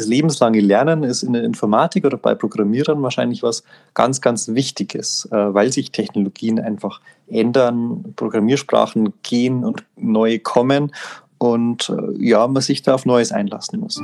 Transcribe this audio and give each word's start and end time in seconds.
das 0.00 0.08
lebenslange 0.08 0.60
Lernen 0.60 1.04
ist 1.04 1.22
in 1.22 1.34
der 1.34 1.44
Informatik 1.44 2.04
oder 2.04 2.16
bei 2.16 2.34
Programmierern 2.34 3.02
wahrscheinlich 3.02 3.42
was 3.42 3.62
ganz, 3.94 4.20
ganz 4.20 4.48
Wichtiges, 4.48 5.28
äh, 5.30 5.36
weil 5.36 5.72
sich 5.72 5.92
Technologien 5.92 6.58
einfach 6.58 7.00
ändern, 7.28 8.14
Programmiersprachen 8.16 9.12
gehen 9.22 9.64
und 9.64 9.84
neue 9.96 10.38
kommen 10.38 10.92
und 11.38 11.90
äh, 11.90 12.26
ja, 12.28 12.46
man 12.46 12.62
sich 12.62 12.82
da 12.82 12.94
auf 12.94 13.06
Neues 13.06 13.32
einlassen 13.32 13.80
muss. 13.80 14.00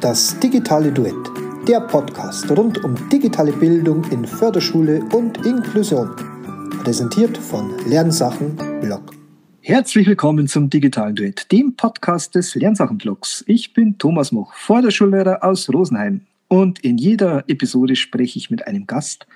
Das 0.00 0.38
digitale 0.38 0.92
Duett, 0.92 1.14
der 1.68 1.80
Podcast 1.80 2.50
rund 2.50 2.82
um 2.84 2.94
digitale 3.10 3.52
Bildung 3.52 4.04
in 4.10 4.26
Förderschule 4.26 5.02
und 5.12 5.44
Inklusion. 5.46 6.10
Präsentiert 6.82 7.36
von 7.38 7.72
Lernsachen 7.86 8.56
Blog. 8.80 9.23
Herzlich 9.66 10.06
willkommen 10.06 10.46
zum 10.46 10.68
Digitalen 10.68 11.16
Duett, 11.16 11.50
dem 11.50 11.74
Podcast 11.74 12.34
des 12.34 12.54
Lernsachenblogs. 12.54 13.44
Ich 13.46 13.72
bin 13.72 13.96
Thomas 13.96 14.30
Moch, 14.30 14.52
Vorderschullehrer 14.52 15.42
aus 15.42 15.72
Rosenheim. 15.72 16.20
Und 16.48 16.80
in 16.80 16.98
jeder 16.98 17.48
Episode 17.48 17.96
spreche 17.96 18.38
ich 18.38 18.50
mit 18.50 18.66
einem 18.66 18.86
Gast, 18.86 19.26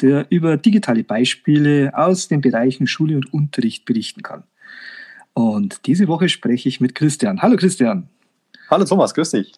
der 0.00 0.26
über 0.28 0.56
digitale 0.56 1.04
Beispiele 1.04 1.92
aus 1.96 2.26
den 2.26 2.40
Bereichen 2.40 2.88
Schule 2.88 3.14
und 3.14 3.32
Unterricht 3.32 3.84
berichten 3.84 4.22
kann. 4.22 4.42
Und 5.34 5.86
diese 5.86 6.08
Woche 6.08 6.28
spreche 6.28 6.68
ich 6.68 6.80
mit 6.80 6.96
Christian. 6.96 7.40
Hallo 7.40 7.56
Christian. 7.56 8.08
Hallo 8.68 8.84
Thomas, 8.84 9.14
grüß 9.14 9.30
dich. 9.30 9.52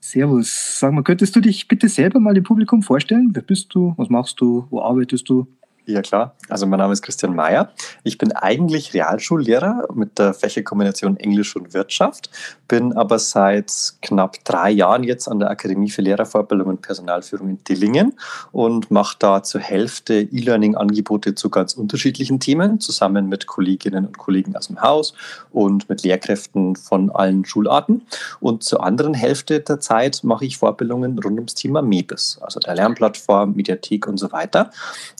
Servus. 0.00 0.80
Sag 0.80 0.92
mal, 0.92 1.04
könntest 1.04 1.36
du 1.36 1.40
dich 1.40 1.68
bitte 1.68 1.88
selber 1.88 2.18
mal 2.18 2.34
dem 2.34 2.42
Publikum 2.42 2.82
vorstellen? 2.82 3.30
Wer 3.34 3.42
bist 3.42 3.72
du? 3.72 3.94
Was 3.96 4.08
machst 4.08 4.40
du? 4.40 4.66
Wo 4.70 4.82
arbeitest 4.82 5.28
du? 5.28 5.46
Ja 5.90 6.02
klar, 6.02 6.36
also 6.48 6.66
mein 6.66 6.78
Name 6.78 6.92
ist 6.92 7.02
Christian 7.02 7.34
Mayer. 7.34 7.72
Ich 8.04 8.16
bin 8.16 8.30
eigentlich 8.30 8.94
Realschullehrer 8.94 9.88
mit 9.92 10.20
der 10.20 10.34
Fächerkombination 10.34 11.16
Englisch 11.16 11.56
und 11.56 11.74
Wirtschaft, 11.74 12.30
bin 12.68 12.92
aber 12.92 13.18
seit 13.18 13.94
knapp 14.00 14.36
drei 14.44 14.70
Jahren 14.70 15.02
jetzt 15.02 15.26
an 15.26 15.40
der 15.40 15.50
Akademie 15.50 15.90
für 15.90 16.02
Lehrervorbildung 16.02 16.68
und 16.68 16.82
Personalführung 16.82 17.48
in 17.48 17.64
Dillingen 17.64 18.12
und 18.52 18.92
mache 18.92 19.16
da 19.18 19.42
zur 19.42 19.60
Hälfte 19.60 20.14
E-Learning-Angebote 20.20 21.34
zu 21.34 21.50
ganz 21.50 21.74
unterschiedlichen 21.74 22.38
Themen, 22.38 22.78
zusammen 22.78 23.28
mit 23.28 23.48
Kolleginnen 23.48 24.06
und 24.06 24.16
Kollegen 24.16 24.54
aus 24.54 24.68
dem 24.68 24.80
Haus 24.80 25.12
und 25.50 25.88
mit 25.88 26.04
Lehrkräften 26.04 26.76
von 26.76 27.10
allen 27.10 27.44
Schularten. 27.44 28.02
Und 28.38 28.62
zur 28.62 28.84
anderen 28.84 29.14
Hälfte 29.14 29.58
der 29.58 29.80
Zeit 29.80 30.22
mache 30.22 30.44
ich 30.44 30.56
Vorbildungen 30.56 31.18
rund 31.18 31.38
ums 31.38 31.54
Thema 31.54 31.82
MEBIS, 31.82 32.38
also 32.40 32.60
der 32.60 32.76
Lernplattform, 32.76 33.54
Mediathek 33.56 34.06
und 34.06 34.18
so 34.18 34.30
weiter. 34.30 34.70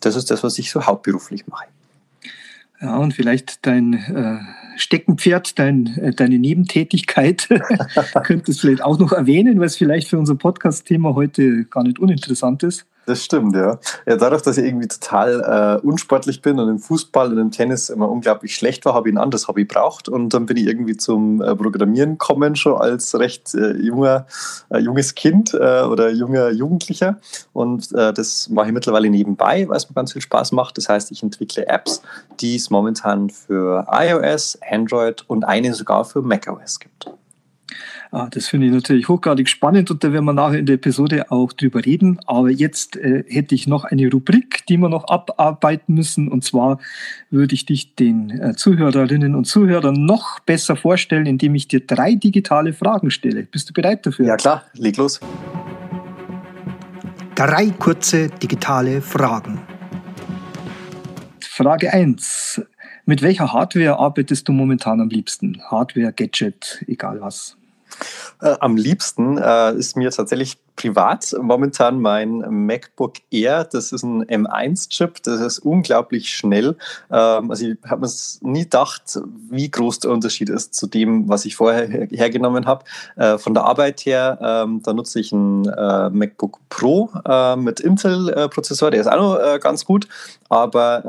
Das 0.00 0.14
ist 0.14 0.30
das, 0.30 0.44
was 0.44 0.59
ich 0.59 0.59
so 0.68 0.84
hauptberuflich 0.84 1.46
mache. 1.46 1.66
Ja, 2.82 2.96
und 2.96 3.14
vielleicht 3.14 3.64
dein 3.66 3.92
äh, 3.92 4.38
Steckenpferd, 4.76 5.58
dein, 5.58 5.86
äh, 5.98 6.12
deine 6.12 6.38
Nebentätigkeit, 6.38 7.48
könntest 8.24 8.58
du 8.58 8.66
vielleicht 8.66 8.82
auch 8.82 8.98
noch 8.98 9.12
erwähnen, 9.12 9.60
was 9.60 9.76
vielleicht 9.76 10.08
für 10.08 10.18
unser 10.18 10.34
Podcast-Thema 10.34 11.14
heute 11.14 11.64
gar 11.66 11.84
nicht 11.84 11.98
uninteressant 11.98 12.62
ist. 12.62 12.86
Das 13.06 13.24
stimmt, 13.24 13.56
ja. 13.56 13.78
Ja, 14.06 14.16
dadurch, 14.16 14.42
dass 14.42 14.58
ich 14.58 14.64
irgendwie 14.64 14.86
total 14.86 15.80
äh, 15.82 15.86
unsportlich 15.86 16.42
bin 16.42 16.58
und 16.58 16.68
im 16.68 16.78
Fußball 16.78 17.32
und 17.32 17.38
im 17.38 17.50
Tennis 17.50 17.88
immer 17.88 18.08
unglaublich 18.08 18.54
schlecht 18.54 18.84
war, 18.84 18.94
habe 18.94 19.08
ich 19.08 19.14
ein 19.14 19.18
anderes 19.18 19.48
Hobby 19.48 19.64
braucht 19.64 20.08
und 20.08 20.34
dann 20.34 20.46
bin 20.46 20.56
ich 20.56 20.66
irgendwie 20.66 20.96
zum 20.96 21.40
äh, 21.40 21.56
Programmieren 21.56 22.12
gekommen, 22.12 22.56
schon 22.56 22.74
als 22.74 23.18
recht 23.18 23.54
äh, 23.54 23.72
junger, 23.72 24.26
äh, 24.70 24.78
junges 24.78 25.14
Kind 25.14 25.54
äh, 25.54 25.82
oder 25.82 26.10
junger 26.10 26.50
Jugendlicher 26.50 27.18
und 27.52 27.90
äh, 27.92 28.12
das 28.12 28.48
mache 28.50 28.68
ich 28.68 28.72
mittlerweile 28.72 29.08
nebenbei, 29.10 29.68
weil 29.68 29.76
es 29.76 29.88
mir 29.88 29.94
ganz 29.94 30.12
viel 30.12 30.22
Spaß 30.22 30.52
macht. 30.52 30.76
Das 30.76 30.88
heißt, 30.88 31.10
ich 31.10 31.22
entwickle 31.22 31.66
Apps, 31.66 32.02
die 32.40 32.56
es 32.56 32.70
momentan 32.70 33.30
für 33.30 33.86
iOS, 33.90 34.58
Android 34.70 35.24
und 35.26 35.44
eine 35.44 35.74
sogar 35.74 36.04
für 36.04 36.22
macOS 36.22 36.78
gibt. 36.78 37.10
Ah, 38.12 38.26
das 38.28 38.48
finde 38.48 38.66
ich 38.66 38.72
natürlich 38.72 39.08
hochgradig 39.08 39.48
spannend 39.48 39.88
und 39.92 40.02
da 40.02 40.12
werden 40.12 40.24
wir 40.24 40.32
nachher 40.32 40.58
in 40.58 40.66
der 40.66 40.74
Episode 40.74 41.30
auch 41.30 41.52
drüber 41.52 41.84
reden. 41.84 42.18
Aber 42.26 42.50
jetzt 42.50 42.96
äh, 42.96 43.22
hätte 43.28 43.54
ich 43.54 43.68
noch 43.68 43.84
eine 43.84 44.10
Rubrik, 44.10 44.66
die 44.66 44.78
wir 44.78 44.88
noch 44.88 45.06
abarbeiten 45.06 45.94
müssen. 45.94 46.26
Und 46.26 46.42
zwar 46.42 46.80
würde 47.30 47.54
ich 47.54 47.66
dich 47.66 47.94
den 47.94 48.30
äh, 48.30 48.56
Zuhörerinnen 48.56 49.36
und 49.36 49.44
Zuhörern 49.44 50.04
noch 50.04 50.40
besser 50.40 50.74
vorstellen, 50.74 51.26
indem 51.26 51.54
ich 51.54 51.68
dir 51.68 51.86
drei 51.86 52.16
digitale 52.16 52.72
Fragen 52.72 53.12
stelle. 53.12 53.44
Bist 53.44 53.70
du 53.70 53.72
bereit 53.72 54.04
dafür? 54.04 54.26
Ja 54.26 54.36
klar, 54.36 54.64
leg 54.74 54.96
los. 54.96 55.20
Drei 57.36 57.70
kurze 57.70 58.28
digitale 58.28 59.02
Fragen. 59.02 59.60
Frage 61.40 61.92
1. 61.92 62.60
Mit 63.06 63.22
welcher 63.22 63.52
Hardware 63.52 63.98
arbeitest 64.00 64.48
du 64.48 64.52
momentan 64.52 65.00
am 65.00 65.08
liebsten? 65.08 65.62
Hardware, 65.70 66.12
Gadget, 66.12 66.84
egal 66.88 67.20
was. 67.20 67.56
Äh, 68.40 68.56
am 68.60 68.76
liebsten 68.76 69.38
äh, 69.38 69.74
ist 69.74 69.96
mir 69.96 70.10
tatsächlich 70.10 70.58
privat 70.76 71.34
momentan 71.40 72.00
mein 72.00 72.38
MacBook 72.66 73.14
Air. 73.30 73.64
Das 73.64 73.92
ist 73.92 74.02
ein 74.02 74.24
M1-Chip, 74.24 75.22
das 75.22 75.40
ist 75.40 75.58
unglaublich 75.60 76.30
schnell. 76.30 76.76
Ähm, 77.10 77.50
also 77.50 77.66
ich 77.66 77.76
habe 77.88 78.02
mir 78.02 78.10
nie 78.40 78.64
gedacht, 78.64 79.18
wie 79.50 79.70
groß 79.70 80.00
der 80.00 80.10
Unterschied 80.10 80.48
ist 80.48 80.74
zu 80.74 80.86
dem, 80.86 81.28
was 81.28 81.44
ich 81.44 81.56
vorher 81.56 81.86
hergenommen 82.10 82.66
habe. 82.66 82.84
Äh, 83.16 83.38
von 83.38 83.54
der 83.54 83.64
Arbeit 83.64 84.00
her, 84.00 84.38
ähm, 84.40 84.82
da 84.82 84.92
nutze 84.92 85.20
ich 85.20 85.32
ein 85.32 85.66
äh, 85.66 86.10
MacBook 86.10 86.58
Pro 86.68 87.10
äh, 87.26 87.56
mit 87.56 87.80
Intel-Prozessor, 87.80 88.90
der 88.90 89.00
ist 89.00 89.06
auch 89.06 89.16
noch 89.16 89.60
ganz 89.60 89.84
gut. 89.84 90.08
Aber 90.48 91.04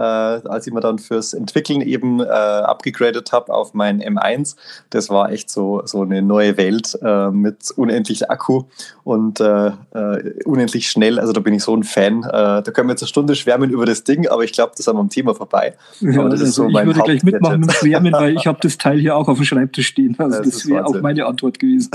als 0.47 0.67
ich 0.67 0.73
mir 0.73 0.81
dann 0.81 0.99
fürs 0.99 1.33
Entwickeln 1.33 1.81
eben 1.81 2.21
abgegradet 2.21 3.31
habe 3.31 3.51
auf 3.51 3.73
mein 3.73 3.99
M1, 3.99 4.55
das 4.91 5.09
war 5.09 5.31
echt 5.31 5.49
so, 5.49 5.81
so 5.85 6.03
eine 6.03 6.21
neue 6.21 6.57
Welt 6.57 6.97
mit 7.31 7.71
unendlich 7.71 8.29
Akku 8.29 8.63
und 9.03 9.39
äh, 9.51 10.43
unendlich 10.45 10.89
schnell. 10.89 11.19
Also 11.19 11.33
da 11.33 11.39
bin 11.39 11.53
ich 11.53 11.63
so 11.63 11.75
ein 11.75 11.83
Fan. 11.83 12.23
Äh, 12.23 12.29
da 12.31 12.63
können 12.63 12.87
wir 12.87 12.93
jetzt 12.93 13.03
eine 13.03 13.09
Stunde 13.09 13.35
schwärmen 13.35 13.69
über 13.69 13.85
das 13.85 14.03
Ding, 14.03 14.27
aber 14.27 14.43
ich 14.43 14.53
glaube, 14.53 14.73
das 14.75 14.87
haben 14.87 14.97
wir 14.97 15.01
am 15.01 15.09
Thema 15.09 15.35
vorbei. 15.35 15.75
Ja, 15.99 16.23
also 16.23 16.45
so 16.45 16.67
ich 16.67 16.85
würde 16.85 17.01
gleich 17.01 17.23
mitmachen 17.23 17.63
und 17.63 17.71
schwärmen, 17.71 18.13
weil 18.13 18.35
ich 18.35 18.47
habe 18.47 18.59
das 18.61 18.77
Teil 18.77 18.99
hier 18.99 19.15
auch 19.15 19.27
auf 19.27 19.37
dem 19.37 19.45
Schreibtisch 19.45 19.87
stehen. 19.87 20.15
Also 20.17 20.39
das, 20.39 20.49
das 20.49 20.67
wäre 20.67 20.85
auch 20.85 21.01
meine 21.01 21.25
Antwort 21.25 21.59
gewesen. 21.59 21.91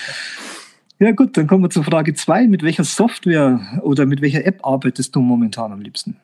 ja 0.98 1.10
gut, 1.12 1.36
dann 1.36 1.46
kommen 1.46 1.64
wir 1.64 1.70
zur 1.70 1.84
Frage 1.84 2.14
2. 2.14 2.48
Mit 2.48 2.62
welcher 2.62 2.84
Software 2.84 3.60
oder 3.82 4.06
mit 4.06 4.22
welcher 4.22 4.44
App 4.46 4.64
arbeitest 4.64 5.14
du 5.14 5.20
momentan 5.20 5.72
am 5.72 5.80
liebsten? 5.80 6.16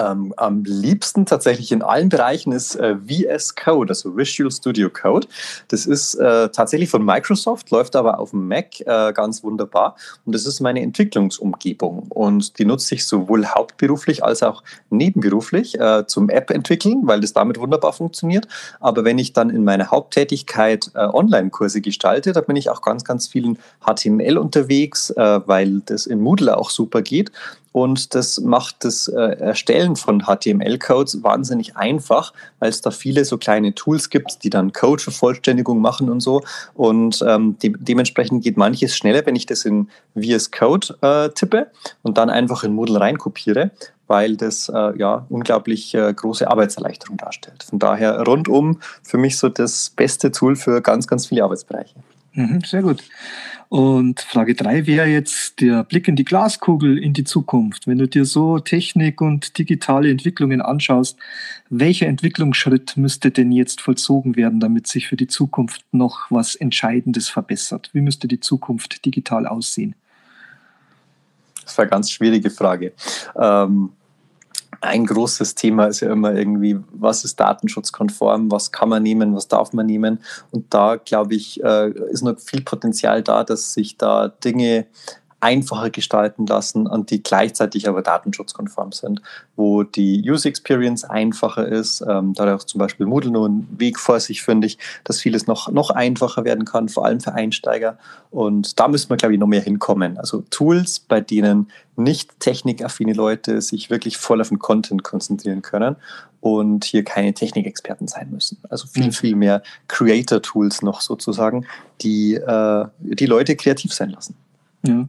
Ähm, 0.00 0.34
am 0.36 0.64
liebsten 0.64 1.26
tatsächlich 1.26 1.72
in 1.72 1.82
allen 1.82 2.08
Bereichen 2.08 2.52
ist 2.52 2.76
äh, 2.76 2.96
VS 2.96 3.54
Code, 3.54 3.90
also 3.90 4.16
Visual 4.16 4.50
Studio 4.50 4.90
Code. 4.90 5.26
Das 5.68 5.86
ist 5.86 6.14
äh, 6.14 6.48
tatsächlich 6.50 6.90
von 6.90 7.04
Microsoft, 7.04 7.70
läuft 7.70 7.96
aber 7.96 8.18
auf 8.18 8.30
dem 8.30 8.48
Mac 8.48 8.80
äh, 8.80 9.12
ganz 9.12 9.42
wunderbar. 9.42 9.96
Und 10.24 10.34
das 10.34 10.46
ist 10.46 10.60
meine 10.60 10.80
Entwicklungsumgebung. 10.82 12.06
Und 12.08 12.58
die 12.58 12.64
nutze 12.64 12.94
ich 12.94 13.06
sowohl 13.06 13.46
hauptberuflich 13.46 14.24
als 14.24 14.42
auch 14.42 14.62
nebenberuflich 14.90 15.78
äh, 15.78 16.06
zum 16.06 16.28
App 16.28 16.50
entwickeln, 16.50 17.02
weil 17.04 17.20
das 17.20 17.32
damit 17.32 17.58
wunderbar 17.58 17.92
funktioniert. 17.92 18.46
Aber 18.80 19.04
wenn 19.04 19.18
ich 19.18 19.32
dann 19.32 19.50
in 19.50 19.64
meiner 19.64 19.90
Haupttätigkeit 19.90 20.90
äh, 20.94 20.98
Online-Kurse 21.00 21.80
gestalte, 21.80 22.32
da 22.32 22.40
bin 22.40 22.56
ich 22.56 22.70
auch 22.70 22.82
ganz, 22.82 23.04
ganz 23.04 23.28
vielen 23.28 23.58
HTML 23.84 24.38
unterwegs, 24.38 25.10
äh, 25.10 25.40
weil 25.46 25.80
das 25.86 26.06
in 26.06 26.20
Moodle 26.20 26.56
auch 26.56 26.70
super 26.70 27.02
geht. 27.02 27.30
Und 27.72 28.14
das 28.14 28.40
macht 28.40 28.84
das 28.84 29.06
äh, 29.08 29.38
Erstellen 29.38 29.94
von 29.94 30.24
HTML-Codes 30.24 31.22
wahnsinnig 31.22 31.76
einfach, 31.76 32.32
weil 32.58 32.70
es 32.70 32.80
da 32.80 32.90
viele 32.90 33.24
so 33.24 33.38
kleine 33.38 33.74
Tools 33.74 34.10
gibt, 34.10 34.42
die 34.42 34.50
dann 34.50 34.72
Code-Vervollständigung 34.72 35.80
machen 35.80 36.10
und 36.10 36.20
so. 36.20 36.42
Und 36.74 37.24
ähm, 37.26 37.56
de 37.62 37.74
dementsprechend 37.78 38.42
geht 38.42 38.56
manches 38.56 38.96
schneller, 38.96 39.24
wenn 39.24 39.36
ich 39.36 39.46
das 39.46 39.64
in 39.64 39.88
VS 40.14 40.50
Code 40.50 40.96
äh, 41.00 41.28
tippe 41.30 41.68
und 42.02 42.18
dann 42.18 42.28
einfach 42.28 42.64
in 42.64 42.74
Moodle 42.74 43.00
reinkopiere, 43.00 43.70
weil 44.08 44.36
das 44.36 44.68
äh, 44.68 44.98
ja 44.98 45.24
unglaublich 45.28 45.94
äh, 45.94 46.12
große 46.12 46.50
Arbeitserleichterung 46.50 47.16
darstellt. 47.16 47.62
Von 47.62 47.78
daher 47.78 48.20
rundum 48.22 48.80
für 49.04 49.18
mich 49.18 49.38
so 49.38 49.48
das 49.48 49.90
beste 49.90 50.32
Tool 50.32 50.56
für 50.56 50.82
ganz, 50.82 51.06
ganz 51.06 51.26
viele 51.26 51.44
Arbeitsbereiche. 51.44 51.94
Mhm, 52.32 52.62
sehr 52.64 52.82
gut. 52.82 53.02
Und 53.70 54.20
Frage 54.22 54.56
drei 54.56 54.88
wäre 54.88 55.06
jetzt 55.06 55.60
der 55.60 55.84
Blick 55.84 56.08
in 56.08 56.16
die 56.16 56.24
Glaskugel 56.24 56.98
in 56.98 57.12
die 57.12 57.22
Zukunft. 57.22 57.86
Wenn 57.86 57.98
du 57.98 58.08
dir 58.08 58.24
so 58.24 58.58
Technik 58.58 59.20
und 59.20 59.58
digitale 59.58 60.10
Entwicklungen 60.10 60.60
anschaust, 60.60 61.16
welcher 61.68 62.08
Entwicklungsschritt 62.08 62.96
müsste 62.96 63.30
denn 63.30 63.52
jetzt 63.52 63.80
vollzogen 63.80 64.34
werden, 64.34 64.58
damit 64.58 64.88
sich 64.88 65.06
für 65.06 65.14
die 65.14 65.28
Zukunft 65.28 65.84
noch 65.92 66.26
was 66.30 66.56
Entscheidendes 66.56 67.28
verbessert? 67.28 67.90
Wie 67.92 68.00
müsste 68.00 68.26
die 68.26 68.40
Zukunft 68.40 69.06
digital 69.06 69.46
aussehen? 69.46 69.94
Das 71.62 71.78
war 71.78 71.84
eine 71.84 71.90
ganz 71.90 72.10
schwierige 72.10 72.50
Frage. 72.50 72.92
Ähm 73.40 73.90
ein 74.80 75.04
großes 75.04 75.54
Thema 75.54 75.86
ist 75.86 76.00
ja 76.00 76.12
immer 76.12 76.34
irgendwie, 76.34 76.78
was 76.92 77.24
ist 77.24 77.38
datenschutzkonform, 77.38 78.50
was 78.50 78.72
kann 78.72 78.88
man 78.88 79.02
nehmen, 79.02 79.34
was 79.34 79.48
darf 79.48 79.72
man 79.72 79.86
nehmen. 79.86 80.20
Und 80.50 80.72
da, 80.72 80.96
glaube 80.96 81.34
ich, 81.34 81.62
äh, 81.62 81.90
ist 82.10 82.22
noch 82.22 82.38
viel 82.38 82.62
Potenzial 82.62 83.22
da, 83.22 83.44
dass 83.44 83.74
sich 83.74 83.96
da 83.98 84.28
Dinge 84.28 84.86
einfacher 85.40 85.90
gestalten 85.90 86.46
lassen 86.46 86.86
und 86.86 87.10
die 87.10 87.22
gleichzeitig 87.22 87.88
aber 87.88 88.02
datenschutzkonform 88.02 88.92
sind, 88.92 89.22
wo 89.56 89.82
die 89.82 90.22
User 90.28 90.48
Experience 90.48 91.04
einfacher 91.04 91.66
ist. 91.66 92.02
Ähm, 92.02 92.34
da 92.34 92.46
hat 92.46 92.60
auch 92.60 92.64
zum 92.64 92.78
Beispiel 92.78 93.06
Moodle 93.06 93.30
nur 93.30 93.46
einen 93.46 93.68
Weg 93.78 93.98
vor 93.98 94.20
sich, 94.20 94.42
finde 94.42 94.66
ich, 94.66 94.78
dass 95.04 95.20
vieles 95.20 95.46
noch, 95.46 95.70
noch 95.70 95.90
einfacher 95.90 96.44
werden 96.44 96.64
kann, 96.64 96.88
vor 96.88 97.06
allem 97.06 97.20
für 97.20 97.32
Einsteiger. 97.32 97.98
Und 98.30 98.78
da 98.78 98.88
müssen 98.88 99.10
wir, 99.10 99.16
glaube 99.16 99.34
ich, 99.34 99.40
noch 99.40 99.46
mehr 99.46 99.62
hinkommen. 99.62 100.18
Also 100.18 100.44
Tools, 100.50 101.00
bei 101.00 101.20
denen 101.20 101.70
nicht 101.96 102.38
technikaffine 102.40 103.12
Leute 103.12 103.60
sich 103.62 103.90
wirklich 103.90 104.16
voll 104.16 104.40
auf 104.40 104.48
den 104.48 104.58
Content 104.58 105.02
konzentrieren 105.02 105.62
können 105.62 105.96
und 106.40 106.84
hier 106.84 107.04
keine 107.04 107.34
Technikexperten 107.34 108.08
sein 108.08 108.30
müssen. 108.30 108.58
Also 108.68 108.86
viel, 108.86 109.06
mhm. 109.06 109.12
viel 109.12 109.36
mehr 109.36 109.62
Creator-Tools 109.88 110.82
noch 110.82 111.00
sozusagen, 111.00 111.66
die 112.00 112.34
äh, 112.34 112.86
die 113.00 113.26
Leute 113.26 113.56
kreativ 113.56 113.92
sein 113.92 114.10
lassen. 114.10 114.36
Ja. 114.82 115.08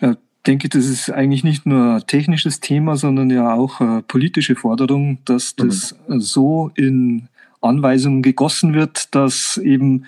Ich 0.00 0.16
denke, 0.46 0.68
das 0.68 0.86
ist 0.86 1.10
eigentlich 1.10 1.44
nicht 1.44 1.66
nur 1.66 1.96
ein 1.96 2.06
technisches 2.06 2.60
Thema, 2.60 2.96
sondern 2.96 3.30
ja 3.30 3.54
auch 3.54 3.80
eine 3.80 4.02
politische 4.02 4.56
Forderung, 4.56 5.18
dass 5.24 5.56
das 5.56 5.94
mhm. 6.08 6.20
so 6.20 6.70
in 6.74 7.28
Anweisungen 7.60 8.22
gegossen 8.22 8.74
wird, 8.74 9.14
dass 9.14 9.56
eben 9.58 10.06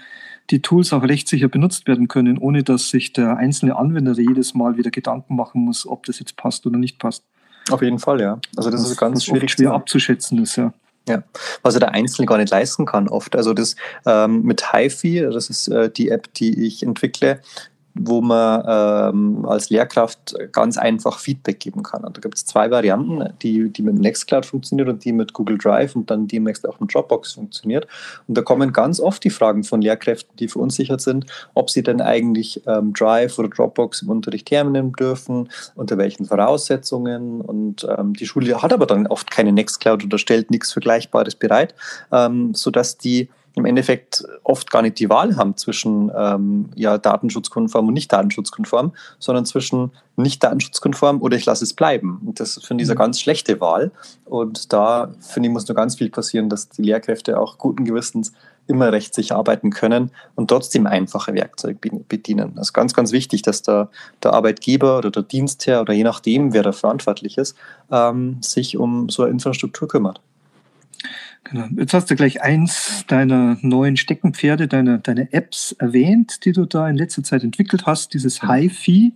die 0.50 0.62
Tools 0.62 0.92
auch 0.92 1.02
rechtssicher 1.02 1.48
benutzt 1.48 1.86
werden 1.86 2.08
können, 2.08 2.38
ohne 2.38 2.62
dass 2.62 2.90
sich 2.90 3.12
der 3.12 3.36
einzelne 3.36 3.76
Anwender 3.76 4.12
jedes 4.12 4.54
Mal 4.54 4.76
wieder 4.76 4.90
Gedanken 4.90 5.36
machen 5.36 5.62
muss, 5.62 5.86
ob 5.86 6.06
das 6.06 6.18
jetzt 6.18 6.36
passt 6.36 6.66
oder 6.66 6.78
nicht 6.78 6.98
passt. 6.98 7.24
Auf 7.70 7.82
jeden 7.82 7.98
Fall, 7.98 8.20
ja. 8.20 8.40
Also 8.56 8.70
das, 8.70 8.82
das 8.82 8.90
ist 8.90 8.96
ganz 8.96 9.24
schwierig. 9.24 9.52
schwer 9.52 9.72
abzuschätzen 9.72 10.38
ist, 10.42 10.56
ja. 10.56 10.72
Ja, 11.08 11.22
was 11.62 11.74
er 11.74 11.80
der 11.80 11.92
Einzelne 11.92 12.26
gar 12.26 12.36
nicht 12.38 12.50
leisten 12.50 12.84
kann 12.84 13.08
oft. 13.08 13.34
Also 13.34 13.54
das 13.54 13.74
ähm, 14.06 14.42
mit 14.42 14.72
HiFi, 14.72 15.22
das 15.32 15.48
ist 15.48 15.68
äh, 15.68 15.90
die 15.90 16.10
App, 16.10 16.32
die 16.34 16.66
ich 16.66 16.82
entwickle, 16.82 17.40
wo 17.94 18.20
man 18.20 18.64
ähm, 18.66 19.46
als 19.46 19.70
Lehrkraft 19.70 20.34
ganz 20.52 20.78
einfach 20.78 21.19
Feedback 21.19 21.60
geben 21.60 21.82
kann. 21.82 22.04
Und 22.04 22.16
da 22.16 22.20
gibt 22.20 22.37
es 22.37 22.46
zwei 22.46 22.70
Varianten, 22.70 23.32
die, 23.42 23.69
die 23.70 23.82
mit 23.82 23.98
Nextcloud 23.98 24.46
funktioniert 24.46 24.88
und 24.88 25.04
die 25.04 25.12
mit 25.12 25.32
Google 25.32 25.58
Drive 25.58 25.96
und 25.96 26.10
dann 26.10 26.28
demnächst 26.28 26.69
auch 26.69 26.78
mit 26.81 26.94
Dropbox 26.94 27.32
funktioniert. 27.32 27.87
Und 28.28 28.38
da 28.38 28.42
kommen 28.42 28.72
ganz 28.72 29.00
oft 29.00 29.25
die 29.25 29.31
Fragen 29.31 29.64
von 29.64 29.82
Lehrkräften, 29.82 30.37
die 30.37 30.48
verunsichert 30.48 31.00
sind, 31.00 31.26
ob 31.54 31.70
sie 31.70 31.82
denn 31.82 32.00
eigentlich 32.00 32.62
ähm, 32.66 32.92
Drive 32.92 33.38
oder 33.38 33.48
Dropbox 33.48 34.02
im 34.02 34.10
Unterricht 34.10 34.50
hernehmen 34.50 34.93
dürfen, 34.93 35.48
unter 35.75 35.98
welchen 35.98 36.26
Voraussetzungen. 36.26 37.40
Und 37.40 37.86
ähm, 37.98 38.14
die 38.14 38.26
Schule 38.26 38.62
hat 38.62 38.72
aber 38.72 38.86
dann 38.86 39.06
oft 39.08 39.31
keine 39.31 39.52
Nextcloud 39.52 40.04
oder 40.04 40.19
stellt 40.19 40.50
nichts 40.50 40.72
Vergleichbares 40.72 41.34
bereit, 41.34 41.75
ähm, 42.12 42.54
sodass 42.54 42.98
die 42.98 43.28
im 43.55 43.64
Endeffekt 43.64 44.25
oft 44.44 44.70
gar 44.70 44.82
nicht 44.82 44.99
die 44.99 45.11
Wahl 45.11 45.37
haben 45.37 45.56
zwischen 45.56 46.11
ähm, 46.17 46.70
ja, 46.76 46.99
datenschutzkonform 46.99 47.88
und 47.88 47.94
nicht 47.94 48.12
datenschutzkonform, 48.12 48.93
sondern 49.19 49.44
zwischen 49.44 49.91
nicht 50.17 50.43
datenschutzkonform 50.43 51.20
oder 51.20 51.37
ich 51.37 51.47
lasse 51.47 51.64
es 51.64 51.75
bleiben. 51.75 52.20
Und 52.25 52.41
das 52.41 52.61
finde 52.62 52.85
ich 52.85 52.88
eine 52.88 52.94
mhm. 52.94 52.99
ganz 52.99 53.20
schlechte 53.20 53.61
Wahl. 53.61 53.91
Und 54.25 54.73
da 54.73 55.12
finde 55.20 55.49
ich, 55.49 55.52
muss 55.52 55.67
nur 55.67 55.75
ganz 55.75 55.97
viel 55.97 56.11
passieren, 56.11 56.49
dass 56.49 56.69
die 56.69 56.82
Lehrkräfte 56.82 57.38
auch 57.38 57.58
guten 57.58 57.85
Gewissens 57.85 58.32
immer 58.67 58.93
rechtssicher 58.93 59.37
arbeiten 59.37 59.70
können 59.70 60.12
und 60.37 60.49
trotzdem 60.49 60.87
einfache 60.87 61.35
Werkzeuge 61.35 61.79
bedienen. 62.08 62.53
Das 62.55 62.69
ist 62.69 62.73
ganz, 62.73 62.94
ganz 62.94 63.11
wichtig, 63.11 63.43
dass 63.43 63.62
der, 63.62 63.88
der 64.23 64.32
Arbeitgeber 64.32 64.99
oder 64.99 65.11
der 65.11 65.25
Dienstherr 65.25 65.81
oder 65.81 65.93
je 65.93 66.05
nachdem, 66.05 66.53
wer 66.53 66.62
da 66.62 66.70
verantwortlich 66.70 67.37
ist, 67.37 67.56
ähm, 67.91 68.38
sich 68.43 68.76
um 68.76 69.08
so 69.08 69.23
eine 69.25 69.32
Infrastruktur 69.32 69.88
kümmert. 69.88 70.20
Genau. 71.44 71.66
Jetzt 71.76 71.94
hast 71.94 72.10
du 72.10 72.16
gleich 72.16 72.42
eins 72.42 73.04
deiner 73.08 73.56
neuen 73.62 73.96
Steckenpferde, 73.96 74.69
deiner, 74.69 74.98
deiner 74.98 75.32
Apps 75.32 75.72
erwähnt, 75.72 76.44
die 76.44 76.52
du 76.52 76.66
da 76.66 76.88
in 76.88 76.96
letzter 76.96 77.22
Zeit 77.22 77.42
entwickelt 77.42 77.87
hast. 77.87 78.14
Dieses 78.14 78.42
HiFi 78.42 79.12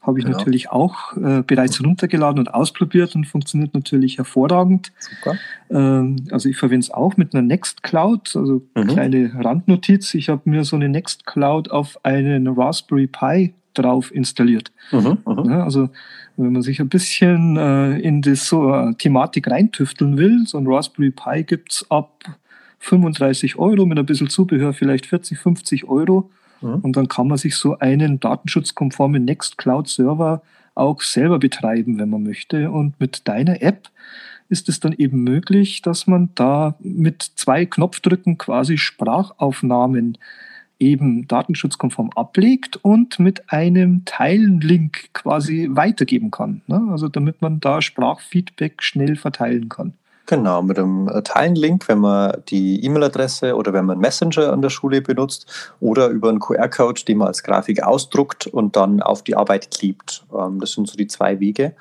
habe 0.00 0.18
ich 0.18 0.24
genau. 0.24 0.38
natürlich 0.38 0.70
auch 0.70 1.16
äh, 1.16 1.42
bereits 1.46 1.84
runtergeladen 1.84 2.38
und 2.38 2.54
ausprobiert 2.54 3.14
und 3.14 3.26
funktioniert 3.26 3.74
natürlich 3.74 4.16
hervorragend. 4.16 4.92
Super. 4.98 5.36
Ähm, 5.70 6.16
also 6.30 6.48
ich 6.48 6.56
verwende 6.56 6.84
es 6.84 6.90
auch 6.90 7.16
mit 7.16 7.34
einer 7.34 7.42
Nextcloud, 7.42 8.34
also 8.34 8.62
mhm. 8.74 8.86
kleine 8.86 9.32
Randnotiz. 9.34 10.14
Ich 10.14 10.30
habe 10.30 10.48
mir 10.48 10.64
so 10.64 10.76
eine 10.76 10.88
Nextcloud 10.88 11.70
auf 11.70 12.04
einen 12.04 12.48
Raspberry 12.48 13.06
Pi 13.06 13.54
drauf 13.78 14.14
installiert. 14.14 14.72
Mhm, 14.92 15.18
mhm. 15.24 15.50
ja, 15.50 15.64
also 15.64 15.88
wenn 16.36 16.52
man 16.52 16.62
sich 16.62 16.80
ein 16.80 16.88
bisschen 16.88 17.56
äh, 17.56 17.98
in 17.98 18.22
die 18.22 18.34
so, 18.34 18.72
äh, 18.72 18.94
Thematik 18.94 19.50
reintüfteln 19.50 20.16
will, 20.16 20.46
so 20.46 20.58
ein 20.58 20.66
Raspberry 20.66 21.10
Pi 21.10 21.42
gibt 21.44 21.72
es 21.72 21.90
ab 21.90 22.24
35 22.80 23.58
Euro, 23.58 23.86
mit 23.86 23.98
ein 23.98 24.06
bisschen 24.06 24.28
Zubehör 24.28 24.72
vielleicht 24.72 25.06
40, 25.06 25.38
50 25.38 25.88
Euro. 25.88 26.30
Mhm. 26.60 26.76
Und 26.76 26.96
dann 26.96 27.08
kann 27.08 27.28
man 27.28 27.38
sich 27.38 27.56
so 27.56 27.78
einen 27.78 28.20
datenschutzkonformen 28.20 29.24
Nextcloud-Server 29.24 30.42
auch 30.74 31.02
selber 31.02 31.38
betreiben, 31.38 31.98
wenn 31.98 32.10
man 32.10 32.22
möchte. 32.22 32.70
Und 32.70 32.98
mit 33.00 33.26
deiner 33.26 33.62
App 33.62 33.88
ist 34.48 34.68
es 34.68 34.80
dann 34.80 34.92
eben 34.92 35.24
möglich, 35.24 35.82
dass 35.82 36.06
man 36.06 36.30
da 36.34 36.76
mit 36.80 37.22
zwei 37.22 37.66
Knopfdrücken 37.66 38.38
quasi 38.38 38.78
Sprachaufnahmen 38.78 40.18
eben 40.78 41.26
datenschutzkonform 41.26 42.10
ablegt 42.14 42.76
und 42.76 43.18
mit 43.18 43.52
einem 43.52 44.04
Teilen-Link 44.04 45.12
quasi 45.12 45.68
weitergeben 45.70 46.30
kann. 46.30 46.62
Ne? 46.66 46.88
Also 46.90 47.08
damit 47.08 47.42
man 47.42 47.60
da 47.60 47.82
Sprachfeedback 47.82 48.82
schnell 48.82 49.16
verteilen 49.16 49.68
kann. 49.68 49.94
Genau, 50.28 50.60
mit 50.60 50.78
einem 50.78 51.08
äh, 51.08 51.22
Teilen-Link, 51.22 51.88
wenn 51.88 52.00
man 52.00 52.42
die 52.48 52.84
E-Mail-Adresse 52.84 53.56
oder 53.56 53.72
wenn 53.72 53.86
man 53.86 53.98
Messenger 53.98 54.52
an 54.52 54.60
der 54.60 54.68
Schule 54.68 55.00
benutzt 55.00 55.72
oder 55.80 56.08
über 56.08 56.28
einen 56.28 56.38
QR-Code, 56.38 57.02
den 57.06 57.16
man 57.16 57.28
als 57.28 57.42
Grafik 57.42 57.82
ausdruckt 57.82 58.46
und 58.46 58.76
dann 58.76 59.00
auf 59.00 59.22
die 59.22 59.34
Arbeit 59.34 59.70
klebt. 59.70 60.26
Ähm, 60.38 60.60
das 60.60 60.72
sind 60.72 60.86
so 60.86 60.96
die 60.98 61.06
zwei 61.06 61.40
Wege 61.40 61.74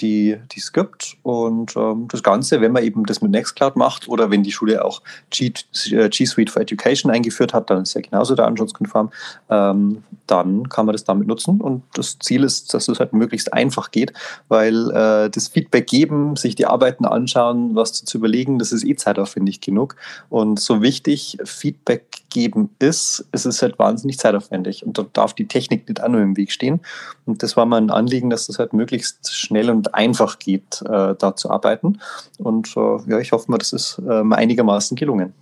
die, 0.00 0.36
es 0.56 0.72
gibt. 0.72 1.16
Und 1.22 1.76
ähm, 1.76 2.08
das 2.08 2.22
Ganze, 2.22 2.60
wenn 2.60 2.72
man 2.72 2.82
eben 2.82 3.04
das 3.06 3.22
mit 3.22 3.30
Nextcloud 3.30 3.76
macht 3.76 4.08
oder 4.08 4.30
wenn 4.30 4.42
die 4.42 4.52
Schule 4.52 4.84
auch 4.84 5.02
G, 5.30 5.52
äh, 5.90 6.08
G 6.08 6.26
Suite 6.26 6.50
for 6.50 6.62
Education 6.62 7.10
eingeführt 7.10 7.54
hat, 7.54 7.70
dann 7.70 7.82
ist 7.82 7.94
ja 7.94 8.00
genauso 8.00 8.34
datenschutzkonform, 8.34 9.10
ähm, 9.50 10.02
dann 10.26 10.68
kann 10.68 10.86
man 10.86 10.94
das 10.94 11.04
damit 11.04 11.28
nutzen. 11.28 11.60
Und 11.60 11.84
das 11.94 12.18
Ziel 12.18 12.42
ist, 12.42 12.74
dass 12.74 12.88
es 12.88 12.98
halt 12.98 13.12
möglichst 13.12 13.52
einfach 13.52 13.92
geht, 13.92 14.12
weil 14.48 14.90
äh, 14.90 15.30
das 15.30 15.48
Feedback 15.48 15.86
geben, 15.86 16.34
sich 16.34 16.56
die 16.56 16.66
Arbeiten 16.66 17.04
anschauen, 17.04 17.76
was 17.76 17.92
zu, 17.92 18.04
zu 18.04 18.18
überlegen, 18.18 18.58
das 18.58 18.72
ist 18.72 18.84
eh 18.84 18.96
zeitaufwendig 18.96 19.60
genug. 19.60 19.96
Und 20.28 20.58
so 20.58 20.82
wichtig 20.82 21.38
Feedback 21.44 22.22
geben 22.30 22.70
ist, 22.80 23.24
ist 23.30 23.46
es 23.46 23.62
halt 23.62 23.78
wahnsinnig 23.78 24.18
zeitaufwendig. 24.18 24.84
Und 24.84 24.98
da 24.98 25.06
darf 25.12 25.34
die 25.34 25.46
Technik 25.46 25.88
nicht 25.88 26.02
auch 26.02 26.08
nur 26.08 26.20
im 26.20 26.36
Weg 26.36 26.50
stehen. 26.50 26.80
Und 27.26 27.42
das 27.44 27.56
war 27.56 27.64
mein 27.64 27.90
Anliegen, 27.90 28.28
dass 28.28 28.48
das 28.48 28.58
halt 28.58 28.72
möglichst 28.72 29.32
schnell 29.32 29.70
und 29.70 29.84
und 29.84 29.94
einfach 29.94 30.38
geht, 30.38 30.82
äh, 30.82 31.14
da 31.14 31.36
zu 31.36 31.50
arbeiten. 31.50 32.00
Und 32.38 32.76
äh, 32.76 32.98
ja, 33.06 33.18
ich 33.18 33.32
hoffe 33.32 33.50
mal, 33.50 33.58
das 33.58 33.72
ist 33.72 34.00
äh, 34.06 34.22
einigermaßen 34.22 34.96
gelungen. 34.96 35.34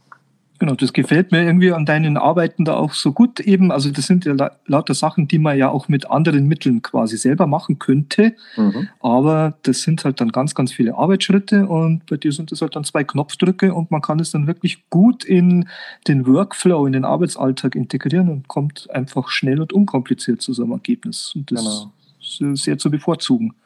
Genau, 0.62 0.76
das 0.76 0.92
gefällt 0.92 1.32
mir 1.32 1.42
irgendwie 1.42 1.72
an 1.72 1.86
deinen 1.86 2.16
Arbeiten 2.16 2.64
da 2.64 2.76
auch 2.76 2.92
so 2.92 3.12
gut 3.12 3.40
eben. 3.40 3.72
Also 3.72 3.90
das 3.90 4.06
sind 4.06 4.24
ja 4.24 4.32
la 4.32 4.52
lauter 4.66 4.94
Sachen, 4.94 5.26
die 5.26 5.40
man 5.40 5.58
ja 5.58 5.68
auch 5.68 5.88
mit 5.88 6.08
anderen 6.08 6.46
Mitteln 6.46 6.82
quasi 6.82 7.16
selber 7.16 7.48
machen 7.48 7.80
könnte. 7.80 8.36
Mhm. 8.56 8.88
Aber 9.00 9.54
das 9.62 9.82
sind 9.82 10.04
halt 10.04 10.20
dann 10.20 10.30
ganz, 10.30 10.54
ganz 10.54 10.72
viele 10.72 10.94
Arbeitsschritte 10.94 11.66
und 11.66 12.06
bei 12.06 12.16
dir 12.16 12.30
sind 12.30 12.52
das 12.52 12.62
halt 12.62 12.76
dann 12.76 12.84
zwei 12.84 13.02
Knopfdrücke 13.02 13.74
und 13.74 13.90
man 13.90 14.02
kann 14.02 14.20
es 14.20 14.30
dann 14.30 14.46
wirklich 14.46 14.88
gut 14.88 15.24
in 15.24 15.68
den 16.06 16.28
Workflow, 16.28 16.86
in 16.86 16.92
den 16.92 17.04
Arbeitsalltag 17.04 17.74
integrieren 17.74 18.28
und 18.28 18.46
kommt 18.46 18.88
einfach 18.92 19.30
schnell 19.30 19.60
und 19.60 19.72
unkompliziert 19.72 20.42
zu 20.42 20.52
so 20.52 20.62
einem 20.62 20.74
Ergebnis. 20.74 21.32
Und 21.34 21.50
das 21.50 21.92
genau. 22.38 22.54
ist 22.54 22.62
sehr 22.62 22.78
zu 22.78 22.88
bevorzugen. 22.88 23.56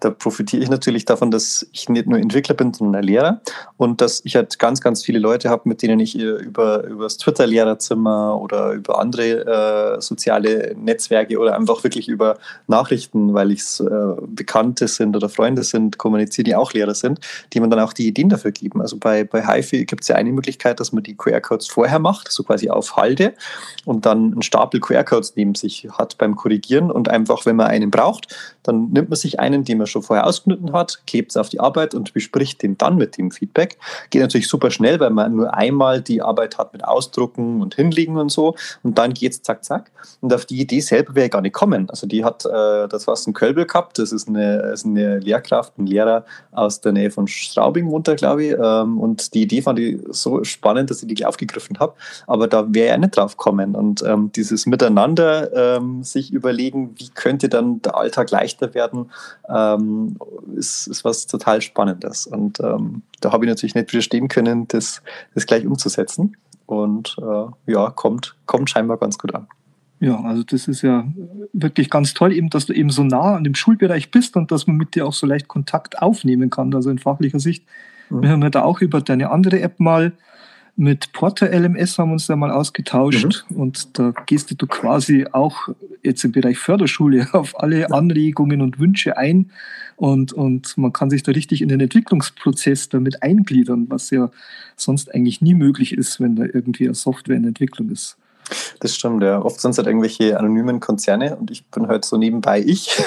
Da 0.00 0.10
profitiere 0.10 0.62
ich 0.62 0.70
natürlich 0.70 1.04
davon, 1.04 1.30
dass 1.30 1.66
ich 1.72 1.88
nicht 1.88 2.06
nur 2.06 2.18
Entwickler 2.18 2.54
bin, 2.54 2.72
sondern 2.72 3.02
Lehrer 3.02 3.40
und 3.76 4.00
dass 4.00 4.20
ich 4.24 4.36
halt 4.36 4.58
ganz, 4.58 4.80
ganz 4.80 5.02
viele 5.02 5.18
Leute 5.18 5.50
habe, 5.50 5.68
mit 5.68 5.82
denen 5.82 6.00
ich 6.00 6.16
über, 6.16 6.84
über 6.84 7.04
das 7.04 7.16
Twitter-Lehrerzimmer 7.18 8.40
oder 8.40 8.72
über 8.72 8.98
andere 9.00 9.96
äh, 9.96 10.00
soziale 10.00 10.74
Netzwerke 10.76 11.38
oder 11.38 11.56
einfach 11.56 11.82
wirklich 11.84 12.08
über 12.08 12.38
Nachrichten, 12.66 13.34
weil 13.34 13.52
es 13.52 13.80
äh, 13.80 13.86
Bekannte 14.26 14.88
sind 14.88 15.16
oder 15.16 15.28
Freunde 15.28 15.62
sind, 15.62 15.98
kommuniziere, 15.98 16.44
die 16.44 16.56
auch 16.56 16.72
Lehrer 16.72 16.94
sind, 16.94 17.20
die 17.52 17.60
man 17.60 17.70
dann 17.70 17.80
auch 17.80 17.92
die 17.92 18.06
Ideen 18.06 18.28
dafür 18.28 18.52
geben. 18.52 18.80
Also 18.80 18.98
bei, 18.98 19.24
bei 19.24 19.46
HiFi 19.46 19.86
gibt 19.86 20.02
es 20.02 20.08
ja 20.08 20.16
eine 20.16 20.32
Möglichkeit, 20.32 20.80
dass 20.80 20.92
man 20.92 21.02
die 21.02 21.16
QR-Codes 21.16 21.68
vorher 21.68 21.98
macht, 21.98 22.30
so 22.30 22.42
quasi 22.42 22.70
auf 22.70 22.96
Halde 22.96 23.34
und 23.84 24.06
dann 24.06 24.32
einen 24.32 24.42
Stapel 24.42 24.80
QR-Codes 24.80 25.34
neben 25.36 25.54
sich 25.54 25.88
hat 25.92 26.18
beim 26.18 26.36
Korrigieren 26.36 26.90
und 26.90 27.08
einfach, 27.08 27.46
wenn 27.46 27.56
man 27.56 27.68
einen 27.68 27.90
braucht, 27.90 28.34
dann 28.62 28.90
nimmt 28.90 29.08
man 29.08 29.16
sich 29.16 29.35
einen, 29.38 29.64
den 29.64 29.78
man 29.78 29.86
schon 29.86 30.02
vorher 30.02 30.26
ausgeschnitten 30.26 30.72
hat, 30.72 31.02
klebt 31.06 31.30
es 31.30 31.36
auf 31.36 31.48
die 31.48 31.60
Arbeit 31.60 31.94
und 31.94 32.12
bespricht 32.12 32.62
den 32.62 32.78
dann 32.78 32.96
mit 32.96 33.18
dem 33.18 33.30
Feedback. 33.30 33.78
Geht 34.10 34.22
natürlich 34.22 34.48
super 34.48 34.70
schnell, 34.70 35.00
weil 35.00 35.10
man 35.10 35.34
nur 35.34 35.54
einmal 35.54 36.00
die 36.00 36.22
Arbeit 36.22 36.58
hat 36.58 36.72
mit 36.72 36.84
Ausdrucken 36.84 37.60
und 37.60 37.74
Hinlegen 37.74 38.16
und 38.16 38.30
so. 38.30 38.54
Und 38.82 38.98
dann 38.98 39.14
geht 39.14 39.32
es 39.32 39.42
zack, 39.42 39.64
zack. 39.64 39.90
Und 40.20 40.32
auf 40.32 40.46
die 40.46 40.60
Idee 40.60 40.80
selber 40.80 41.14
wäre 41.14 41.28
gar 41.28 41.40
nicht 41.40 41.54
kommen. 41.54 41.88
Also 41.90 42.06
die 42.06 42.24
hat, 42.24 42.44
äh, 42.44 42.88
das 42.88 43.06
war 43.06 43.16
ein 43.26 43.32
Kölbel 43.32 43.66
gehabt, 43.66 43.98
das 43.98 44.12
ist 44.12 44.28
eine, 44.28 44.58
ist 44.72 44.86
eine 44.86 45.18
Lehrkraft, 45.18 45.78
ein 45.78 45.86
Lehrer 45.86 46.24
aus 46.52 46.80
der 46.80 46.92
Nähe 46.92 47.10
von 47.10 47.26
Straubing 47.26 47.90
wohnt 47.90 48.06
glaube 48.16 48.44
ich. 48.44 48.52
Ähm, 48.52 48.98
und 48.98 49.34
die 49.34 49.42
Idee 49.42 49.62
fand 49.62 49.78
ich 49.78 49.98
so 50.10 50.44
spannend, 50.44 50.90
dass 50.90 51.02
ich 51.02 51.14
die 51.14 51.26
aufgegriffen 51.26 51.78
habe. 51.78 51.94
Aber 52.26 52.46
da 52.46 52.66
wäre 52.68 52.88
er 52.88 52.98
nicht 52.98 53.16
drauf 53.16 53.36
gekommen. 53.36 53.74
Und 53.74 54.02
ähm, 54.02 54.30
dieses 54.34 54.66
Miteinander 54.66 55.76
ähm, 55.76 56.02
sich 56.02 56.32
überlegen, 56.32 56.94
wie 56.96 57.08
könnte 57.08 57.48
dann 57.48 57.82
der 57.82 57.96
Alltag 57.96 58.30
leichter 58.30 58.74
werden, 58.74 59.10
ähm, 59.48 60.16
ist, 60.56 60.86
ist 60.86 61.04
was 61.04 61.26
total 61.26 61.60
Spannendes. 61.60 62.26
Und 62.26 62.60
ähm, 62.60 63.02
da 63.20 63.32
habe 63.32 63.44
ich 63.44 63.48
natürlich 63.48 63.74
nicht 63.74 63.92
widerstehen 63.92 64.28
können, 64.28 64.68
das, 64.68 65.02
das 65.34 65.46
gleich 65.46 65.66
umzusetzen. 65.66 66.36
Und 66.66 67.16
äh, 67.20 67.72
ja, 67.72 67.90
kommt, 67.90 68.36
kommt 68.46 68.70
scheinbar 68.70 68.96
ganz 68.98 69.18
gut 69.18 69.34
an. 69.34 69.46
Ja, 69.98 70.20
also 70.20 70.42
das 70.42 70.68
ist 70.68 70.82
ja 70.82 71.06
wirklich 71.52 71.88
ganz 71.88 72.12
toll, 72.12 72.32
eben, 72.32 72.50
dass 72.50 72.66
du 72.66 72.74
eben 72.74 72.90
so 72.90 73.02
nah 73.02 73.36
an 73.36 73.44
dem 73.44 73.54
Schulbereich 73.54 74.10
bist 74.10 74.36
und 74.36 74.50
dass 74.50 74.66
man 74.66 74.76
mit 74.76 74.94
dir 74.94 75.06
auch 75.06 75.12
so 75.12 75.26
leicht 75.26 75.48
Kontakt 75.48 76.02
aufnehmen 76.02 76.50
kann. 76.50 76.74
Also 76.74 76.90
in 76.90 76.98
fachlicher 76.98 77.40
Sicht. 77.40 77.64
Mhm. 78.10 78.22
Wir 78.22 78.30
haben 78.30 78.42
ja 78.42 78.50
da 78.50 78.62
auch 78.62 78.80
über 78.80 79.00
deine 79.00 79.30
andere 79.30 79.60
App 79.60 79.80
mal 79.80 80.12
mit 80.76 81.12
Porter 81.12 81.50
LMS 81.58 81.98
haben 81.98 82.10
wir 82.10 82.14
uns 82.14 82.26
da 82.26 82.36
mal 82.36 82.50
ausgetauscht 82.50 83.44
mhm. 83.48 83.56
und 83.56 83.98
da 83.98 84.12
gehst 84.26 84.54
du 84.60 84.66
quasi 84.66 85.26
auch 85.32 85.68
jetzt 86.02 86.24
im 86.24 86.32
Bereich 86.32 86.58
Förderschule 86.58 87.28
auf 87.32 87.58
alle 87.58 87.90
Anregungen 87.90 88.60
und 88.60 88.78
Wünsche 88.78 89.16
ein 89.16 89.50
und, 89.96 90.32
und 90.34 90.76
man 90.76 90.92
kann 90.92 91.08
sich 91.08 91.22
da 91.22 91.32
richtig 91.32 91.62
in 91.62 91.68
den 91.68 91.80
Entwicklungsprozess 91.80 92.90
damit 92.90 93.22
eingliedern, 93.22 93.86
was 93.88 94.10
ja 94.10 94.30
sonst 94.76 95.14
eigentlich 95.14 95.40
nie 95.40 95.54
möglich 95.54 95.92
ist, 95.92 96.20
wenn 96.20 96.36
da 96.36 96.44
irgendwie 96.44 96.84
eine 96.84 96.94
Software 96.94 97.36
in 97.36 97.44
Entwicklung 97.44 97.90
ist. 97.90 98.18
Das 98.80 98.94
stimmt, 98.94 99.22
ja. 99.22 99.40
Oft 99.42 99.60
sind 99.60 99.72
es 99.72 99.78
halt 99.78 99.86
irgendwelche 99.86 100.38
anonymen 100.38 100.80
Konzerne 100.80 101.36
und 101.36 101.50
ich 101.50 101.66
bin 101.66 101.88
halt 101.88 102.04
so 102.04 102.16
nebenbei 102.16 102.60
ich 102.60 103.02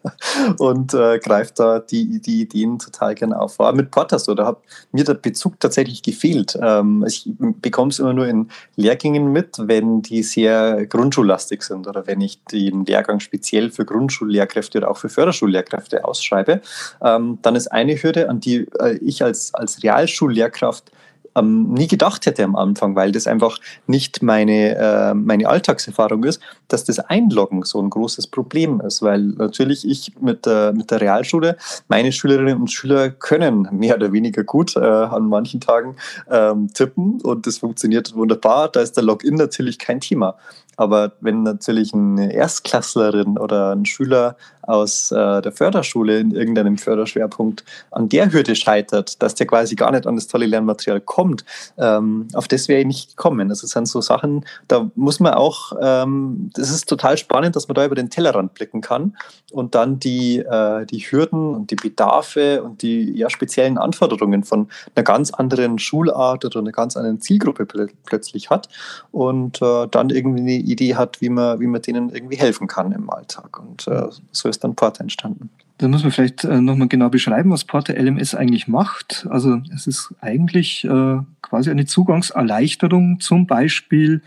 und 0.58 0.94
äh, 0.94 1.18
greife 1.18 1.52
da 1.56 1.78
die, 1.80 2.20
die 2.20 2.42
Ideen 2.42 2.78
total 2.78 3.14
gerne 3.14 3.40
auf. 3.40 3.58
War 3.58 3.72
mit 3.72 3.90
Porter 3.90 4.18
so, 4.18 4.34
da 4.34 4.46
hat 4.46 4.58
mir 4.92 5.04
der 5.04 5.14
Bezug 5.14 5.60
tatsächlich 5.60 6.02
gefehlt. 6.02 6.58
Ähm, 6.60 7.04
ich 7.06 7.28
bekomme 7.38 7.90
es 7.90 7.98
immer 7.98 8.12
nur 8.12 8.26
in 8.26 8.48
Lehrgängen 8.76 9.32
mit, 9.32 9.56
wenn 9.58 10.02
die 10.02 10.22
sehr 10.22 10.86
grundschullastig 10.86 11.62
sind 11.62 11.86
oder 11.86 12.06
wenn 12.06 12.20
ich 12.20 12.42
den 12.44 12.84
Lehrgang 12.84 13.20
speziell 13.20 13.70
für 13.70 13.84
Grundschullehrkräfte 13.84 14.78
oder 14.78 14.90
auch 14.90 14.98
für 14.98 15.08
Förderschullehrkräfte 15.08 16.04
ausschreibe. 16.04 16.60
Ähm, 17.02 17.38
dann 17.42 17.56
ist 17.56 17.68
eine 17.68 17.96
Hürde, 17.96 18.28
an 18.28 18.40
die 18.40 18.66
äh, 18.78 18.96
ich 18.98 19.22
als, 19.22 19.54
als 19.54 19.82
Realschullehrkraft 19.82 20.92
ähm, 21.38 21.72
nie 21.72 21.86
gedacht 21.86 22.26
hätte 22.26 22.44
am 22.44 22.56
Anfang, 22.56 22.96
weil 22.96 23.12
das 23.12 23.26
einfach 23.26 23.58
nicht 23.86 24.22
meine, 24.22 24.76
äh, 24.76 25.14
meine 25.14 25.48
Alltagserfahrung 25.48 26.24
ist, 26.24 26.40
dass 26.68 26.84
das 26.84 26.98
Einloggen 26.98 27.62
so 27.62 27.80
ein 27.80 27.90
großes 27.90 28.26
Problem 28.26 28.80
ist, 28.80 29.02
weil 29.02 29.20
natürlich 29.20 29.88
ich 29.88 30.12
mit 30.20 30.46
der, 30.46 30.72
mit 30.72 30.90
der 30.90 31.00
Realschule, 31.00 31.56
meine 31.88 32.12
Schülerinnen 32.12 32.60
und 32.60 32.70
Schüler 32.70 33.10
können 33.10 33.68
mehr 33.72 33.96
oder 33.96 34.12
weniger 34.12 34.44
gut 34.44 34.76
äh, 34.76 34.80
an 34.80 35.28
manchen 35.28 35.60
Tagen 35.60 35.96
ähm, 36.30 36.72
tippen 36.72 37.20
und 37.22 37.46
das 37.46 37.58
funktioniert 37.58 38.14
wunderbar. 38.14 38.68
Da 38.68 38.80
ist 38.80 38.96
der 38.96 39.04
Login 39.04 39.34
natürlich 39.34 39.78
kein 39.78 40.00
Thema. 40.00 40.36
Aber 40.78 41.12
wenn 41.20 41.42
natürlich 41.42 41.92
eine 41.92 42.32
Erstklässlerin 42.32 43.36
oder 43.36 43.72
ein 43.72 43.84
Schüler 43.84 44.36
aus 44.62 45.10
äh, 45.10 45.42
der 45.42 45.50
Förderschule 45.50 46.20
in 46.20 46.30
irgendeinem 46.30 46.76
Förderschwerpunkt 46.76 47.64
an 47.90 48.08
der 48.08 48.32
Hürde 48.32 48.54
scheitert, 48.54 49.20
dass 49.22 49.34
der 49.34 49.46
quasi 49.46 49.74
gar 49.74 49.90
nicht 49.90 50.06
an 50.06 50.14
das 50.14 50.28
tolle 50.28 50.46
Lernmaterial 50.46 51.00
kommt, 51.00 51.44
ähm, 51.78 52.28
auf 52.34 52.46
das 52.48 52.68
wäre 52.68 52.80
ich 52.80 52.86
nicht 52.86 53.16
gekommen. 53.16 53.48
Das 53.48 53.60
sind 53.60 53.88
so 53.88 54.00
Sachen, 54.00 54.44
da 54.68 54.88
muss 54.94 55.18
man 55.20 55.34
auch, 55.34 55.72
ähm, 55.80 56.50
das 56.54 56.70
ist 56.70 56.88
total 56.88 57.18
spannend, 57.18 57.56
dass 57.56 57.66
man 57.66 57.74
da 57.74 57.84
über 57.84 57.94
den 57.94 58.10
Tellerrand 58.10 58.54
blicken 58.54 58.80
kann 58.80 59.16
und 59.50 59.74
dann 59.74 59.98
die, 59.98 60.38
äh, 60.38 60.86
die 60.86 61.00
Hürden 61.00 61.54
und 61.54 61.70
die 61.70 61.76
Bedarfe 61.76 62.62
und 62.62 62.82
die 62.82 63.16
ja, 63.16 63.30
speziellen 63.30 63.78
Anforderungen 63.78 64.44
von 64.44 64.68
einer 64.94 65.02
ganz 65.02 65.32
anderen 65.32 65.78
Schulart 65.78 66.44
oder 66.44 66.60
einer 66.60 66.72
ganz 66.72 66.96
anderen 66.96 67.20
Zielgruppe 67.20 67.66
pl 67.66 67.88
plötzlich 68.04 68.50
hat 68.50 68.68
und 69.10 69.62
äh, 69.62 69.88
dann 69.90 70.10
irgendwie 70.10 70.42
eine 70.42 70.67
Idee 70.70 70.94
hat, 70.96 71.20
wie 71.20 71.28
man, 71.28 71.60
wie 71.60 71.66
man 71.66 71.82
denen 71.82 72.10
irgendwie 72.10 72.36
helfen 72.36 72.66
kann 72.66 72.92
im 72.92 73.10
Alltag. 73.10 73.58
Und 73.60 73.86
äh, 73.88 74.08
so 74.32 74.48
ist 74.48 74.64
dann 74.64 74.74
Porter 74.74 75.02
entstanden. 75.02 75.50
Da 75.78 75.86
muss 75.86 76.02
man 76.02 76.10
vielleicht 76.10 76.44
äh, 76.44 76.60
nochmal 76.60 76.88
genau 76.88 77.08
beschreiben, 77.08 77.50
was 77.50 77.64
Porter 77.64 77.94
LMS 77.94 78.34
eigentlich 78.34 78.66
macht. 78.66 79.26
Also 79.30 79.60
es 79.72 79.86
ist 79.86 80.12
eigentlich 80.20 80.84
äh, 80.84 81.18
quasi 81.40 81.70
eine 81.70 81.86
Zugangserleichterung 81.86 83.20
zum 83.20 83.46
Beispiel 83.46 84.22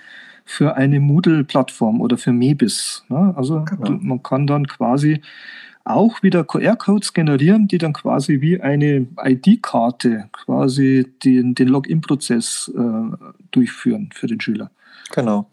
für 0.46 0.76
eine 0.76 1.00
Moodle-Plattform 1.00 2.02
oder 2.02 2.18
für 2.18 2.32
Mebis. 2.32 3.04
Ne? 3.10 3.34
Also 3.36 3.66
genau. 3.66 3.98
man 4.02 4.24
kann 4.24 4.48
dann 4.48 4.68
quasi 4.68 5.22
auch 5.84 6.22
wieder 6.24 6.44
QR-Codes 6.44 7.14
generieren, 7.14 7.68
die 7.68 7.78
dann 7.78 7.94
quasi 7.94 8.42
wie 8.42 8.62
eine 8.62 9.08
ID-Karte 9.22 10.30
quasi 10.32 11.08
den, 11.24 11.56
den 11.56 11.68
Login-Prozess 11.68 12.72
äh, 12.76 13.34
durchführen 13.52 14.10
für 14.14 14.28
den 14.28 14.40
Schüler. 14.40 14.72
Genau. 15.12 15.48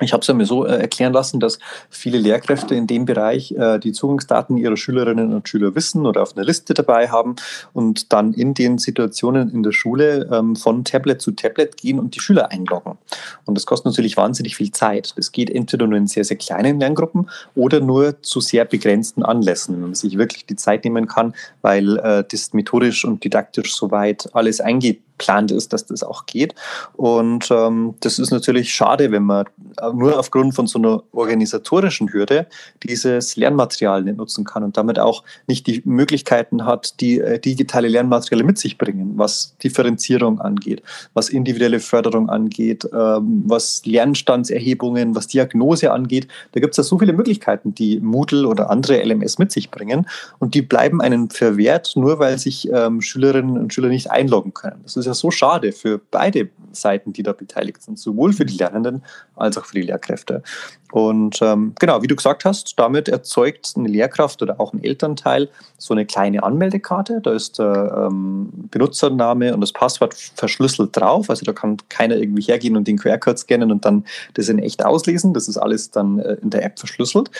Ich 0.00 0.12
habe 0.12 0.20
es 0.20 0.32
mir 0.32 0.46
so 0.46 0.64
äh, 0.64 0.78
erklären 0.78 1.12
lassen, 1.12 1.40
dass 1.40 1.58
viele 1.90 2.18
Lehrkräfte 2.18 2.74
in 2.74 2.86
dem 2.86 3.04
Bereich 3.04 3.52
äh, 3.52 3.78
die 3.78 3.92
Zugangsdaten 3.92 4.56
ihrer 4.56 4.76
Schülerinnen 4.76 5.32
und 5.32 5.48
Schüler 5.48 5.74
wissen 5.74 6.06
oder 6.06 6.22
auf 6.22 6.36
einer 6.36 6.44
Liste 6.44 6.74
dabei 6.74 7.08
haben 7.08 7.36
und 7.72 8.12
dann 8.12 8.32
in 8.32 8.54
den 8.54 8.78
Situationen 8.78 9.50
in 9.50 9.62
der 9.62 9.72
Schule 9.72 10.28
ähm, 10.30 10.54
von 10.54 10.84
Tablet 10.84 11.20
zu 11.20 11.32
Tablet 11.32 11.76
gehen 11.76 11.98
und 11.98 12.14
die 12.14 12.20
Schüler 12.20 12.52
einloggen. 12.52 12.96
Und 13.44 13.56
das 13.56 13.66
kostet 13.66 13.86
natürlich 13.86 14.16
wahnsinnig 14.16 14.56
viel 14.56 14.70
Zeit. 14.70 15.14
Das 15.16 15.32
geht 15.32 15.50
entweder 15.50 15.86
nur 15.86 15.98
in 15.98 16.06
sehr, 16.06 16.24
sehr 16.24 16.36
kleinen 16.36 16.78
Lerngruppen 16.78 17.28
oder 17.56 17.80
nur 17.80 18.22
zu 18.22 18.40
sehr 18.40 18.64
begrenzten 18.64 19.24
Anlässen, 19.24 19.74
wenn 19.74 19.82
man 19.82 19.94
sich 19.94 20.16
wirklich 20.16 20.46
die 20.46 20.56
Zeit 20.56 20.84
nehmen 20.84 21.08
kann, 21.08 21.34
weil 21.62 21.98
äh, 21.98 22.24
das 22.30 22.52
methodisch 22.52 23.04
und 23.04 23.24
didaktisch 23.24 23.74
soweit 23.74 24.28
alles 24.32 24.60
eingeht 24.60 25.02
geplant 25.18 25.50
ist, 25.50 25.72
dass 25.72 25.84
das 25.84 26.02
auch 26.02 26.26
geht. 26.26 26.54
Und 26.94 27.50
ähm, 27.50 27.94
das 28.00 28.18
ist 28.18 28.30
natürlich 28.30 28.72
schade, 28.72 29.10
wenn 29.10 29.24
man 29.24 29.46
nur 29.94 30.18
aufgrund 30.18 30.54
von 30.54 30.66
so 30.66 30.78
einer 30.78 31.02
organisatorischen 31.12 32.12
Hürde 32.12 32.46
dieses 32.82 33.36
Lernmaterial 33.36 34.02
nicht 34.02 34.16
nutzen 34.16 34.44
kann 34.44 34.62
und 34.62 34.76
damit 34.76 34.98
auch 34.98 35.24
nicht 35.46 35.66
die 35.66 35.82
Möglichkeiten 35.84 36.64
hat, 36.64 37.00
die 37.00 37.20
äh, 37.20 37.38
digitale 37.38 37.88
Lernmaterialien 37.88 38.46
mit 38.46 38.58
sich 38.58 38.78
bringen, 38.78 39.12
was 39.16 39.56
Differenzierung 39.62 40.40
angeht, 40.40 40.82
was 41.14 41.28
individuelle 41.28 41.80
Förderung 41.80 42.28
angeht, 42.28 42.88
ähm, 42.92 43.44
was 43.46 43.82
Lernstandserhebungen, 43.84 45.14
was 45.14 45.26
Diagnose 45.26 45.92
angeht. 45.92 46.28
Da 46.52 46.60
gibt 46.60 46.72
es 46.72 46.76
ja 46.78 46.84
so 46.84 46.98
viele 46.98 47.12
Möglichkeiten, 47.12 47.74
die 47.74 48.00
Moodle 48.00 48.46
oder 48.46 48.70
andere 48.70 49.02
LMS 49.02 49.38
mit 49.38 49.52
sich 49.52 49.70
bringen 49.70 50.06
und 50.38 50.54
die 50.54 50.62
bleiben 50.62 51.00
einen 51.00 51.30
verwehrt, 51.30 51.92
nur 51.96 52.18
weil 52.18 52.38
sich 52.38 52.68
ähm, 52.72 53.00
Schülerinnen 53.00 53.58
und 53.58 53.72
Schüler 53.72 53.88
nicht 53.88 54.10
einloggen 54.10 54.54
können. 54.54 54.80
Das 54.82 54.96
ist 54.96 55.06
ja 55.06 55.14
so 55.14 55.30
schade 55.30 55.72
für 55.72 56.00
beide 56.10 56.48
Seiten, 56.72 57.12
die 57.12 57.22
da 57.22 57.32
beteiligt 57.32 57.82
sind, 57.82 57.98
sowohl 57.98 58.32
für 58.32 58.44
die 58.44 58.56
Lernenden 58.56 59.02
als 59.38 59.58
auch 59.58 59.64
für 59.64 59.74
die 59.74 59.86
Lehrkräfte. 59.86 60.42
Und 60.90 61.42
ähm, 61.42 61.74
genau, 61.78 62.02
wie 62.02 62.06
du 62.06 62.16
gesagt 62.16 62.44
hast, 62.44 62.78
damit 62.78 63.08
erzeugt 63.08 63.74
eine 63.76 63.88
Lehrkraft 63.88 64.40
oder 64.40 64.58
auch 64.58 64.72
ein 64.72 64.82
Elternteil 64.82 65.50
so 65.76 65.92
eine 65.92 66.06
kleine 66.06 66.42
Anmeldekarte. 66.42 67.20
Da 67.22 67.32
ist 67.32 67.58
der 67.58 68.08
ähm, 68.10 68.48
Benutzername 68.70 69.52
und 69.52 69.60
das 69.60 69.72
Passwort 69.72 70.14
verschlüsselt 70.14 70.96
drauf. 70.96 71.28
Also 71.28 71.44
da 71.44 71.52
kann 71.52 71.76
keiner 71.90 72.16
irgendwie 72.16 72.42
hergehen 72.42 72.76
und 72.76 72.88
den 72.88 72.98
QR-Code 72.98 73.36
scannen 73.36 73.70
und 73.70 73.84
dann 73.84 74.04
das 74.34 74.48
in 74.48 74.58
echt 74.58 74.84
auslesen. 74.84 75.34
Das 75.34 75.46
ist 75.46 75.58
alles 75.58 75.90
dann 75.90 76.20
äh, 76.20 76.36
in 76.40 76.50
der 76.50 76.64
App 76.64 76.78
verschlüsselt. 76.78 77.30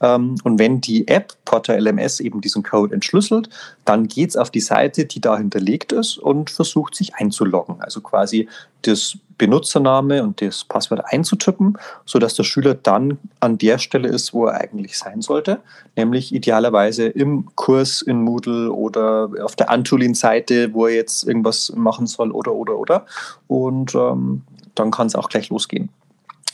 Ähm, 0.00 0.34
und 0.42 0.58
wenn 0.58 0.80
die 0.80 1.06
App 1.06 1.32
Porter 1.44 1.80
LMS 1.80 2.18
eben 2.18 2.40
diesen 2.40 2.64
Code 2.64 2.92
entschlüsselt, 2.92 3.48
dann 3.84 4.08
geht 4.08 4.30
es 4.30 4.36
auf 4.36 4.50
die 4.50 4.60
Seite, 4.60 5.04
die 5.04 5.20
da 5.20 5.38
hinterlegt 5.38 5.92
ist 5.92 6.18
und 6.18 6.50
versucht 6.50 6.96
sich 6.96 7.14
einzuloggen. 7.14 7.76
Also 7.80 8.00
quasi 8.00 8.48
das 8.82 9.16
Benutzername 9.38 10.22
und 10.22 10.40
das 10.40 10.64
Passwort 10.64 11.02
einzutippen, 11.04 11.78
sodass 12.04 12.34
der 12.34 12.44
Schüler 12.44 12.74
dann 12.74 13.18
an 13.40 13.58
der 13.58 13.78
Stelle 13.78 14.08
ist, 14.08 14.32
wo 14.32 14.46
er 14.46 14.60
eigentlich 14.60 14.98
sein 14.98 15.22
sollte, 15.22 15.58
nämlich 15.96 16.34
idealerweise 16.34 17.06
im 17.06 17.46
Kurs 17.54 18.02
in 18.02 18.22
Moodle 18.22 18.72
oder 18.72 19.30
auf 19.42 19.56
der 19.56 19.70
Antolin-Seite, 19.70 20.72
wo 20.72 20.86
er 20.86 20.94
jetzt 20.94 21.24
irgendwas 21.24 21.72
machen 21.74 22.06
soll 22.06 22.30
oder 22.30 22.52
oder 22.52 22.76
oder. 22.78 23.06
Und 23.48 23.94
ähm, 23.94 24.42
dann 24.74 24.90
kann 24.90 25.06
es 25.06 25.14
auch 25.14 25.28
gleich 25.28 25.48
losgehen. 25.48 25.88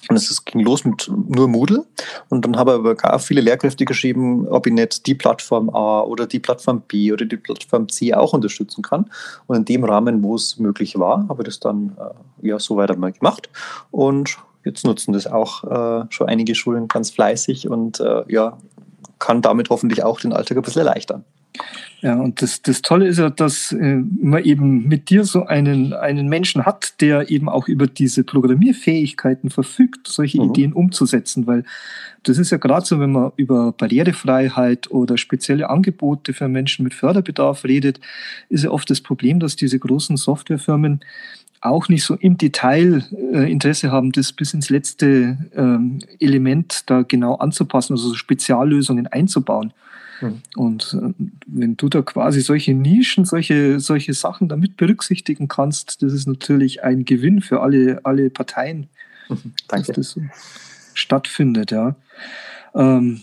Und 0.09 0.17
es 0.17 0.45
ging 0.45 0.61
los 0.61 0.85
mit 0.85 1.11
nur 1.29 1.49
Moodle. 1.49 1.85
Und 2.29 2.45
dann 2.45 2.57
habe 2.57 2.73
aber 2.73 2.95
gar 2.95 3.19
viele 3.19 3.41
Lehrkräfte 3.41 3.85
geschrieben, 3.85 4.49
ob 4.49 4.67
ich 4.67 4.73
nicht 4.73 5.07
die 5.07 5.15
Plattform 5.15 5.71
A 5.71 6.01
oder 6.01 6.27
die 6.27 6.41
Plattform 6.41 6.83
B 6.83 7.13
oder 7.13 7.25
die 7.25 7.37
Plattform 7.37 7.89
C 7.89 8.13
auch 8.13 8.33
unterstützen 8.33 8.83
kann. 8.83 9.11
Und 9.47 9.57
in 9.57 9.65
dem 9.65 9.85
Rahmen, 9.85 10.23
wo 10.23 10.35
es 10.35 10.59
möglich 10.59 10.99
war, 10.99 11.27
habe 11.29 11.43
ich 11.43 11.47
das 11.47 11.61
dann 11.61 11.97
äh, 12.41 12.49
ja 12.49 12.59
so 12.59 12.77
weiter 12.77 12.97
mal 12.97 13.13
gemacht. 13.13 13.49
Und 13.91 14.37
jetzt 14.65 14.85
nutzen 14.85 15.13
das 15.13 15.27
auch 15.27 15.65
äh, 15.65 16.07
schon 16.11 16.29
einige 16.29 16.55
Schulen 16.55 16.89
ganz 16.89 17.11
fleißig 17.11 17.69
und 17.69 18.01
äh, 18.01 18.25
ja, 18.29 18.59
kann 19.19 19.41
damit 19.41 19.71
hoffentlich 19.71 20.03
auch 20.03 20.21
den 20.21 20.33
Alltag 20.33 20.57
ein 20.57 20.63
bisschen 20.63 20.81
erleichtern. 20.87 21.25
Ja, 22.01 22.17
und 22.17 22.43
das, 22.43 22.63
das 22.63 22.83
Tolle 22.83 23.07
ist 23.07 23.19
ja, 23.19 23.31
dass 23.31 23.71
äh, 23.73 24.03
man 24.21 24.43
eben 24.43 24.89
mit 24.89 25.09
dir 25.11 25.25
so 25.25 25.47
einen, 25.47 25.93
einen 25.93 26.29
Menschen 26.29 26.67
hat, 26.67 27.01
der 27.01 27.31
eben 27.31 27.49
auch 27.49 27.69
über 27.69 27.87
diese 27.87 28.25
Programmierfähigkeiten 28.25 29.51
verfügt, 29.51 30.09
solche 30.09 30.43
mhm. 30.43 30.51
Ideen 30.51 30.73
umzusetzen, 30.73 31.47
weil 31.47 31.65
das 32.25 32.39
ist 32.39 32.51
ja 32.51 32.59
gerade 32.59 32.87
so, 32.87 32.99
wenn 32.99 33.13
man 33.13 33.33
über 33.37 33.73
Barrierefreiheit 33.73 34.91
oder 34.91 35.17
spezielle 35.17 35.71
Angebote 35.71 36.33
für 36.33 36.49
Menschen 36.49 36.85
mit 36.85 36.95
Förderbedarf 36.95 37.65
redet, 37.65 38.01
ist 38.49 38.65
ja 38.65 38.71
oft 38.71 38.89
das 38.91 39.01
Problem, 39.01 39.41
dass 39.41 39.57
diese 39.57 39.79
großen 39.79 40.17
Softwarefirmen 40.17 41.01
auch 41.61 41.89
nicht 41.89 42.05
so 42.05 42.15
im 42.15 42.37
Detail 42.37 43.05
äh, 43.33 43.51
Interesse 43.51 43.93
haben, 43.93 44.11
das 44.13 44.33
bis 44.33 44.53
ins 44.53 44.71
letzte 44.71 45.39
ähm, 45.55 46.01
Element 46.19 46.91
da 46.91 47.03
genau 47.03 47.37
anzupassen, 47.37 47.93
also 47.93 48.09
so 48.09 48.15
Speziallösungen 48.15 49.07
einzubauen. 49.07 49.73
Mhm. 50.23 50.43
Und 50.57 50.99
äh, 51.01 51.25
wenn 51.47 51.77
du 51.77 51.89
da 51.89 52.03
quasi 52.03 52.41
solche 52.41 52.75
Nischen, 52.75 53.25
solche, 53.25 53.81
solche 53.81 54.15
Sachen 54.15 54.49
damit 54.49 54.77
berücksichtigen 54.77 55.49
kannst, 55.49 56.03
das 56.03 56.13
ist 56.13 56.27
natürlich 56.27 56.83
ein 56.83 57.05
Gewinn 57.05 57.43
für 57.43 57.61
alle, 57.61 58.01
alle 58.05 58.31
Parteien, 58.31 58.89
mhm. 59.29 59.53
dass 59.69 59.89
das 59.89 60.11
so 60.11 60.23
stattfindet, 60.95 61.71
ja. 61.71 61.97
Ähm, 62.75 63.21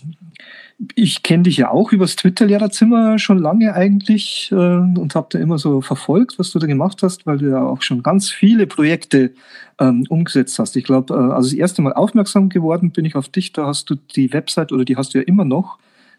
ich 0.94 1.22
kenne 1.22 1.42
dich 1.42 1.58
ja 1.58 1.70
auch 1.70 1.92
übers 1.92 2.16
Twitter-Lehrerzimmer 2.16 3.18
schon 3.18 3.38
lange 3.38 3.74
eigentlich 3.74 4.48
äh, 4.50 4.54
und 4.54 5.14
habe 5.14 5.26
da 5.30 5.38
immer 5.38 5.58
so 5.58 5.82
verfolgt, 5.82 6.38
was 6.38 6.52
du 6.52 6.58
da 6.58 6.66
gemacht 6.66 7.02
hast, 7.02 7.26
weil 7.26 7.38
du 7.38 7.50
ja 7.50 7.62
auch 7.62 7.82
schon 7.82 8.02
ganz 8.02 8.30
viele 8.30 8.66
Projekte 8.66 9.32
ähm, 9.78 10.06
umgesetzt 10.08 10.58
hast. 10.58 10.76
Ich 10.76 10.84
glaube, 10.84 11.12
äh, 11.12 11.34
also 11.34 11.50
das 11.50 11.52
erste 11.52 11.82
Mal 11.82 11.92
aufmerksam 11.92 12.48
geworden 12.48 12.92
bin 12.92 13.04
ich 13.04 13.14
auf 13.14 13.28
dich, 13.28 13.52
da 13.52 13.66
hast 13.66 13.90
du 13.90 13.94
die 13.94 14.32
Website 14.32 14.72
oder 14.72 14.86
die 14.86 14.96
hast 14.96 15.12
du 15.12 15.18
ja 15.18 15.24
immer 15.24 15.44
noch, 15.44 15.78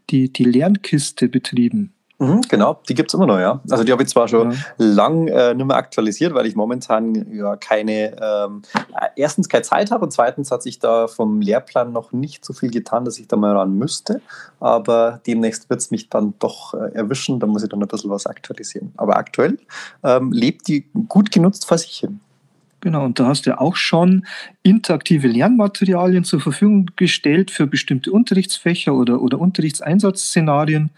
die, 0.10 0.32
die 0.32 0.46
Lernkiste 0.46 1.28
betrieben. 1.28 1.94
Mhm, 2.22 2.42
genau, 2.50 2.80
die 2.88 2.94
gibt 2.94 3.10
es 3.10 3.16
immer 3.16 3.26
noch, 3.26 3.40
ja. 3.40 3.60
Also 3.68 3.84
die 3.84 3.92
habe 3.92 4.04
ich 4.04 4.10
zwar 4.10 4.28
schon 4.28 4.52
ja. 4.52 4.58
lang 4.78 5.28
äh, 5.28 5.56
nicht 5.56 5.66
mehr 5.66 5.76
aktualisiert, 5.76 6.36
weil 6.36 6.46
ich 6.46 6.56
momentan 6.56 7.34
ja 7.34 7.56
keine, 7.56 8.16
ähm, 8.22 8.62
erstens 9.16 9.50
keine 9.50 9.64
Zeit 9.64 9.90
habe 9.90 10.06
und 10.06 10.12
zweitens 10.12 10.52
hat 10.52 10.62
sich 10.62 10.78
da 10.78 11.08
vom 11.08 11.42
Lehrplan 11.42 11.92
noch 11.92 12.12
nicht 12.12 12.46
so 12.46 12.54
viel 12.54 12.70
getan, 12.70 13.06
dass 13.06 13.18
ich 13.18 13.28
da 13.28 13.38
mal 13.38 13.58
ran 13.58 13.74
müsste. 13.74 14.22
Aber 14.60 15.20
demnächst 15.26 15.68
wird 15.72 15.80
es 15.80 15.90
mich 15.90 16.10
dann 16.10 16.36
doch 16.38 16.76
äh, 16.76 16.94
erwischen, 16.94 17.40
da 17.40 17.48
muss 17.48 17.64
ich 17.64 17.70
dann 17.70 17.82
ein 17.82 17.88
bisschen 17.88 18.12
was 18.12 18.28
aktualisieren. 18.28 18.94
Aber 18.98 19.18
aktuell 19.18 19.58
ähm, 20.04 20.32
lebt 20.32 20.68
die 20.68 20.86
gut 21.08 21.32
genutzt 21.32 21.66
vor 21.66 21.80
sich 21.80 21.98
hin. 21.98 22.20
Genau, 22.82 23.06
und 23.06 23.20
da 23.20 23.28
hast 23.28 23.46
du 23.46 23.52
ja 23.52 23.60
auch 23.60 23.76
schon 23.76 24.26
interaktive 24.64 25.28
Lernmaterialien 25.28 26.24
zur 26.24 26.42
Verfügung 26.42 26.90
gestellt 26.96 27.52
für 27.52 27.68
bestimmte 27.68 28.12
Unterrichtsfächer 28.12 28.96
oder, 28.96 29.22
oder 29.22 29.40
Unterrichtseinsatzszenarien 29.40 30.90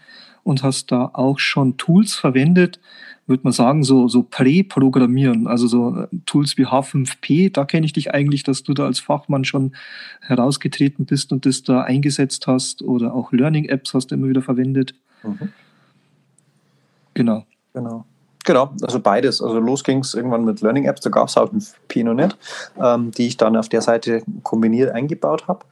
und 0.44 0.62
hast 0.62 0.90
da 0.92 1.10
auch 1.12 1.38
schon 1.38 1.76
Tools 1.76 2.14
verwendet, 2.14 2.80
würde 3.26 3.42
man 3.44 3.52
sagen, 3.52 3.84
so, 3.84 4.08
so 4.08 4.22
Prä-Programmieren, 4.22 5.46
also 5.46 5.66
so 5.66 5.96
äh, 5.96 6.08
Tools 6.26 6.56
wie 6.56 6.66
H5P, 6.66 7.52
da 7.52 7.64
kenne 7.64 7.86
ich 7.86 7.92
dich 7.92 8.12
eigentlich, 8.12 8.42
dass 8.42 8.62
du 8.62 8.74
da 8.74 8.86
als 8.86 9.00
Fachmann 9.00 9.44
schon 9.44 9.72
herausgetreten 10.20 11.04
bist 11.06 11.32
und 11.32 11.46
das 11.46 11.62
da 11.62 11.82
eingesetzt 11.82 12.46
hast 12.46 12.82
oder 12.82 13.14
auch 13.14 13.32
Learning-Apps 13.32 13.94
hast 13.94 14.10
du 14.10 14.14
immer 14.14 14.28
wieder 14.28 14.42
verwendet. 14.42 14.94
Mhm. 15.22 15.52
Genau. 17.14 17.46
Genau. 17.72 18.04
Genau, 18.44 18.70
also 18.82 19.00
beides. 19.00 19.42
Also 19.42 19.58
los 19.58 19.82
ging 19.82 20.00
es 20.00 20.14
irgendwann 20.14 20.44
mit 20.44 20.60
Learning 20.60 20.84
Apps, 20.84 21.00
da 21.00 21.10
gab 21.10 21.28
es 21.28 21.36
auch 21.36 21.50
ein 21.50 21.64
P 21.88 22.04
noch 22.04 22.14
nicht, 22.14 22.36
ähm, 22.80 23.10
die 23.10 23.26
ich 23.26 23.36
dann 23.38 23.56
auf 23.56 23.70
der 23.70 23.80
Seite 23.80 24.22
kombiniert 24.42 24.92
eingebaut 24.92 25.48
habe. 25.48 25.64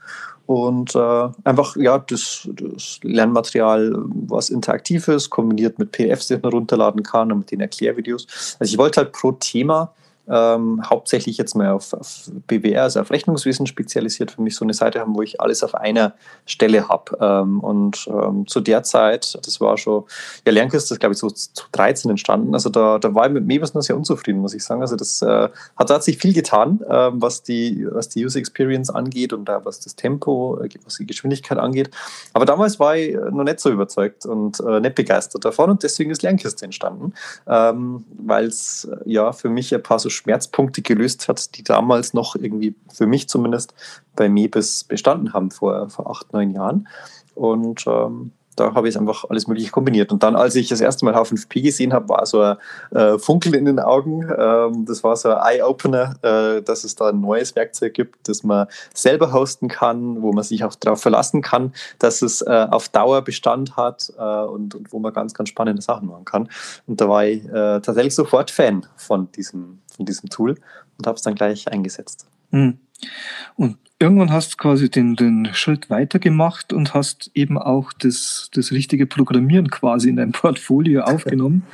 Und 0.47 0.95
äh, 0.95 1.29
einfach, 1.45 1.77
ja, 1.77 1.99
das, 1.99 2.49
das, 2.53 2.99
Lernmaterial, 3.03 3.93
was 4.27 4.51
interaktiv 4.51 5.07
ist, 5.09 5.31
kombiniert 5.31 5.79
mit 5.79 5.93
PDFs, 5.93 6.29
die 6.29 6.39
man 6.43 6.53
runterladen 6.53 7.03
kann 7.03 7.31
und 7.31 7.39
mit 7.39 7.51
den 7.51 7.61
Erklärvideos. 7.61 8.57
Also 8.59 8.73
ich 8.73 8.79
wollte 8.79 9.03
halt 9.03 9.13
pro 9.13 9.33
Thema 9.33 9.93
ähm, 10.29 10.83
hauptsächlich 10.89 11.37
jetzt 11.37 11.55
mal 11.55 11.71
auf, 11.71 11.93
auf, 11.93 12.31
BWR, 12.47 12.85
also 12.85 13.01
auf 13.01 13.11
Rechnungswesen 13.11 13.67
spezialisiert, 13.67 14.31
für 14.31 14.43
mich 14.43 14.57
so 14.57 14.65
eine 14.65 14.75
Seite 14.75 15.01
haben, 15.01 15.15
wo 15.15 15.23
ich 15.23 15.41
alles 15.41 15.63
auf 15.63 15.75
einer 15.75 16.15
Stelle 16.47 16.89
habe. 16.89 17.17
Ähm, 17.21 17.61
und 17.61 18.07
ähm, 18.09 18.47
zu 18.47 18.61
der 18.61 18.83
Zeit, 18.83 19.39
das 19.45 19.61
war 19.61 19.77
schon, 19.79 20.05
ja, 20.47 20.53
Lernkiste 20.53 20.95
ist, 20.95 21.01
glaube 21.01 21.15
ich, 21.15 21.19
so 21.19 21.29
zu 21.31 21.65
13 21.73 22.11
entstanden. 22.11 22.55
Also 22.55 22.71
da, 22.71 22.99
da 22.99 23.15
war 23.15 23.27
ich 23.27 23.33
mit 23.33 23.47
Mebis 23.47 23.75
noch 23.75 23.83
sehr 23.83 23.97
unzufrieden, 23.97 24.41
muss 24.41 24.55
ich 24.55 24.65
sagen. 24.65 24.81
Also 24.81 24.97
das 24.97 25.23
äh, 25.23 25.49
hat, 25.77 25.91
hat 25.91 26.05
sich 26.05 26.19
viel 26.19 26.33
getan, 26.33 26.81
äh, 26.89 27.11
was, 27.13 27.43
die, 27.43 27.87
was 27.91 28.09
die 28.09 28.25
User 28.25 28.39
Experience 28.39 28.91
angeht 28.91 29.33
und 29.33 29.47
da 29.47 29.65
was 29.65 29.81
das 29.81 29.97
Tempo, 29.97 30.61
äh, 30.63 30.69
was 30.85 30.97
die 30.99 31.07
Geschwindigkeit 31.07 31.59
angeht. 31.59 31.91
Aber 32.33 32.45
damals 32.45 32.79
war 32.79 32.97
ich 32.97 33.15
noch 33.15 33.45
nicht 33.45 33.61
so 33.61 33.71
überzeugt 33.71 34.25
und 34.27 34.61
äh, 34.61 34.81
nicht 34.81 34.95
begeistert 34.95 35.45
davon 35.45 35.71
und 35.71 35.83
deswegen 35.83 36.11
ist 36.11 36.23
Lernkiste 36.23 36.65
entstanden, 36.65 37.15
ähm, 37.47 38.05
weil 38.17 38.47
es 38.47 38.85
äh, 38.85 39.11
ja 39.11 39.33
für 39.33 39.49
mich 39.49 39.75
ein 39.75 39.83
paar 39.83 39.99
so 39.99 40.11
Schmerzpunkte 40.13 40.83
gelöst 40.83 41.29
hat, 41.29 41.57
die 41.57 41.65
damals 41.65 42.15
noch 42.15 42.37
irgendwie, 42.37 42.75
für 42.93 43.07
mich 43.07 43.29
zumindest, 43.29 43.75
bei 44.15 44.29
Mebis 44.29 44.85
bestanden 44.85 45.33
haben 45.33 45.51
vor, 45.51 45.89
vor 45.91 46.11
acht, 46.11 46.33
neun 46.33 46.53
Jahren. 46.53 46.89
Und 47.35 47.87
ähm, 47.87 48.33
da 48.57 48.75
habe 48.75 48.89
ich 48.89 48.99
einfach 48.99 49.25
alles 49.29 49.47
Mögliche 49.47 49.71
kombiniert. 49.71 50.13
Und 50.13 50.23
dann, 50.23 50.37
als 50.37 50.55
ich 50.55 50.69
das 50.69 50.81
erste 50.81 51.05
Mal 51.05 51.15
H5P 51.15 51.63
gesehen 51.63 51.93
habe, 51.93 52.09
war 52.09 52.27
so 52.27 52.41
ein 52.41 52.57
äh, 52.91 53.19
Funkeln 53.19 53.55
in 53.55 53.65
den 53.65 53.79
Augen. 53.79 54.23
Ähm, 54.37 54.85
das 54.87 55.03
war 55.03 55.17
so 55.17 55.31
ein 55.31 55.57
Eye-Opener, 55.57 56.15
äh, 56.23 56.63
dass 56.63 56.85
es 56.85 56.95
da 56.95 57.09
ein 57.09 57.21
neues 57.21 57.57
Werkzeug 57.57 57.95
gibt, 57.95 58.29
das 58.29 58.43
man 58.43 58.67
selber 58.95 59.33
hosten 59.33 59.69
kann, 59.69 60.23
wo 60.23 60.33
man 60.33 60.45
sich 60.45 60.65
auch 60.65 60.75
darauf 60.75 61.01
verlassen 61.01 61.43
kann, 61.43 61.73
dass 61.99 62.23
es 62.23 62.43
äh, 62.43 62.67
auf 62.71 62.89
Dauer 62.89 63.23
Bestand 63.23 63.77
hat 63.77 64.13
äh, 64.19 64.23
und, 64.23 64.75
und, 64.75 64.93
wo 64.93 64.99
man 64.99 65.13
ganz, 65.13 65.35
ganz 65.35 65.49
spannende 65.49 65.83
Sachen 65.83 66.09
machen 66.09 66.25
kann. 66.25 66.49
Und 66.87 67.01
da 67.01 67.09
war 67.09 67.25
ich 67.25 67.45
äh, 67.45 67.81
tatsächlich 67.81 68.15
sofort 68.15 68.51
Fan 68.51 68.87
von 68.97 69.31
diesem, 69.33 69.79
von 69.97 70.07
diesem 70.07 70.29
Tool 70.29 70.57
und 70.99 71.07
habe 71.07 71.17
es 71.17 71.23
dann 71.23 71.35
gleich 71.35 71.69
eingesetzt. 71.69 72.27
Mhm. 72.51 72.79
Und 73.57 73.79
irgendwann 74.03 74.33
hast 74.33 74.53
du 74.53 74.57
quasi 74.57 74.91
den, 74.91 75.17
den 75.17 75.49
Schritt 75.53 75.89
weitergemacht 75.89 76.73
und 76.73 76.93
hast 76.93 77.31
eben 77.35 77.57
auch 77.57 77.93
das, 77.93 78.51
das 78.53 78.73
richtige 78.73 79.07
Programmieren 79.07 79.71
quasi 79.71 80.09
in 80.09 80.17
dein 80.17 80.33
Portfolio 80.33 81.03
aufgenommen. 81.05 81.65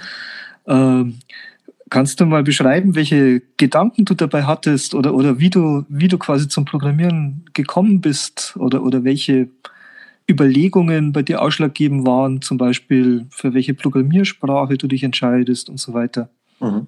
ähm, 0.66 1.18
kannst 1.90 2.20
du 2.20 2.26
mal 2.26 2.42
beschreiben, 2.42 2.94
welche 2.94 3.40
Gedanken 3.56 4.04
du 4.04 4.14
dabei 4.14 4.44
hattest 4.44 4.94
oder, 4.94 5.14
oder 5.14 5.38
wie, 5.38 5.48
du, 5.48 5.86
wie 5.88 6.08
du 6.08 6.18
quasi 6.18 6.46
zum 6.46 6.66
Programmieren 6.66 7.46
gekommen 7.54 8.02
bist 8.02 8.54
oder, 8.58 8.82
oder 8.82 9.04
welche 9.04 9.48
Überlegungen 10.30 11.12
bei 11.12 11.22
dir 11.22 11.40
ausschlaggebend 11.40 12.06
waren, 12.06 12.42
zum 12.42 12.58
Beispiel 12.58 13.24
für 13.30 13.54
welche 13.54 13.72
Programmiersprache 13.72 14.76
du 14.76 14.86
dich 14.86 15.02
entscheidest 15.02 15.70
und 15.70 15.80
so 15.80 15.94
weiter? 15.94 16.28
Mhm. 16.60 16.86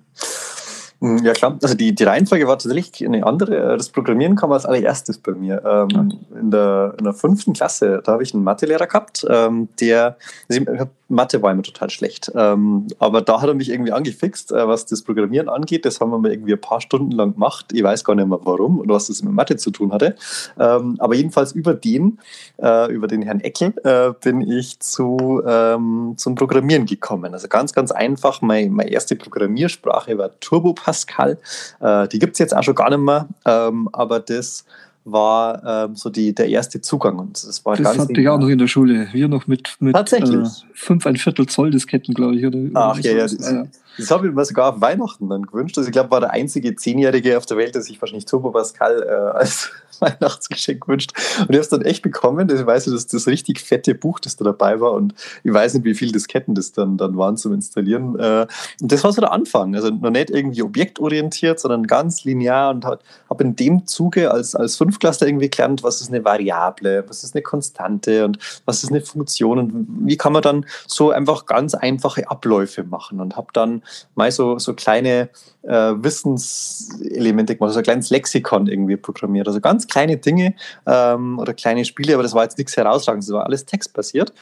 Hm, 1.01 1.25
ja 1.25 1.33
klar, 1.33 1.59
also 1.63 1.75
die, 1.75 1.95
die 1.95 2.05
Reihenfolge 2.05 2.47
war 2.47 2.59
tatsächlich 2.59 3.05
eine 3.07 3.25
andere. 3.27 3.77
Das 3.77 3.89
Programmieren 3.89 4.37
kam 4.37 4.53
als 4.53 4.67
allererstes 4.67 5.19
bei 5.19 5.33
mir. 5.33 5.63
Ähm, 5.65 6.19
in, 6.39 6.51
der, 6.51 6.95
in 6.99 7.05
der 7.05 7.15
fünften 7.15 7.55
Klasse, 7.55 8.03
da 8.05 8.13
habe 8.13 8.23
ich 8.23 8.35
einen 8.35 8.45
Mathelehrer 8.45 8.87
gehabt, 8.87 9.27
ähm, 9.29 9.69
der, 9.81 10.17
also 10.49 10.61
ich 10.61 10.69
Mathe 11.11 11.43
war 11.43 11.53
immer 11.53 11.63
total 11.63 11.91
schlecht. 11.91 12.31
Ähm, 12.35 12.87
aber 12.99 13.21
da 13.21 13.43
hat 13.43 13.49
er 13.49 13.55
mich 13.55 13.69
irgendwie 13.69 13.93
angefixt, 13.93 14.53
äh, 14.53 14.67
was 14.67 14.87
das 14.87 15.03
Programmieren 15.03 15.49
angeht. 15.49 15.85
Das 15.85 16.01
haben 16.01 16.11
wir 16.11 16.19
mal 16.19 16.31
irgendwie 16.31 16.53
ein 16.53 16.61
paar 16.61 16.81
Stunden 16.81 17.11
lang 17.11 17.35
gemacht. 17.35 17.67
Ich 17.73 17.83
weiß 17.83 18.05
gar 18.05 18.15
nicht 18.15 18.29
mehr 18.29 18.39
warum 18.43 18.79
und 18.79 18.89
was 18.89 19.09
das 19.09 19.23
mit 19.23 19.33
Mathe 19.33 19.57
zu 19.57 19.71
tun 19.71 19.93
hatte. 19.93 20.15
Ähm, 20.59 20.97
aber 20.99 21.15
jedenfalls 21.15 21.53
über 21.53 21.75
den, 21.75 22.19
äh, 22.63 22.91
über 22.93 23.09
den 23.09 23.23
Herrn 23.23 23.41
Eckel, 23.41 23.75
äh, 23.85 24.13
bin 24.23 24.41
ich 24.41 24.79
zu, 24.81 25.43
ähm, 25.45 26.15
zum 26.17 26.37
Programmieren 26.37 26.87
gekommen. 26.87 27.35
Also 27.35 27.49
ganz, 27.49 27.73
ganz 27.73 27.91
einfach. 27.91 28.41
Meine, 28.41 28.71
meine 28.71 28.91
erste 28.91 29.17
Programmiersprache 29.17 30.17
war 30.17 30.39
Turbo 30.41 30.73
Pascal. 30.91 31.39
Äh, 31.81 32.09
die 32.09 32.19
gibt 32.19 32.33
es 32.33 32.41
jetzt 32.41 32.57
auch 32.57 32.65
schon 32.65 32.75
gar 32.75 32.91
nicht 32.91 32.99
mehr. 32.99 33.29
Ähm, 33.47 33.89
aber 33.93 34.19
das 34.19 34.65
war 35.13 35.87
ähm, 35.87 35.97
so 35.97 36.11
die, 36.11 36.35
der 36.35 36.49
erste 36.49 36.81
Zugang. 36.81 37.19
Und 37.19 37.43
das 37.43 37.65
war 37.65 37.77
das 37.77 37.85
ganz 37.85 37.99
hatte 37.99 38.21
ich 38.21 38.29
auch 38.29 38.39
noch 38.39 38.49
in 38.49 38.59
der 38.59 38.67
Schule. 38.67 39.09
Wir 39.13 39.29
noch 39.29 39.47
mit, 39.47 39.77
mit 39.81 39.95
Tatsächlich? 39.95 40.35
Äh, 40.35 40.67
fünf, 40.75 41.07
ein 41.07 41.17
Viertel 41.17 41.47
Zoll 41.47 41.71
Disketten, 41.71 42.15
glaube 42.15 42.37
ich. 42.37 42.47
Oder, 42.47 42.59
Ach 42.75 42.99
ja, 42.99 43.13
ja. 43.13 43.23
Das, 43.23 43.33
ja. 43.33 43.67
das 43.99 44.11
habe 44.11 44.29
ich 44.29 44.35
mir 44.35 44.45
sogar 44.45 44.75
auf 44.75 44.81
Weihnachten 44.81 45.29
dann 45.29 45.43
gewünscht. 45.43 45.77
Also 45.79 45.89
ich 45.89 45.93
glaube, 45.93 46.11
war 46.11 46.21
der 46.21 46.31
einzige 46.31 46.75
Zehnjährige 46.77 47.37
auf 47.37 47.47
der 47.47 47.57
Welt, 47.57 47.75
der 47.75 47.83
sich 47.83 48.01
wahrscheinlich 48.01 48.27
Turbo 48.27 48.51
Pascal 48.51 49.03
äh, 49.03 49.11
als 49.39 49.71
Weihnachtsgeschenk 50.01 50.87
gewünscht. 50.87 51.13
Und 51.41 51.51
ich 51.51 51.57
habe 51.57 51.59
es 51.59 51.69
dann 51.69 51.83
echt 51.83 52.03
bekommen. 52.03 52.49
Ich 52.51 52.65
weiß, 52.65 52.87
dass 52.87 53.07
das 53.07 53.27
richtig 53.27 53.61
fette 53.61 53.95
Buch, 53.95 54.21
das 54.21 54.37
da 54.37 54.45
dabei 54.45 54.81
war. 54.81 54.93
Und 54.93 55.15
ich 55.45 55.53
weiß 55.53 55.75
nicht, 55.75 55.85
wie 55.85 55.95
viele 55.95 56.13
Disketten 56.13 56.55
das 56.55 56.73
dann, 56.73 56.97
dann 56.97 57.17
waren 57.17 57.37
zum 57.37 57.53
Installieren. 57.53 58.19
Äh, 58.19 58.47
und 58.81 58.93
das 58.93 59.05
war 59.05 59.13
so 59.13 59.21
der 59.21 59.33
Anfang. 59.33 59.75
Also 59.75 59.91
noch 59.91 60.11
nicht 60.11 60.31
irgendwie 60.31 60.63
objektorientiert, 60.63 61.61
sondern 61.61 61.87
ganz 61.87 62.25
linear 62.25 62.71
und 62.71 62.85
habe 62.85 63.01
in 63.41 63.57
dem 63.57 63.87
Zuge 63.87 64.31
als, 64.31 64.55
als 64.55 64.77
fünf 64.77 64.99
Fünftklässler 65.01 65.27
irgendwie 65.27 65.51
gelernt, 65.51 65.83
was 65.83 66.01
ist 66.01 66.09
eine 66.11 66.25
Variable, 66.25 67.05
was 67.09 67.25
ist 67.25 67.35
eine 67.35 67.43
Konstante? 67.43 68.25
Und 68.25 68.39
was 68.67 68.85
ist 68.85 68.91
eine 68.91 69.01
Funktion? 69.01 69.59
Und 69.59 69.87
wie 70.07 70.17
kann 70.17 70.33
man 70.33 70.43
dann 70.43 70.67
so 70.87 71.11
einfach 71.11 71.47
ganz 71.47 71.75
einfache 71.75 72.31
Abläufe 72.31 72.85
machen? 72.85 73.21
Und 73.21 73.37
habe 73.37 73.49
dann 73.53 73.83
mal 74.15 74.31
so, 74.31 74.59
so 74.59 74.75
kleine 74.75 75.31
äh, 75.63 75.93
Wissenselemente 75.97 77.57
gemacht, 77.57 77.73
so 77.73 77.79
ein 77.79 77.85
kleines 77.85 78.11
Lexikon 78.11 78.67
irgendwie 78.67 78.97
programmiert. 78.97 79.49
Also 79.49 79.61
ganz 79.61 79.87
kleine 79.87 80.19
Dinge 80.19 80.55
ähm, 80.87 81.39
oder 81.39 81.55
kleine 81.55 81.85
Spiele, 81.85 82.15
aber 82.15 82.23
das 82.23 82.35
war 82.35 82.45
jetzt 82.45 82.59
nichts 82.59 82.77
herausragendes, 82.77 83.27
das 83.27 83.35
war 83.35 83.47
alles 83.47 83.65
textbasiert. 83.65 84.33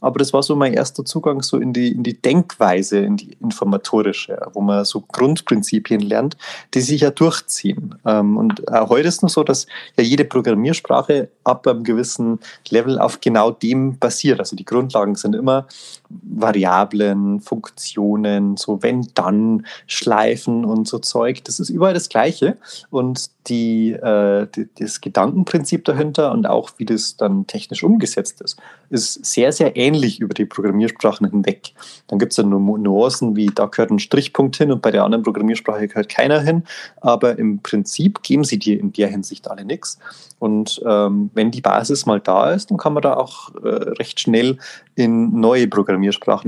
Aber 0.00 0.18
das 0.18 0.32
war 0.32 0.42
so 0.42 0.54
mein 0.56 0.74
erster 0.74 1.04
Zugang 1.04 1.42
so 1.42 1.58
in 1.58 1.72
die, 1.72 1.92
in 1.92 2.02
die 2.02 2.20
Denkweise, 2.20 2.98
in 2.98 3.16
die 3.16 3.32
informatorische, 3.40 4.38
wo 4.52 4.60
man 4.60 4.84
so 4.84 5.00
Grundprinzipien 5.00 6.00
lernt, 6.00 6.36
die 6.74 6.80
sich 6.80 7.00
ja 7.00 7.10
durchziehen. 7.10 7.94
Ähm, 8.04 8.36
und 8.36 8.70
auch 8.72 8.90
heute 8.90 9.08
ist 9.08 9.22
es 9.22 9.32
so, 9.32 9.42
dass 9.42 9.66
ja 9.96 10.04
jede 10.04 10.24
Programmiersprache 10.24 11.28
ab 11.44 11.66
einem 11.66 11.84
gewissen 11.84 12.40
Level 12.68 12.98
auf 12.98 13.20
genau 13.20 13.50
dem 13.50 13.98
basiert. 13.98 14.38
Also 14.38 14.54
die 14.54 14.64
Grundlagen 14.64 15.14
sind 15.14 15.34
immer 15.34 15.66
Variablen, 16.08 17.40
Funktionen, 17.40 18.56
so 18.56 18.82
wenn 18.82 19.06
dann, 19.14 19.66
Schleifen 19.86 20.64
und 20.64 20.86
so 20.86 20.98
Zeug. 20.98 21.44
Das 21.44 21.60
ist 21.60 21.70
überall 21.70 21.94
das 21.94 22.08
Gleiche. 22.08 22.56
Und 22.90 23.30
die, 23.48 23.92
äh, 23.92 24.46
die, 24.54 24.68
das 24.78 25.00
Gedankenprinzip 25.00 25.84
dahinter 25.84 26.32
und 26.32 26.46
auch 26.46 26.70
wie 26.78 26.84
das 26.84 27.16
dann 27.16 27.46
technisch 27.46 27.82
umgesetzt 27.82 28.40
ist, 28.40 28.58
ist 28.90 29.24
sehr, 29.24 29.52
sehr 29.52 29.76
ähnlich 29.76 30.20
über 30.20 30.34
die 30.34 30.46
Programmiersprachen 30.46 31.28
hinweg. 31.28 31.72
Dann 32.08 32.18
gibt 32.18 32.32
es 32.32 32.38
ja 32.38 32.44
nur 32.44 32.78
Nuancen 32.78 33.36
wie, 33.36 33.46
da 33.46 33.66
gehört 33.66 33.90
ein 33.90 33.98
Strichpunkt 33.98 34.56
hin 34.56 34.72
und 34.72 34.82
bei 34.82 34.90
der 34.90 35.04
anderen 35.04 35.24
Programmiersprache 35.24 35.88
gehört 35.88 36.08
keiner 36.08 36.40
hin. 36.40 36.64
Aber 37.00 37.38
im 37.38 37.60
Prinzip 37.60 38.22
geben 38.22 38.44
sie 38.44 38.58
dir 38.58 38.78
in 38.78 38.92
der 38.92 39.08
Hinsicht 39.08 39.50
alle 39.50 39.64
nichts. 39.64 39.98
Und 40.38 40.82
ähm, 40.86 41.30
wenn 41.34 41.50
die 41.50 41.62
Basis 41.62 42.04
mal 42.04 42.20
da 42.20 42.52
ist, 42.52 42.70
dann 42.70 42.78
kann 42.78 42.92
man 42.92 43.02
da 43.02 43.14
auch 43.14 43.54
äh, 43.54 43.68
recht 43.68 44.20
schnell 44.20 44.58
in 44.94 45.40
neue 45.40 45.66
Programmiersprachen 45.66 45.95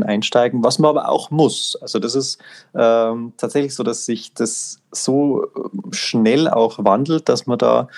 einsteigen, 0.03 0.63
was 0.65 0.79
man 0.79 0.91
aber 0.91 1.09
auch 1.09 1.31
muss. 1.31 1.77
Also 1.81 1.99
das 1.99 2.15
ist 2.15 2.39
ähm, 2.75 3.33
tatsächlich 3.37 3.75
so, 3.75 3.83
dass 3.83 4.05
sich 4.05 4.35
das 4.35 4.81
so 4.93 5.47
ähm, 5.57 5.93
schnell 5.93 6.49
auch 6.49 6.85
wandelt, 6.85 7.29
dass 7.29 7.47
man 7.47 7.59
da, 7.59 7.89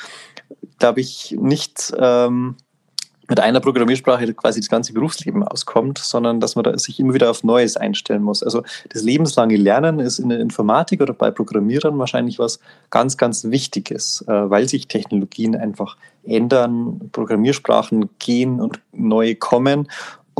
glaube 0.78 1.00
ich, 1.00 1.36
nicht 1.38 1.92
ähm, 1.98 2.56
mit 3.30 3.38
einer 3.38 3.60
Programmiersprache 3.60 4.34
quasi 4.34 4.60
das 4.60 4.68
ganze 4.68 4.92
Berufsleben 4.92 5.44
auskommt, 5.44 5.98
sondern 5.98 6.40
dass 6.40 6.56
man 6.56 6.64
da 6.64 6.76
sich 6.76 6.98
immer 6.98 7.14
wieder 7.14 7.30
auf 7.30 7.44
Neues 7.44 7.76
einstellen 7.76 8.24
muss. 8.24 8.42
Also 8.42 8.64
das 8.88 9.02
lebenslange 9.02 9.56
Lernen 9.56 10.00
ist 10.00 10.18
in 10.18 10.28
der 10.30 10.40
Informatik 10.40 11.00
oder 11.00 11.14
bei 11.14 11.30
Programmierern 11.30 11.96
wahrscheinlich 11.96 12.40
was 12.40 12.58
ganz, 12.90 13.16
ganz 13.16 13.44
Wichtiges, 13.44 14.24
äh, 14.26 14.50
weil 14.50 14.68
sich 14.68 14.88
Technologien 14.88 15.54
einfach 15.54 15.96
ändern, 16.24 17.08
Programmiersprachen 17.12 18.10
gehen 18.18 18.60
und 18.60 18.80
neue 18.92 19.36
kommen 19.36 19.88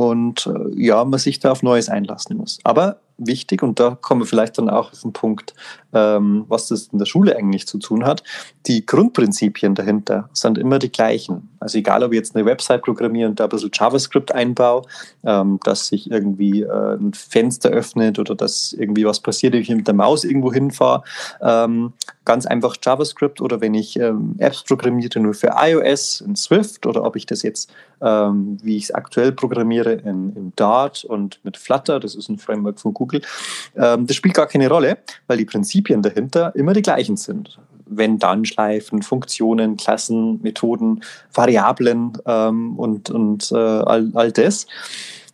und 0.01 0.47
äh, 0.47 0.83
ja, 0.83 1.05
man 1.05 1.19
sich 1.19 1.39
da 1.39 1.51
auf 1.51 1.61
Neues 1.61 1.87
einlassen 1.87 2.37
muss. 2.37 2.59
Aber 2.63 2.97
wichtig, 3.17 3.61
und 3.61 3.79
da 3.79 3.97
kommen 4.01 4.21
wir 4.21 4.25
vielleicht 4.25 4.57
dann 4.57 4.67
auch 4.67 4.91
auf 4.91 5.01
den 5.01 5.13
Punkt, 5.13 5.53
ähm, 5.93 6.45
was 6.47 6.67
das 6.67 6.87
in 6.87 6.99
der 6.99 7.05
Schule 7.05 7.35
eigentlich 7.35 7.67
zu 7.67 7.77
tun 7.77 8.05
hat. 8.05 8.23
Die 8.67 8.85
Grundprinzipien 8.85 9.75
dahinter 9.75 10.29
sind 10.33 10.57
immer 10.57 10.79
die 10.79 10.91
gleichen. 10.91 11.49
Also 11.59 11.77
egal, 11.77 12.03
ob 12.03 12.11
ich 12.11 12.17
jetzt 12.17 12.35
eine 12.35 12.45
Website 12.45 12.81
programmiere 12.81 13.29
und 13.29 13.39
da 13.39 13.45
ein 13.45 13.49
bisschen 13.49 13.71
JavaScript 13.73 14.33
einbaue, 14.33 14.83
ähm, 15.23 15.59
dass 15.63 15.87
sich 15.87 16.09
irgendwie 16.09 16.61
äh, 16.61 16.95
ein 16.95 17.13
Fenster 17.13 17.69
öffnet 17.69 18.19
oder 18.19 18.35
dass 18.35 18.73
irgendwie 18.73 19.05
was 19.05 19.19
passiert, 19.19 19.53
wenn 19.53 19.61
ich 19.61 19.69
mit 19.69 19.87
der 19.87 19.93
Maus 19.93 20.23
irgendwo 20.23 20.51
hinfahre. 20.51 21.03
Ähm, 21.41 21.93
ganz 22.25 22.45
einfach 22.45 22.77
JavaScript 22.81 23.41
oder 23.41 23.61
wenn 23.61 23.73
ich 23.73 23.99
ähm, 23.99 24.35
Apps 24.37 24.63
programmiere 24.63 25.19
nur 25.19 25.33
für 25.33 25.51
iOS 25.55 26.21
in 26.21 26.35
Swift 26.35 26.85
oder 26.85 27.03
ob 27.03 27.15
ich 27.15 27.25
das 27.25 27.41
jetzt, 27.41 27.71
ähm, 28.01 28.57
wie 28.63 28.77
ich 28.77 28.85
es 28.85 28.91
aktuell 28.91 29.31
programmiere, 29.31 29.93
in, 29.93 30.35
in 30.35 30.53
Dart 30.55 31.03
und 31.03 31.39
mit 31.43 31.57
Flutter, 31.57 31.99
das 31.99 32.15
ist 32.15 32.29
ein 32.29 32.37
Framework 32.37 32.79
von 32.79 32.93
Google, 32.93 33.21
ähm, 33.75 34.05
das 34.05 34.15
spielt 34.15 34.35
gar 34.35 34.47
keine 34.47 34.69
Rolle, 34.69 34.99
weil 35.27 35.37
die 35.37 35.45
Prinzipien 35.45 35.80
dahinter 35.83 36.55
immer 36.55 36.73
die 36.73 36.81
gleichen 36.81 37.17
sind. 37.17 37.59
Wenn-Dann-Schleifen, 37.85 39.01
Funktionen, 39.01 39.77
Klassen, 39.77 40.41
Methoden, 40.41 41.01
Variablen 41.33 42.13
ähm, 42.25 42.79
und, 42.79 43.09
und 43.09 43.51
äh, 43.51 43.55
all, 43.55 44.11
all 44.13 44.31
das, 44.31 44.65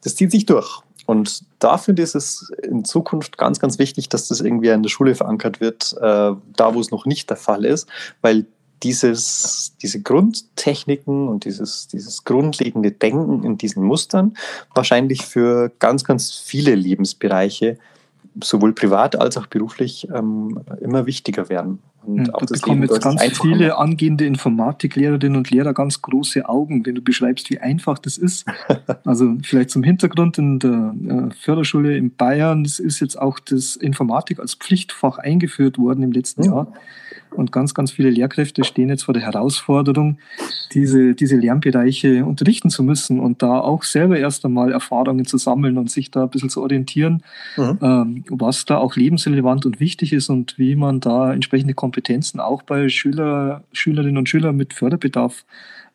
das 0.04 0.16
zieht 0.16 0.32
sich 0.32 0.46
durch. 0.46 0.82
Und 1.06 1.44
da 1.60 1.78
finde 1.78 2.04
ich 2.04 2.14
es 2.14 2.52
in 2.64 2.84
Zukunft 2.84 3.38
ganz, 3.38 3.60
ganz 3.60 3.80
wichtig, 3.80 4.10
dass 4.10 4.28
das 4.28 4.42
irgendwie 4.42 4.70
in 4.70 4.84
der 4.84 4.90
Schule 4.90 5.16
verankert 5.16 5.62
wird, 5.62 5.94
äh, 6.02 6.02
da 6.02 6.74
wo 6.74 6.80
es 6.80 6.92
noch 6.92 7.06
nicht 7.06 7.30
der 7.30 7.38
Fall 7.38 7.64
ist, 7.64 7.88
weil 8.22 8.46
dieses, 8.84 9.74
diese 9.82 10.02
Grundtechniken 10.02 11.28
und 11.28 11.46
dieses, 11.46 11.88
dieses 11.88 12.26
grundlegende 12.26 12.92
Denken 12.92 13.44
in 13.44 13.58
diesen 13.58 13.84
Mustern 13.84 14.36
wahrscheinlich 14.74 15.26
für 15.26 15.72
ganz, 15.80 16.04
ganz 16.04 16.32
viele 16.32 16.76
Lebensbereiche 16.76 17.78
sowohl 18.44 18.74
privat 18.74 19.20
als 19.20 19.38
auch 19.38 19.48
beruflich 19.48 20.08
ähm, 20.14 20.60
immer 20.82 21.06
wichtiger 21.06 21.50
werden. 21.50 21.80
Und 22.08 22.34
auch 22.34 22.40
da 22.40 22.54
bekommen 22.54 22.84
jetzt 22.84 23.02
ganz 23.02 23.22
viele 23.22 23.68
machen. 23.68 23.90
angehende 23.90 24.26
Informatiklehrerinnen 24.26 25.36
und 25.36 25.52
Lehrer 25.52 25.74
ganz 25.74 26.02
große 26.02 26.48
Augen, 26.48 26.86
wenn 26.86 26.96
du 26.96 27.02
beschreibst, 27.02 27.50
wie 27.50 27.60
einfach 27.60 28.00
das 28.00 28.18
ist. 28.18 28.46
also 29.04 29.36
vielleicht 29.44 29.72
zum 29.72 29.84
Hintergrund 29.84 30.38
in 30.38 30.60
der 30.60 30.96
äh, 31.06 31.34
Förderschule 31.38 31.98
in 31.98 32.16
Bayern 32.16 32.64
es 32.64 32.80
ist 32.80 33.02
jetzt 33.02 33.20
auch 33.20 33.40
das 33.40 33.76
Informatik 33.76 34.40
als 34.40 34.54
Pflichtfach 34.54 35.18
eingeführt 35.18 35.78
worden 35.78 36.02
im 36.02 36.14
letzten 36.14 36.44
ja. 36.44 36.52
Jahr. 36.52 36.74
Und 37.32 37.52
ganz, 37.52 37.74
ganz 37.74 37.92
viele 37.92 38.10
Lehrkräfte 38.10 38.64
stehen 38.64 38.90
jetzt 38.90 39.04
vor 39.04 39.14
der 39.14 39.24
Herausforderung, 39.24 40.18
diese, 40.74 41.14
diese 41.14 41.36
Lernbereiche 41.36 42.26
unterrichten 42.26 42.70
zu 42.70 42.84
müssen 42.84 43.20
und 43.20 43.42
da 43.42 43.60
auch 43.60 43.84
selber 43.84 44.18
erst 44.18 44.46
einmal 44.46 44.72
Erfahrungen 44.72 45.26
zu 45.26 45.38
sammeln 45.38 45.78
und 45.78 45.92
sich 45.92 46.12
da 46.12 46.24
ein 46.24 46.30
bisschen 46.30 46.50
zu 46.50 46.62
orientieren, 46.62 47.24
mhm. 47.56 47.80
ähm, 47.82 48.24
was 48.30 48.66
da 48.66 48.78
auch 48.78 48.96
lebensrelevant 48.96 49.66
und 49.66 49.80
wichtig 49.80 50.14
ist 50.14 50.30
und 50.30 50.58
wie 50.58 50.76
man 50.76 51.00
da 51.00 51.34
entsprechende 51.34 51.74
Kompetenzen 51.74 52.40
auch 52.40 52.64
bei 52.64 52.90
Schüler, 52.90 53.64
Schülerinnen 53.72 54.18
und 54.18 54.30
Schülern 54.30 54.56
mit 54.56 54.74
Förderbedarf 54.74 55.46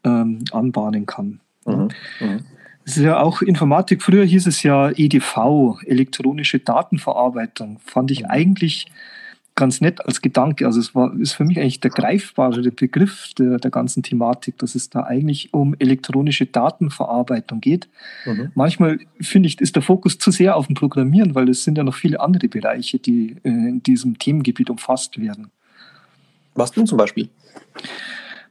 ähm, 0.05 0.41
anbahnen 0.53 1.07
kann. 1.07 1.41
Mhm. 1.67 1.89
Mhm. 2.21 2.41
Es 2.85 2.97
ist 2.97 3.05
ja 3.05 3.21
auch 3.21 3.43
Informatik. 3.43 4.03
Früher 4.03 4.25
hieß 4.25 4.47
es 4.47 4.63
ja 4.63 4.91
EDV, 4.91 5.79
elektronische 5.87 6.59
Datenverarbeitung. 6.59 7.79
Fand 7.85 8.11
ich 8.11 8.23
mhm. 8.23 8.31
eigentlich 8.31 8.87
ganz 9.55 9.81
nett 9.81 10.05
als 10.05 10.23
Gedanke. 10.23 10.67
Also 10.67 10.81
es 10.81 10.95
war, 10.95 11.15
ist 11.19 11.33
für 11.33 11.45
mich 11.45 11.59
eigentlich 11.59 11.81
der 11.81 11.91
greifbare 11.91 12.63
Begriff 12.71 13.33
der, 13.39 13.59
der 13.59 13.71
ganzen 13.71 14.03
Thematik, 14.03 14.59
dass 14.59 14.75
es 14.75 14.91
da 14.91 15.03
eigentlich 15.05 15.53
um 15.53 15.75
elektronische 15.79 16.47
Datenverarbeitung 16.47 17.61
geht. 17.61 17.89
Mhm. 18.25 18.51
Manchmal 18.55 18.99
finde 19.21 19.49
ich, 19.49 19.61
ist 19.61 19.77
der 19.77 19.83
Fokus 19.83 20.19
zu 20.19 20.31
sehr 20.31 20.57
auf 20.57 20.67
dem 20.67 20.75
Programmieren, 20.75 21.35
weil 21.35 21.49
es 21.49 21.65
sind 21.65 21.77
ja 21.77 21.85
noch 21.85 21.95
viele 21.95 22.21
andere 22.21 22.49
Bereiche, 22.49 22.99
die 22.99 23.37
äh, 23.45 23.49
in 23.49 23.83
diesem 23.83 24.19
Themengebiet 24.19 24.71
umfasst 24.71 25.21
werden. 25.21 25.51
Was 26.55 26.73
denn 26.73 26.87
zum 26.87 26.99
Beispiel? 26.99 27.29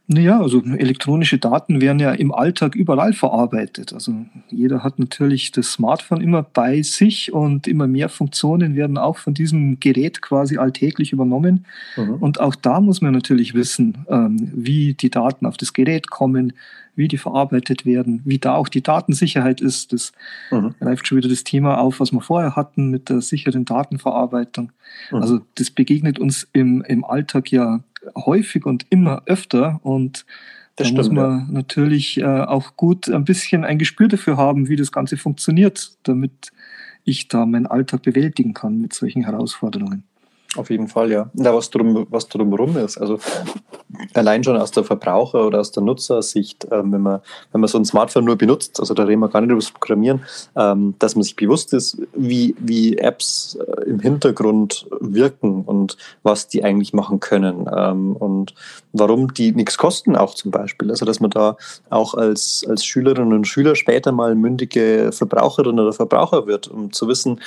Naja, 0.08 0.40
also 0.40 0.62
elektronische 0.62 1.38
Daten 1.38 1.80
werden 1.80 2.00
ja 2.00 2.12
im 2.12 2.32
Alltag 2.32 2.74
überall 2.74 3.12
verarbeitet. 3.12 3.92
Also 3.92 4.12
jeder 4.50 4.82
hat 4.82 4.98
natürlich 4.98 5.52
das 5.52 5.72
Smartphone 5.72 6.20
immer 6.20 6.42
bei 6.42 6.82
sich 6.82 7.32
und 7.32 7.68
immer 7.68 7.86
mehr 7.86 8.08
Funktionen 8.08 8.74
werden 8.74 8.98
auch 8.98 9.16
von 9.16 9.32
diesem 9.32 9.78
Gerät 9.78 10.20
quasi 10.20 10.58
alltäglich 10.58 11.12
übernommen. 11.12 11.66
Mhm. 11.96 12.14
Und 12.14 12.40
auch 12.40 12.56
da 12.56 12.80
muss 12.80 13.00
man 13.00 13.12
natürlich 13.12 13.54
wissen, 13.54 14.04
ähm, 14.08 14.50
wie 14.54 14.94
die 14.94 15.10
Daten 15.10 15.46
auf 15.46 15.56
das 15.56 15.72
Gerät 15.72 16.10
kommen, 16.10 16.52
wie 16.96 17.08
die 17.08 17.18
verarbeitet 17.18 17.86
werden, 17.86 18.20
wie 18.24 18.38
da 18.38 18.54
auch 18.54 18.68
die 18.68 18.82
Datensicherheit 18.82 19.60
ist. 19.60 19.92
Das 19.92 20.12
mhm. 20.50 20.74
greift 20.80 21.06
schon 21.06 21.18
wieder 21.18 21.28
das 21.28 21.44
Thema 21.44 21.78
auf, 21.78 22.00
was 22.00 22.12
wir 22.12 22.20
vorher 22.20 22.56
hatten 22.56 22.90
mit 22.90 23.08
der 23.08 23.20
sicheren 23.20 23.64
Datenverarbeitung. 23.64 24.72
Mhm. 25.12 25.18
Also 25.18 25.40
das 25.54 25.70
begegnet 25.70 26.18
uns 26.18 26.48
im, 26.52 26.82
im 26.82 27.04
Alltag 27.04 27.52
ja 27.52 27.80
häufig 28.14 28.66
und 28.66 28.86
immer 28.90 29.22
öfter 29.26 29.80
und 29.82 30.24
das 30.76 30.76
da 30.76 30.84
stimmt, 30.84 30.98
muss 30.98 31.10
man 31.10 31.30
ja. 31.30 31.46
natürlich 31.50 32.18
äh, 32.18 32.24
auch 32.24 32.76
gut 32.76 33.08
ein 33.08 33.24
bisschen 33.24 33.64
ein 33.64 33.78
Gespür 33.78 34.08
dafür 34.08 34.36
haben, 34.36 34.68
wie 34.68 34.76
das 34.76 34.90
Ganze 34.90 35.16
funktioniert, 35.16 35.92
damit 36.04 36.50
ich 37.04 37.28
da 37.28 37.44
meinen 37.44 37.66
Alltag 37.66 38.02
bewältigen 38.02 38.54
kann 38.54 38.80
mit 38.80 38.94
solchen 38.94 39.24
Herausforderungen. 39.24 40.04
Auf 40.56 40.68
jeden 40.68 40.86
Fall, 40.86 41.10
ja. 41.10 41.30
ja 41.34 41.54
was, 41.54 41.70
drum, 41.70 42.06
was 42.10 42.28
drumherum 42.28 42.76
ist. 42.76 42.98
Also 42.98 43.18
allein 44.12 44.44
schon 44.44 44.56
aus 44.56 44.70
der 44.70 44.84
Verbraucher- 44.84 45.46
oder 45.46 45.60
aus 45.60 45.72
der 45.72 45.82
Nutzersicht, 45.82 46.66
ähm, 46.70 46.92
wenn, 46.92 47.00
man, 47.00 47.20
wenn 47.52 47.62
man 47.62 47.68
so 47.68 47.78
ein 47.78 47.86
Smartphone 47.86 48.26
nur 48.26 48.36
benutzt, 48.36 48.78
also 48.78 48.92
da 48.92 49.04
reden 49.04 49.20
wir 49.20 49.28
gar 49.28 49.40
nicht 49.40 49.50
über 49.50 49.60
das 49.60 49.70
Programmieren, 49.70 50.20
ähm, 50.54 50.94
dass 50.98 51.14
man 51.14 51.22
sich 51.22 51.36
bewusst 51.36 51.72
ist, 51.72 52.02
wie, 52.14 52.54
wie 52.58 52.98
Apps 52.98 53.56
äh, 53.66 53.88
im 53.88 54.00
Hintergrund 54.00 54.86
wirken 55.00 55.61
und 55.72 55.96
was 56.22 56.48
die 56.48 56.62
eigentlich 56.62 56.92
machen 56.92 57.18
können 57.18 57.68
ähm, 57.74 58.14
und 58.14 58.54
warum 58.92 59.32
die 59.32 59.52
nichts 59.52 59.78
kosten 59.78 60.16
auch 60.16 60.34
zum 60.34 60.50
Beispiel. 60.50 60.90
Also 60.90 61.06
dass 61.06 61.20
man 61.20 61.30
da 61.30 61.56
auch 61.90 62.14
als, 62.14 62.64
als 62.68 62.84
Schülerinnen 62.84 63.32
und 63.32 63.48
Schüler 63.48 63.74
später 63.74 64.12
mal 64.12 64.34
mündige 64.34 65.10
Verbraucherin 65.12 65.80
oder 65.80 65.92
Verbraucher 65.92 66.46
wird, 66.46 66.68
um 66.68 66.92
zu 66.92 67.08
wissen, 67.08 67.40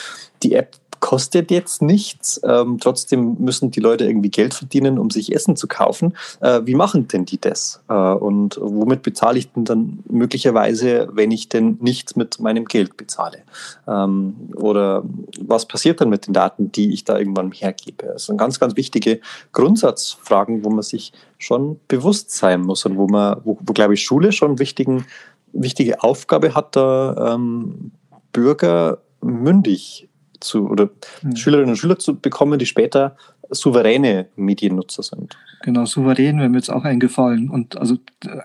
die 0.43 0.53
App 0.53 0.75
kostet 1.05 1.51
jetzt 1.51 1.83
nichts. 1.83 2.41
Ähm, 2.43 2.79
trotzdem 2.81 3.35
müssen 3.37 3.69
die 3.69 3.79
Leute 3.79 4.05
irgendwie 4.05 4.31
Geld 4.31 4.55
verdienen, 4.55 4.97
um 4.97 5.11
sich 5.11 5.31
Essen 5.31 5.55
zu 5.55 5.67
kaufen. 5.67 6.17
Äh, 6.39 6.61
wie 6.65 6.73
machen 6.73 7.07
denn 7.07 7.25
die 7.25 7.39
das? 7.39 7.83
Äh, 7.87 7.93
und 7.93 8.57
womit 8.59 9.03
bezahle 9.03 9.37
ich 9.37 9.51
denn 9.51 9.65
dann 9.65 9.99
möglicherweise, 10.09 11.07
wenn 11.11 11.29
ich 11.29 11.47
denn 11.47 11.77
nichts 11.79 12.15
mit 12.15 12.39
meinem 12.39 12.65
Geld 12.65 12.97
bezahle? 12.97 13.43
Ähm, 13.87 14.35
oder 14.55 15.03
was 15.39 15.67
passiert 15.67 16.01
dann 16.01 16.09
mit 16.09 16.25
den 16.25 16.33
Daten, 16.33 16.71
die 16.71 16.91
ich 16.91 17.03
da 17.03 17.19
irgendwann 17.19 17.51
hergebe? 17.51 18.07
Das 18.07 18.25
sind 18.25 18.37
ganz, 18.37 18.59
ganz 18.59 18.75
wichtige 18.75 19.19
Grundsatzfragen, 19.51 20.65
wo 20.65 20.71
man 20.71 20.81
sich 20.81 21.13
schon 21.37 21.79
bewusst 21.87 22.31
sein 22.31 22.61
muss 22.61 22.83
und 22.83 22.97
wo 22.97 23.05
man, 23.07 23.41
wo, 23.43 23.59
wo 23.61 23.73
glaube 23.73 23.93
ich, 23.93 24.03
Schule 24.03 24.31
schon 24.31 24.57
wichtigen, 24.57 25.05
wichtige 25.53 26.01
Aufgabe 26.01 26.55
hat, 26.55 26.75
da 26.75 27.35
ähm, 27.35 27.91
Bürger 28.33 28.97
mündig 29.21 30.04
zu 30.39 30.69
oder 30.69 30.89
mhm. 31.21 31.35
Schülerinnen 31.35 31.71
und 31.71 31.77
Schüler 31.77 31.99
zu 31.99 32.19
bekommen, 32.19 32.59
die 32.59 32.65
später 32.65 33.15
souveräne 33.49 34.27
Mediennutzer 34.35 35.03
sind. 35.03 35.37
Genau, 35.61 35.85
souverän 35.85 36.39
wäre 36.39 36.49
mir 36.49 36.57
jetzt 36.57 36.71
auch 36.71 36.83
eingefallen. 36.83 37.49
Und 37.49 37.77
also 37.77 37.97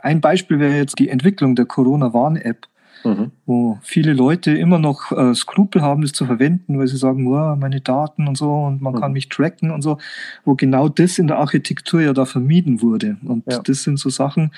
ein 0.03 0.21
Beispiel 0.21 0.59
wäre 0.59 0.77
jetzt 0.77 0.99
die 0.99 1.09
Entwicklung 1.09 1.55
der 1.55 1.67
Corona-Warn-App, 1.67 2.67
mhm. 3.05 3.31
wo 3.47 3.79
viele 3.83 4.13
Leute 4.13 4.53
immer 4.53 4.79
noch 4.79 5.13
äh, 5.13 5.35
Skrupel 5.35 5.83
haben, 5.83 6.03
das 6.03 6.13
zu 6.13 6.27
verwenden, 6.27 6.79
weil 6.79 6.89
sie 6.89 6.97
sagen, 6.97 7.27
oh, 7.27 7.57
meine 7.57 7.81
Daten 7.81 8.29
und 8.29 8.37
so 8.37 8.53
und 8.53 8.81
man 8.81 8.95
mhm. 8.95 9.01
kann 9.01 9.13
mich 9.13 9.29
tracken 9.29 9.71
und 9.71 9.83
so, 9.83 9.99
wo 10.45 10.55
genau 10.55 10.89
das 10.89 11.19
in 11.19 11.27
der 11.27 11.39
Architektur 11.39 12.01
ja 12.01 12.13
da 12.13 12.25
vermieden 12.25 12.83
wurde. 12.83 13.17
Und 13.25 13.45
ja. 13.51 13.61
das 13.61 13.83
sind 13.83 13.99
so 13.99 14.11
Sachen, 14.11 14.53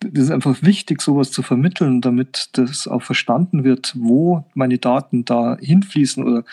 das 0.00 0.24
ist 0.24 0.30
einfach 0.30 0.62
wichtig, 0.62 1.00
sowas 1.00 1.30
zu 1.30 1.42
vermitteln, 1.42 2.00
damit 2.00 2.50
das 2.52 2.86
auch 2.86 3.02
verstanden 3.02 3.64
wird, 3.64 3.94
wo 3.96 4.44
meine 4.54 4.78
Daten 4.78 5.24
da 5.24 5.56
hinfließen 5.58 6.22
oder 6.22 6.44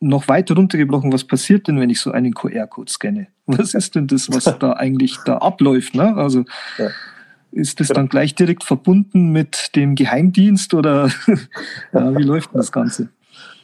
noch 0.00 0.28
weiter 0.28 0.54
runtergebrochen, 0.54 1.12
was 1.12 1.24
passiert 1.24 1.66
denn, 1.66 1.80
wenn 1.80 1.90
ich 1.90 2.00
so 2.00 2.12
einen 2.12 2.34
QR-Code 2.34 2.90
scanne? 2.90 3.28
Was 3.46 3.74
ist 3.74 3.94
denn 3.94 4.06
das, 4.06 4.30
was 4.30 4.44
da 4.58 4.72
eigentlich 4.76 5.16
da 5.24 5.38
abläuft? 5.38 5.94
Ne? 5.94 6.14
Also 6.16 6.44
ja. 6.78 6.90
ist 7.52 7.80
das 7.80 7.88
dann 7.88 8.08
gleich 8.08 8.34
direkt 8.34 8.64
verbunden 8.64 9.30
mit 9.30 9.74
dem 9.74 9.94
Geheimdienst 9.94 10.74
oder 10.74 11.08
ja, 11.92 12.16
wie 12.16 12.22
läuft 12.24 12.52
denn 12.52 12.58
das 12.58 12.70
Ganze? 12.70 13.08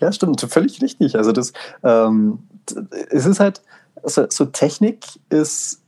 Ja, 0.00 0.10
stimmt, 0.12 0.40
völlig 0.40 0.80
richtig. 0.80 1.16
Also 1.16 1.32
das, 1.32 1.52
ähm, 1.82 2.38
es 3.10 3.26
ist 3.26 3.38
halt, 3.38 3.60
also 4.02 4.26
so 4.30 4.46
Technik 4.46 5.04
ist 5.28 5.79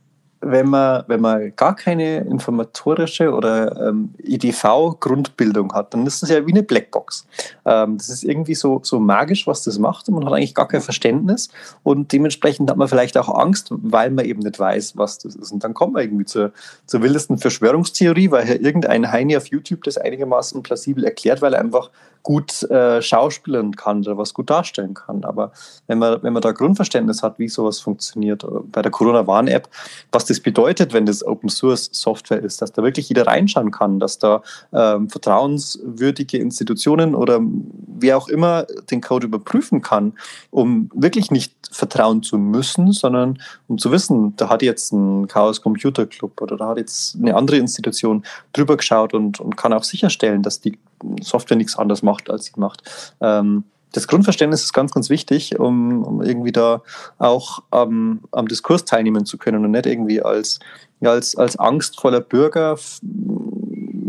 wenn 0.45 0.69
man, 0.69 1.03
wenn 1.07 1.21
man 1.21 1.55
gar 1.55 1.75
keine 1.75 2.19
informatorische 2.19 3.31
oder 3.31 3.89
ähm, 3.89 4.13
IDV-Grundbildung 4.23 5.73
hat, 5.73 5.93
dann 5.93 6.05
ist 6.05 6.21
das 6.21 6.29
ja 6.29 6.45
wie 6.45 6.51
eine 6.51 6.63
Blackbox. 6.63 7.25
Ähm, 7.65 7.97
das 7.97 8.09
ist 8.09 8.23
irgendwie 8.23 8.55
so, 8.55 8.79
so 8.83 8.99
magisch, 8.99 9.47
was 9.47 9.63
das 9.63 9.79
macht 9.79 10.07
und 10.07 10.15
man 10.15 10.25
hat 10.25 10.33
eigentlich 10.33 10.55
gar 10.55 10.67
kein 10.67 10.81
Verständnis 10.81 11.49
und 11.83 12.11
dementsprechend 12.11 12.69
hat 12.69 12.77
man 12.77 12.87
vielleicht 12.87 13.17
auch 13.17 13.29
Angst, 13.29 13.69
weil 13.71 14.11
man 14.11 14.25
eben 14.25 14.41
nicht 14.41 14.59
weiß, 14.59 14.97
was 14.97 15.17
das 15.17 15.35
ist. 15.35 15.51
Und 15.51 15.63
dann 15.63 15.73
kommt 15.73 15.93
man 15.93 16.03
irgendwie 16.03 16.25
zur, 16.25 16.51
zur 16.85 17.01
wildesten 17.01 17.37
Verschwörungstheorie, 17.37 18.31
weil 18.31 18.45
hier 18.45 18.61
irgendein 18.61 19.11
Heini 19.11 19.37
auf 19.37 19.47
YouTube 19.47 19.83
das 19.83 19.97
einigermaßen 19.97 20.61
plausibel 20.63 21.03
erklärt, 21.03 21.41
weil 21.41 21.53
er 21.53 21.59
einfach 21.59 21.89
gut 22.23 22.63
äh, 22.63 23.01
schauspielern 23.01 23.75
kann 23.75 23.99
oder 23.99 24.17
was 24.17 24.33
gut 24.33 24.49
darstellen 24.49 24.93
kann. 24.93 25.25
Aber 25.25 25.51
wenn 25.87 25.99
man, 25.99 26.23
wenn 26.23 26.33
man 26.33 26.41
da 26.41 26.53
Grundverständnis 26.53 27.21
hat, 27.21 27.37
wie 27.37 27.49
sowas 27.49 27.79
funktioniert, 27.81 28.43
äh, 28.43 28.47
bei 28.71 28.81
der 28.81 28.91
Corona-Warn-App, 28.91 29.67
was 30.11 30.25
das 30.25 30.39
bedeutet, 30.39 30.93
wenn 30.93 31.05
das 31.05 31.25
Open 31.25 31.49
Source 31.49 31.89
Software 31.91 32.41
ist, 32.41 32.61
dass 32.61 32.71
da 32.71 32.81
wirklich 32.81 33.09
jeder 33.09 33.27
reinschauen 33.27 33.71
kann, 33.71 33.99
dass 33.99 34.19
da 34.19 34.41
ähm, 34.71 35.09
vertrauenswürdige 35.09 36.37
Institutionen 36.37 37.13
oder 37.13 37.41
wer 37.41 38.17
auch 38.17 38.29
immer 38.29 38.65
den 38.89 39.01
Code 39.01 39.27
überprüfen 39.27 39.81
kann, 39.81 40.13
um 40.49 40.89
wirklich 40.93 41.29
nicht 41.29 41.53
vertrauen 41.71 42.23
zu 42.23 42.37
müssen, 42.37 42.93
sondern 42.93 43.39
um 43.67 43.77
zu 43.77 43.91
wissen, 43.91 44.35
da 44.37 44.47
hat 44.47 44.61
jetzt 44.61 44.93
ein 44.93 45.27
Chaos 45.27 45.61
Computer 45.61 46.05
Club 46.05 46.41
oder 46.41 46.55
da 46.55 46.69
hat 46.69 46.77
jetzt 46.77 47.15
eine 47.15 47.35
andere 47.35 47.57
Institution 47.57 48.23
drüber 48.53 48.77
geschaut 48.77 49.13
und, 49.13 49.39
und 49.41 49.57
kann 49.57 49.73
auch 49.73 49.83
sicherstellen, 49.83 50.41
dass 50.41 50.61
die 50.61 50.77
Software 51.21 51.57
nichts 51.57 51.77
anderes 51.77 52.03
macht, 52.03 52.29
als 52.29 52.45
sie 52.45 52.53
macht. 52.57 52.83
Ähm, 53.21 53.63
das 53.93 54.07
Grundverständnis 54.07 54.63
ist 54.63 54.73
ganz, 54.73 54.91
ganz 54.91 55.09
wichtig, 55.09 55.59
um, 55.59 56.03
um 56.03 56.21
irgendwie 56.23 56.51
da 56.51 56.81
auch 57.19 57.61
ähm, 57.71 58.21
am 58.31 58.47
Diskurs 58.47 58.85
teilnehmen 58.85 59.25
zu 59.25 59.37
können 59.37 59.63
und 59.63 59.71
nicht 59.71 59.85
irgendwie 59.85 60.21
als, 60.21 60.59
ja, 60.99 61.11
als, 61.11 61.35
als 61.35 61.57
angstvoller 61.57 62.21
Bürger 62.21 62.77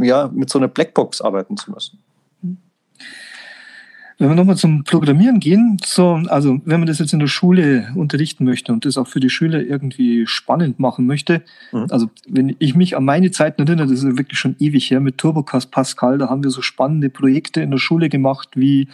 ja, 0.00 0.30
mit 0.32 0.50
so 0.50 0.58
einer 0.58 0.68
Blackbox 0.68 1.20
arbeiten 1.20 1.56
zu 1.56 1.70
müssen. 1.70 1.98
Wenn 4.18 4.28
wir 4.28 4.36
nochmal 4.36 4.56
zum 4.56 4.84
Programmieren 4.84 5.40
gehen, 5.40 5.76
so, 5.84 6.20
also 6.28 6.60
wenn 6.64 6.78
man 6.78 6.86
das 6.86 7.00
jetzt 7.00 7.12
in 7.12 7.18
der 7.18 7.26
Schule 7.26 7.88
unterrichten 7.96 8.44
möchte 8.44 8.72
und 8.72 8.84
das 8.84 8.96
auch 8.96 9.08
für 9.08 9.18
die 9.18 9.30
Schüler 9.30 9.60
irgendwie 9.60 10.26
spannend 10.26 10.78
machen 10.78 11.06
möchte, 11.06 11.42
mhm. 11.72 11.86
also 11.90 12.08
wenn 12.28 12.54
ich 12.60 12.76
mich 12.76 12.96
an 12.96 13.04
meine 13.04 13.32
Zeiten 13.32 13.62
erinnere, 13.62 13.88
das 13.88 14.04
ist 14.04 14.16
wirklich 14.16 14.38
schon 14.38 14.54
ewig 14.60 14.90
her 14.90 15.00
mit 15.00 15.18
Turbocast 15.18 15.70
Pascal, 15.72 16.18
da 16.18 16.28
haben 16.28 16.44
wir 16.44 16.50
so 16.50 16.62
spannende 16.62 17.10
Projekte 17.10 17.60
in 17.60 17.72
der 17.72 17.78
Schule 17.78 18.08
gemacht, 18.08 18.50
wie 18.54 18.88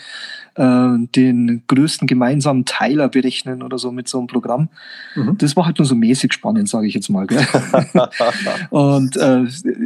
den 0.61 1.63
größten 1.67 2.07
gemeinsamen 2.07 2.65
Teiler 2.67 3.09
berechnen 3.09 3.63
oder 3.63 3.79
so 3.79 3.93
mit 3.93 4.09
so 4.09 4.19
einem 4.19 4.27
Programm. 4.27 4.69
Mhm. 5.15 5.39
Das 5.39 5.57
war 5.57 5.65
halt 5.65 5.79
nur 5.79 5.87
so 5.87 5.95
mäßig 5.95 6.33
spannend, 6.33 6.69
sage 6.69 6.87
ich 6.87 6.95
jetzt 6.95 7.09
mal. 7.09 7.27
und 8.71 9.17
äh, 9.17 9.41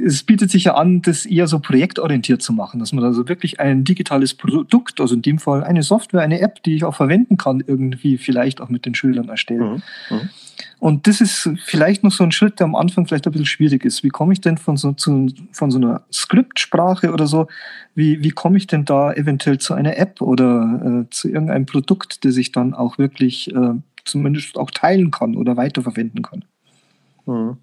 es 0.04 0.24
bietet 0.24 0.50
sich 0.50 0.64
ja 0.64 0.74
an, 0.74 1.02
das 1.02 1.26
eher 1.26 1.46
so 1.46 1.60
projektorientiert 1.60 2.42
zu 2.42 2.52
machen, 2.52 2.80
dass 2.80 2.92
man 2.92 3.04
also 3.04 3.28
wirklich 3.28 3.60
ein 3.60 3.84
digitales 3.84 4.34
Produkt, 4.34 5.00
also 5.00 5.14
dem 5.16 5.38
Fall 5.38 5.62
eine 5.62 5.82
Software, 5.82 6.22
eine 6.22 6.40
App, 6.40 6.62
die 6.62 6.74
ich 6.74 6.84
auch 6.84 6.94
verwenden 6.94 7.37
kann, 7.37 7.62
irgendwie 7.64 8.18
vielleicht 8.18 8.60
auch 8.60 8.68
mit 8.68 8.87
den 8.87 8.94
Schülern 8.94 9.28
erstellen. 9.28 9.82
Mhm. 10.10 10.16
Mhm. 10.16 10.28
Und 10.78 11.06
das 11.06 11.20
ist 11.20 11.50
vielleicht 11.64 12.04
noch 12.04 12.12
so 12.12 12.24
ein 12.24 12.32
Schritt, 12.32 12.60
der 12.60 12.66
am 12.66 12.74
Anfang 12.74 13.06
vielleicht 13.06 13.26
ein 13.26 13.32
bisschen 13.32 13.46
schwierig 13.46 13.84
ist. 13.84 14.02
Wie 14.02 14.08
komme 14.08 14.32
ich 14.32 14.40
denn 14.40 14.58
von 14.58 14.76
so, 14.76 14.92
zu, 14.92 15.28
von 15.52 15.70
so 15.70 15.78
einer 15.78 16.02
Skriptsprache 16.12 17.12
oder 17.12 17.26
so, 17.26 17.46
wie, 17.94 18.22
wie 18.22 18.30
komme 18.30 18.58
ich 18.58 18.66
denn 18.66 18.84
da 18.84 19.12
eventuell 19.12 19.58
zu 19.58 19.74
einer 19.74 19.96
App 19.96 20.20
oder 20.20 21.04
äh, 21.06 21.10
zu 21.10 21.28
irgendeinem 21.28 21.66
Produkt, 21.66 22.24
das 22.24 22.37
ich 22.37 22.52
dann 22.52 22.74
auch 22.74 22.98
wirklich 22.98 23.54
äh, 23.54 23.74
zumindest 24.04 24.58
auch 24.58 24.70
teilen 24.70 25.10
kann 25.10 25.37
oder 25.37 25.56
weiterverwenden 25.56 26.22
kann? 26.22 26.44
Mhm. 27.26 27.58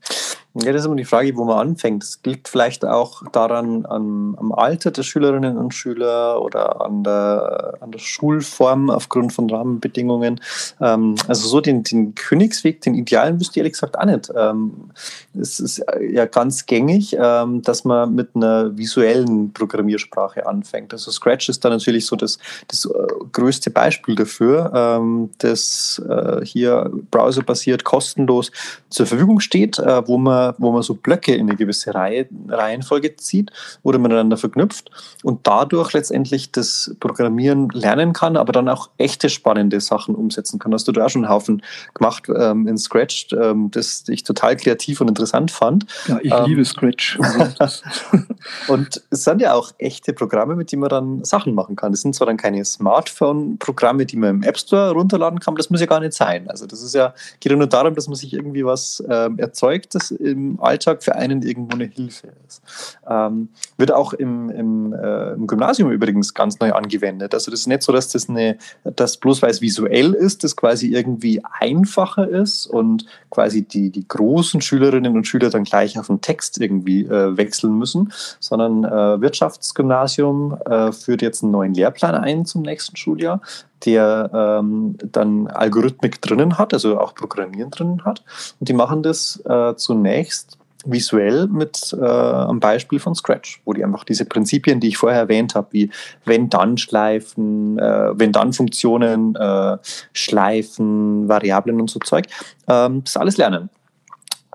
Ja, 0.53 0.73
das 0.73 0.81
ist 0.81 0.85
immer 0.87 0.97
die 0.97 1.05
Frage, 1.05 1.33
wo 1.37 1.45
man 1.45 1.69
anfängt. 1.69 2.03
Das 2.03 2.19
liegt 2.25 2.49
vielleicht 2.49 2.83
auch 2.83 3.21
daran 3.31 3.85
am, 3.85 4.35
am 4.37 4.51
Alter 4.51 4.91
der 4.91 5.03
Schülerinnen 5.03 5.57
und 5.57 5.73
Schüler 5.73 6.41
oder 6.41 6.81
an 6.81 7.05
der, 7.05 7.77
an 7.79 7.91
der 7.93 7.99
Schulform 7.99 8.89
aufgrund 8.89 9.31
von 9.31 9.49
Rahmenbedingungen. 9.49 10.41
Ähm, 10.81 11.15
also 11.29 11.47
so 11.47 11.61
den, 11.61 11.83
den 11.83 12.15
Königsweg, 12.15 12.81
den 12.81 12.95
Idealen 12.95 13.39
wüsste 13.39 13.53
ich 13.53 13.57
ehrlich 13.59 13.73
gesagt 13.73 13.97
auch 13.97 14.03
nicht. 14.03 14.29
Ähm, 14.35 14.91
es 15.39 15.61
ist 15.61 15.85
ja 16.01 16.25
ganz 16.25 16.65
gängig, 16.65 17.15
ähm, 17.17 17.61
dass 17.61 17.85
man 17.85 18.13
mit 18.13 18.35
einer 18.35 18.77
visuellen 18.77 19.53
Programmiersprache 19.53 20.45
anfängt. 20.45 20.91
Also 20.91 21.11
Scratch 21.11 21.47
ist 21.47 21.63
da 21.63 21.69
natürlich 21.69 22.05
so 22.05 22.17
das, 22.17 22.39
das 22.67 22.83
äh, 22.83 22.89
größte 23.31 23.71
Beispiel 23.71 24.15
dafür, 24.15 24.69
ähm, 24.75 25.29
das 25.37 26.01
äh, 26.09 26.45
hier 26.45 26.91
browserbasiert 27.09 27.85
kostenlos 27.85 28.51
zur 28.89 29.05
Verfügung 29.05 29.39
steht, 29.39 29.79
äh, 29.79 30.05
wo 30.05 30.17
man 30.17 30.40
wo 30.57 30.71
man 30.71 30.81
so 30.81 30.95
Blöcke 30.95 31.35
in 31.35 31.49
eine 31.49 31.57
gewisse 31.57 31.93
Reihe, 31.93 32.27
Reihenfolge 32.47 33.15
zieht 33.15 33.51
oder 33.83 33.99
miteinander 33.99 34.37
verknüpft 34.37 34.91
und 35.23 35.47
dadurch 35.47 35.93
letztendlich 35.93 36.51
das 36.51 36.95
Programmieren 36.99 37.69
lernen 37.69 38.13
kann, 38.13 38.37
aber 38.37 38.51
dann 38.51 38.69
auch 38.69 38.89
echte 38.97 39.29
spannende 39.29 39.79
Sachen 39.79 40.15
umsetzen 40.15 40.59
kann. 40.59 40.73
Hast 40.73 40.87
du 40.87 40.91
da 40.91 41.05
auch 41.05 41.09
schon 41.09 41.25
einen 41.25 41.33
Haufen 41.33 41.61
gemacht 41.93 42.23
ähm, 42.35 42.67
in 42.67 42.77
Scratch, 42.77 43.27
ähm, 43.33 43.71
das 43.71 44.03
ich 44.07 44.23
total 44.23 44.55
kreativ 44.55 45.01
und 45.01 45.07
interessant 45.07 45.51
fand. 45.51 45.85
Ja, 46.07 46.19
ich 46.21 46.31
ähm, 46.31 46.45
liebe 46.45 46.65
Scratch. 46.65 47.17
Und 48.67 49.01
es 49.09 49.23
sind 49.23 49.41
ja 49.41 49.53
auch 49.53 49.71
echte 49.77 50.13
Programme, 50.13 50.55
mit 50.55 50.71
denen 50.71 50.81
man 50.81 50.89
dann 50.89 51.23
Sachen 51.23 51.53
machen 51.53 51.75
kann. 51.75 51.91
Das 51.91 52.01
sind 52.01 52.15
zwar 52.15 52.27
dann 52.27 52.37
keine 52.37 52.63
Smartphone-Programme, 52.65 54.05
die 54.05 54.17
man 54.17 54.29
im 54.29 54.43
App 54.43 54.57
Store 54.57 54.91
runterladen 54.91 55.39
kann, 55.39 55.53
aber 55.53 55.57
das 55.57 55.69
muss 55.69 55.79
ja 55.79 55.85
gar 55.85 55.99
nicht 55.99 56.13
sein. 56.13 56.49
Also 56.49 56.65
das 56.65 56.81
ist 56.81 56.95
ja, 56.95 57.13
geht 57.39 57.51
ja 57.51 57.57
nur 57.57 57.67
darum, 57.67 57.95
dass 57.95 58.07
man 58.07 58.15
sich 58.15 58.33
irgendwie 58.33 58.65
was 58.65 59.03
ähm, 59.09 59.37
erzeugt, 59.37 59.95
das 59.95 60.11
im 60.31 60.59
Alltag 60.59 61.03
für 61.03 61.15
einen 61.15 61.41
irgendwo 61.41 61.75
eine 61.75 61.85
Hilfe 61.85 62.29
ist. 62.47 62.61
Ähm, 63.07 63.49
wird 63.77 63.91
auch 63.91 64.13
im, 64.13 64.49
im, 64.49 64.93
äh, 64.93 65.33
im, 65.33 65.47
Gymnasium 65.47 65.91
übrigens 65.91 66.33
ganz 66.33 66.59
neu 66.59 66.71
angewendet. 66.73 67.33
Also 67.33 67.51
das 67.51 67.61
ist 67.61 67.67
nicht 67.67 67.83
so, 67.83 67.91
dass 67.91 68.09
das 68.09 68.29
eine, 68.29 68.57
dass 68.83 69.17
bloß 69.17 69.41
weil 69.41 69.51
es 69.51 69.61
visuell 69.61 70.13
ist, 70.13 70.43
das 70.43 70.55
quasi 70.55 70.87
irgendwie 70.87 71.41
einfacher 71.59 72.27
ist 72.27 72.65
und 72.65 73.05
quasi 73.29 73.63
die, 73.63 73.89
die 73.89 74.07
großen 74.07 74.61
Schülerinnen 74.61 75.15
und 75.15 75.27
Schüler 75.27 75.49
dann 75.49 75.63
gleich 75.63 75.99
auf 75.99 76.07
den 76.07 76.21
Text 76.21 76.59
irgendwie 76.59 77.03
äh, 77.05 77.37
wechseln 77.37 77.77
müssen, 77.77 78.11
sondern 78.39 78.83
äh, 78.83 79.21
Wirtschaftsgymnasium 79.21 80.57
äh, 80.65 80.91
führt 80.91 81.21
jetzt 81.21 81.43
einen 81.43 81.51
neuen 81.51 81.73
Lehrplan 81.73 82.15
ein 82.15 82.45
zum 82.45 82.61
nächsten 82.61 82.95
Schuljahr, 82.95 83.41
der 83.85 84.59
ähm, 84.61 84.97
dann 85.11 85.47
Algorithmik 85.47 86.21
drinnen 86.21 86.57
hat, 86.57 86.73
also 86.73 86.99
auch 86.99 87.15
Programmieren 87.15 87.71
drinnen 87.71 88.05
hat. 88.05 88.23
Und 88.59 88.69
die 88.69 88.73
machen 88.73 89.03
das 89.03 89.41
äh, 89.45 89.75
zunächst 89.75 90.57
visuell 90.85 91.47
mit 91.47 91.95
äh, 91.99 92.05
am 92.05 92.59
Beispiel 92.59 92.99
von 92.99 93.13
Scratch, 93.13 93.61
wo 93.65 93.73
die 93.73 93.83
einfach 93.83 94.03
diese 94.03 94.25
Prinzipien, 94.25 94.79
die 94.79 94.87
ich 94.87 94.97
vorher 94.97 95.19
erwähnt 95.19 95.53
habe, 95.53 95.67
wie 95.71 95.91
wenn-dann-Schleifen, 96.25 97.77
äh, 97.77 98.19
wenn-dann-Funktionen, 98.19 99.35
äh, 99.35 99.77
Schleifen, 100.13 101.27
Variablen 101.27 101.79
und 101.79 101.89
so 101.89 101.99
Zeug, 101.99 102.25
ähm, 102.67 103.03
das 103.03 103.17
alles 103.17 103.37
lernen 103.37 103.69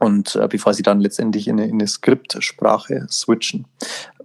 und 0.00 0.36
äh, 0.36 0.46
bevor 0.48 0.74
sie 0.74 0.82
dann 0.82 1.00
letztendlich 1.00 1.48
in 1.48 1.58
eine, 1.58 1.68
in 1.68 1.74
eine 1.74 1.86
Skriptsprache 1.86 3.06
switchen. 3.10 3.66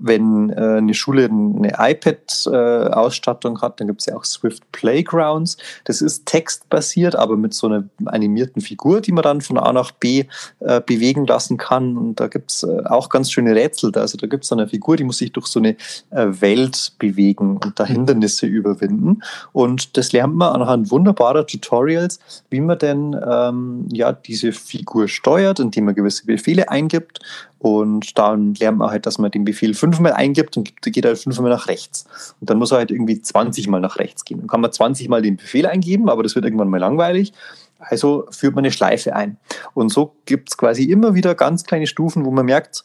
Wenn 0.01 0.49
äh, 0.49 0.77
eine 0.77 0.93
Schule 0.93 1.25
eine 1.25 1.75
iPad-Ausstattung 1.77 3.57
äh, 3.57 3.61
hat, 3.61 3.79
dann 3.79 3.87
gibt 3.87 4.01
es 4.01 4.07
ja 4.07 4.15
auch 4.15 4.25
Swift 4.25 4.69
Playgrounds. 4.71 5.57
Das 5.85 6.01
ist 6.01 6.25
textbasiert, 6.25 7.15
aber 7.15 7.37
mit 7.37 7.53
so 7.53 7.67
einer 7.67 7.83
animierten 8.05 8.61
Figur, 8.61 9.01
die 9.01 9.11
man 9.11 9.23
dann 9.23 9.41
von 9.41 9.57
A 9.57 9.71
nach 9.71 9.91
B 9.91 10.25
äh, 10.59 10.81
bewegen 10.81 11.25
lassen 11.25 11.57
kann. 11.57 11.97
Und 11.97 12.19
da 12.19 12.27
gibt 12.27 12.51
es 12.51 12.63
äh, 12.63 12.83
auch 12.85 13.09
ganz 13.09 13.31
schöne 13.31 13.55
Rätsel. 13.55 13.91
Also 13.95 14.17
da 14.17 14.27
gibt 14.27 14.43
es 14.43 14.51
eine 14.51 14.67
Figur, 14.67 14.97
die 14.97 15.03
muss 15.03 15.19
sich 15.19 15.31
durch 15.31 15.47
so 15.47 15.59
eine 15.59 15.77
äh, 16.09 16.27
Welt 16.41 16.93
bewegen 16.99 17.57
und 17.57 17.79
da 17.79 17.85
Hindernisse 17.85 18.45
überwinden. 18.45 19.21
Und 19.53 19.95
das 19.97 20.11
lernt 20.11 20.35
man 20.35 20.53
anhand 20.53 20.91
wunderbarer 20.91 21.47
Tutorials, 21.47 22.19
wie 22.49 22.59
man 22.59 22.77
denn 22.77 23.15
ähm, 23.25 23.87
ja, 23.91 24.11
diese 24.11 24.51
Figur 24.51 25.07
steuert 25.07 25.61
indem 25.61 25.85
man 25.85 25.95
gewisse 25.95 26.25
Befehle 26.25 26.69
eingibt. 26.69 27.19
Und 27.61 28.17
dann 28.17 28.55
lernt 28.55 28.79
man 28.79 28.89
halt, 28.89 29.05
dass 29.05 29.19
man 29.19 29.29
den 29.29 29.45
Befehl 29.45 29.75
fünfmal 29.75 30.13
eingibt 30.13 30.57
und 30.57 30.81
geht 30.81 31.05
halt 31.05 31.19
fünfmal 31.19 31.51
nach 31.51 31.67
rechts. 31.67 32.05
Und 32.39 32.49
dann 32.49 32.57
muss 32.57 32.71
er 32.71 32.79
halt 32.79 32.89
irgendwie 32.89 33.21
20 33.21 33.67
Mal 33.67 33.79
nach 33.79 33.99
rechts 33.99 34.25
gehen. 34.25 34.39
Dann 34.39 34.47
kann 34.47 34.61
man 34.61 34.71
20 34.71 35.07
Mal 35.09 35.21
den 35.21 35.37
Befehl 35.37 35.67
eingeben, 35.67 36.09
aber 36.09 36.23
das 36.23 36.33
wird 36.33 36.43
irgendwann 36.43 36.69
mal 36.69 36.79
langweilig. 36.79 37.33
Also 37.77 38.25
führt 38.31 38.55
man 38.55 38.63
eine 38.63 38.71
Schleife 38.71 39.15
ein. 39.15 39.37
Und 39.75 39.89
so 39.89 40.15
gibt 40.25 40.49
es 40.49 40.57
quasi 40.57 40.85
immer 40.85 41.13
wieder 41.13 41.35
ganz 41.35 41.63
kleine 41.63 41.85
Stufen, 41.85 42.25
wo 42.25 42.31
man 42.31 42.47
merkt, 42.47 42.83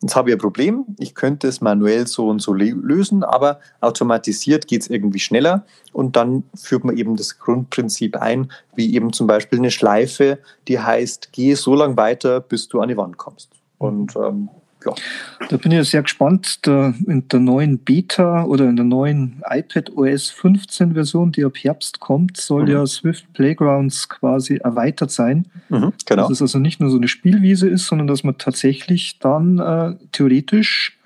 Jetzt 0.00 0.14
habe 0.14 0.30
ich 0.30 0.36
ein 0.36 0.40
Problem, 0.40 0.84
ich 1.00 1.16
könnte 1.16 1.48
es 1.48 1.60
manuell 1.60 2.06
so 2.06 2.28
und 2.28 2.40
so 2.40 2.52
lösen, 2.54 3.24
aber 3.24 3.58
automatisiert 3.80 4.68
geht 4.68 4.82
es 4.82 4.90
irgendwie 4.90 5.18
schneller 5.18 5.66
und 5.92 6.14
dann 6.14 6.44
führt 6.54 6.84
man 6.84 6.96
eben 6.96 7.16
das 7.16 7.40
Grundprinzip 7.40 8.16
ein, 8.16 8.52
wie 8.76 8.94
eben 8.94 9.12
zum 9.12 9.26
Beispiel 9.26 9.58
eine 9.58 9.72
Schleife, 9.72 10.38
die 10.68 10.78
heißt, 10.78 11.32
gehe 11.32 11.56
so 11.56 11.74
lange 11.74 11.96
weiter, 11.96 12.38
bis 12.38 12.68
du 12.68 12.80
an 12.80 12.90
die 12.90 12.96
Wand 12.96 13.16
kommst. 13.16 13.57
Und 13.78 14.14
ähm, 14.16 14.48
ja. 14.84 14.94
Da 15.48 15.56
bin 15.56 15.72
ich 15.72 15.88
sehr 15.88 16.02
gespannt. 16.02 16.66
Da 16.66 16.94
in 17.06 17.26
der 17.28 17.40
neuen 17.40 17.78
Beta 17.78 18.44
oder 18.44 18.68
in 18.68 18.76
der 18.76 18.84
neuen 18.84 19.42
iPad 19.48 19.90
OS 19.96 20.30
15 20.30 20.94
Version, 20.94 21.32
die 21.32 21.44
ab 21.44 21.56
Herbst 21.56 22.00
kommt, 22.00 22.36
soll 22.36 22.62
mhm. 22.64 22.68
ja 22.68 22.86
Swift 22.86 23.32
Playgrounds 23.32 24.08
quasi 24.08 24.56
erweitert 24.56 25.10
sein. 25.10 25.46
Mhm, 25.68 25.92
genau. 26.06 26.22
Dass 26.22 26.30
es 26.30 26.42
also 26.42 26.58
nicht 26.58 26.80
nur 26.80 26.90
so 26.90 26.96
eine 26.96 27.08
Spielwiese 27.08 27.68
ist, 27.68 27.86
sondern 27.86 28.06
dass 28.06 28.24
man 28.24 28.38
tatsächlich 28.38 29.18
dann 29.18 29.58
äh, 29.58 29.94
theoretisch 30.12 30.97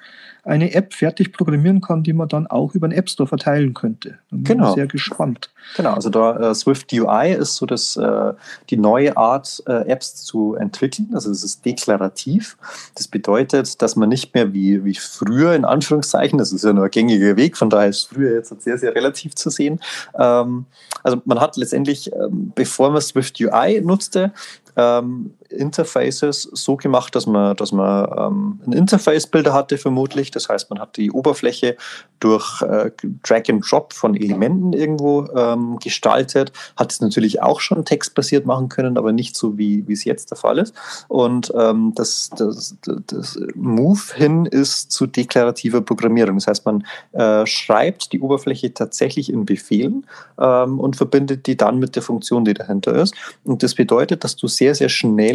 eine 0.45 0.75
App 0.75 0.93
fertig 0.93 1.33
programmieren 1.33 1.81
kann, 1.81 2.03
die 2.03 2.13
man 2.13 2.29
dann 2.29 2.49
auch 2.49 2.75
über 2.75 2.89
den 2.89 2.99
App 2.99 3.09
Store 3.09 3.29
verteilen 3.29 3.75
könnte. 3.75 4.19
Da 4.31 4.37
bin 4.37 4.45
genau. 4.45 4.75
sehr 4.75 4.87
gespannt. 4.89 5.51
Genau, 5.77 5.95
also 5.95 6.11
da 6.11 6.51
äh, 6.51 6.55
Swift 6.55 6.93
UI 6.93 7.33
ist 7.33 7.57
so 7.57 7.67
das, 7.67 7.97
äh, 7.97 8.33
die 8.69 8.77
neue 8.77 9.17
Art, 9.17 9.63
äh, 9.67 9.89
Apps 9.89 10.25
zu 10.25 10.55
entwickeln. 10.55 11.11
Also 11.15 11.31
es 11.31 11.45
ist 11.45 11.65
deklarativ. 11.65 12.57
Das 12.97 13.07
bedeutet, 13.07 13.81
dass 13.81 13.95
man 13.95 14.09
nicht 14.09 14.35
mehr 14.35 14.53
wie, 14.53 14.85
wie 14.85 14.97
früher, 14.97 15.55
in 15.55 15.65
Anführungszeichen, 15.65 16.39
das 16.39 16.53
ist 16.53 16.65
ja 16.65 16.73
nur 16.73 16.85
ein 16.85 16.91
gängiger 16.91 17.37
Weg, 17.37 17.57
von 17.57 17.71
daher 17.71 17.89
ist 17.89 18.09
früher 18.09 18.35
jetzt 18.35 18.53
sehr, 18.63 18.79
sehr 18.79 18.95
relativ 18.95 19.37
zu 19.37 19.49
sehen. 19.49 19.81
Ähm, 20.19 20.67
also 21.05 21.23
man 21.25 21.41
hat 21.41 21.57
letztendlich, 21.57 22.13
ähm, 22.13 22.53
bevor 22.55 22.91
man 22.91 23.01
Swift 23.01 23.41
UI 23.41 23.81
nutzte, 23.81 24.33
ähm, 24.77 25.35
Interfaces 25.53 26.43
so 26.53 26.77
gemacht, 26.77 27.15
dass 27.15 27.27
man, 27.27 27.57
dass 27.57 27.73
man 27.73 28.09
ähm, 28.17 28.61
ein 28.67 28.73
Interface-Bilder 28.73 29.53
hatte, 29.53 29.79
vermutlich. 29.79 30.31
Das 30.31 30.49
heißt, 30.49 30.71
man 30.71 30.81
hat 30.81 30.97
die 30.97 31.11
Oberfläche 31.11 31.77
durch 32.21 32.63
äh, 32.63 32.91
Drag 33.23 33.43
and 33.49 33.65
Drop 33.69 33.93
von 33.93 34.17
Elementen 34.17 34.73
irgendwo 34.73 35.27
ähm, 35.37 35.79
gestaltet, 35.79 36.53
hat 36.77 36.93
es 36.93 37.01
natürlich 37.01 37.43
auch 37.43 37.61
schon 37.61 37.85
textbasiert 37.85 38.47
machen 38.47 38.69
können, 38.69 38.97
aber 38.97 39.13
nicht 39.13 39.37
so, 39.37 39.59
wie, 39.59 39.85
es 39.93 40.05
jetzt 40.05 40.31
der 40.31 40.39
Fall 40.39 40.59
ist. 40.59 40.75
Und 41.09 41.53
ähm, 41.57 41.93
das, 41.95 42.31
das, 42.37 42.77
das 43.07 43.39
Move 43.55 44.01
hin 44.15 44.47
ist 44.47 44.91
zu 44.91 45.07
deklarativer 45.07 45.83
Programmierung. 45.83 46.37
Das 46.37 46.47
heißt, 46.47 46.65
man 46.65 46.87
äh, 47.13 47.47
schreibt 47.47 48.13
die 48.13 48.21
Oberfläche 48.21 48.73
tatsächlich 48.73 49.31
in 49.31 49.45
Befehlen 49.45 50.07
ähm, 50.41 50.81
und 50.81 50.97
verbindet 50.97 51.47
die 51.47 51.57
dann 51.57 51.79
mit 51.79 51.95
der 51.95 52.03
Funktion, 52.03 52.45
die 52.45 52.55
dahinter 52.55 52.95
ist. 52.95 53.15
Und 53.45 53.63
das 53.63 53.75
bedeutet, 53.75 54.25
dass 54.25 54.37
du 54.37 54.49
sehr 54.49 54.73
sehr, 54.73 54.75
sehr 54.75 54.89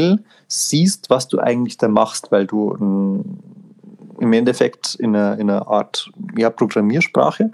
schnell 0.08 0.24
siehst, 0.48 1.10
was 1.10 1.28
du 1.28 1.40
eigentlich 1.40 1.78
da 1.78 1.88
machst, 1.88 2.32
weil 2.32 2.46
du 2.46 2.76
ähm, 2.80 3.40
im 4.20 4.34
Endeffekt 4.34 4.96
in 4.96 5.16
einer, 5.16 5.38
in 5.38 5.50
einer 5.50 5.68
Art 5.68 6.10
ja, 6.38 6.50
Programmiersprache 6.50 7.52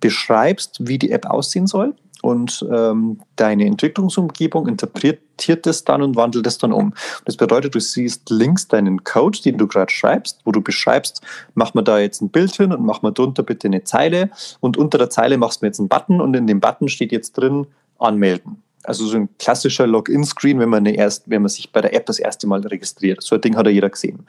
beschreibst, 0.00 0.78
wie 0.80 0.98
die 0.98 1.10
App 1.10 1.26
aussehen 1.26 1.66
soll 1.66 1.94
und 2.22 2.64
ähm, 2.72 3.20
deine 3.36 3.66
Entwicklungsumgebung 3.66 4.68
interpretiert 4.68 5.66
es 5.66 5.84
dann 5.84 6.02
und 6.02 6.16
wandelt 6.16 6.46
es 6.46 6.58
dann 6.58 6.72
um. 6.72 6.94
Das 7.24 7.36
bedeutet, 7.36 7.74
du 7.74 7.80
siehst 7.80 8.30
links 8.30 8.68
deinen 8.68 9.04
Code, 9.04 9.40
den 9.42 9.58
du 9.58 9.66
gerade 9.66 9.92
schreibst, 9.92 10.40
wo 10.44 10.52
du 10.52 10.60
beschreibst, 10.60 11.22
mach 11.54 11.74
mir 11.74 11.82
da 11.82 11.98
jetzt 11.98 12.22
ein 12.22 12.30
Bild 12.30 12.54
hin 12.54 12.72
und 12.72 12.84
mach 12.84 13.02
mir 13.02 13.12
drunter 13.12 13.42
bitte 13.42 13.66
eine 13.68 13.84
Zeile 13.84 14.30
und 14.60 14.76
unter 14.76 14.98
der 14.98 15.10
Zeile 15.10 15.36
machst 15.36 15.62
du 15.62 15.66
jetzt 15.66 15.80
einen 15.80 15.88
Button 15.88 16.20
und 16.20 16.34
in 16.34 16.46
dem 16.46 16.60
Button 16.60 16.88
steht 16.88 17.12
jetzt 17.12 17.32
drin 17.32 17.66
anmelden 17.98 18.62
also 18.84 19.06
so 19.06 19.16
ein 19.16 19.28
klassischer 19.38 19.86
Login-Screen, 19.86 20.58
wenn 20.58 20.68
man 20.68 20.86
erst, 20.86 21.28
wenn 21.28 21.42
man 21.42 21.48
sich 21.48 21.70
bei 21.70 21.80
der 21.80 21.94
App 21.94 22.06
das 22.06 22.18
erste 22.18 22.46
Mal 22.46 22.60
registriert. 22.60 23.22
So 23.22 23.36
ein 23.36 23.40
Ding 23.40 23.56
hat 23.56 23.66
ja 23.66 23.72
jeder 23.72 23.90
gesehen. 23.90 24.26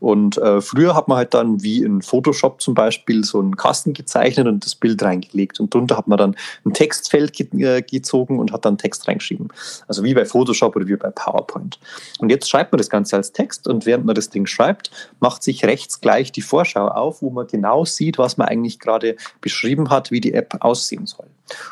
Und 0.00 0.38
äh, 0.38 0.60
früher 0.60 0.94
hat 0.94 1.08
man 1.08 1.18
halt 1.18 1.34
dann 1.34 1.62
wie 1.62 1.82
in 1.82 2.02
Photoshop 2.02 2.60
zum 2.60 2.74
Beispiel 2.74 3.24
so 3.24 3.38
einen 3.38 3.56
Kasten 3.56 3.92
gezeichnet 3.92 4.46
und 4.46 4.64
das 4.64 4.74
Bild 4.74 5.02
reingelegt. 5.02 5.60
Und 5.60 5.72
drunter 5.72 5.96
hat 5.96 6.08
man 6.08 6.18
dann 6.18 6.36
ein 6.64 6.72
Textfeld 6.72 7.32
ge 7.32 7.46
äh, 7.62 7.82
gezogen 7.82 8.38
und 8.38 8.52
hat 8.52 8.64
dann 8.64 8.78
Text 8.78 9.06
reingeschrieben. 9.06 9.48
Also 9.86 10.02
wie 10.02 10.14
bei 10.14 10.24
Photoshop 10.24 10.74
oder 10.76 10.86
wie 10.86 10.96
bei 10.96 11.10
PowerPoint. 11.10 11.78
Und 12.18 12.30
jetzt 12.30 12.50
schreibt 12.50 12.72
man 12.72 12.78
das 12.78 12.90
Ganze 12.90 13.16
als 13.16 13.32
Text 13.32 13.68
und 13.68 13.86
während 13.86 14.04
man 14.04 14.14
das 14.14 14.30
Ding 14.30 14.46
schreibt, 14.46 14.90
macht 15.20 15.42
sich 15.42 15.64
rechts 15.64 16.00
gleich 16.00 16.32
die 16.32 16.42
Vorschau 16.42 16.88
auf, 16.88 17.22
wo 17.22 17.30
man 17.30 17.46
genau 17.46 17.84
sieht, 17.84 18.18
was 18.18 18.36
man 18.36 18.48
eigentlich 18.48 18.78
gerade 18.78 19.16
beschrieben 19.40 19.90
hat, 19.90 20.10
wie 20.10 20.20
die 20.20 20.34
App 20.34 20.56
aussehen 20.60 21.06
soll. 21.06 21.26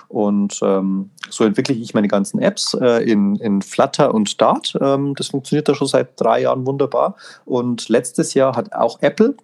Und 0.09 0.61
ähm, 0.63 1.11
so 1.29 1.45
entwickle 1.45 1.75
ich 1.75 1.95
meine 1.95 2.09
ganzen 2.09 2.41
Apps 2.41 2.75
äh, 2.75 3.03
in, 3.11 3.37
in 3.37 3.63
Flutter 3.63 4.13
und 4.15 4.41
Dart. 4.41 4.77
Ähm, 4.81 5.15
das 5.15 5.29
funktioniert 5.29 5.69
da 5.69 5.75
schon 5.75 5.87
seit 5.87 6.21
drei 6.21 6.43
Jahren 6.43 6.67
wunderbar. 6.67 7.17
Und 7.45 7.89
letztes 7.89 8.35
Jahr 8.35 8.57
hat 8.57 8.73
auch 8.73 9.01
Apple 9.01 9.37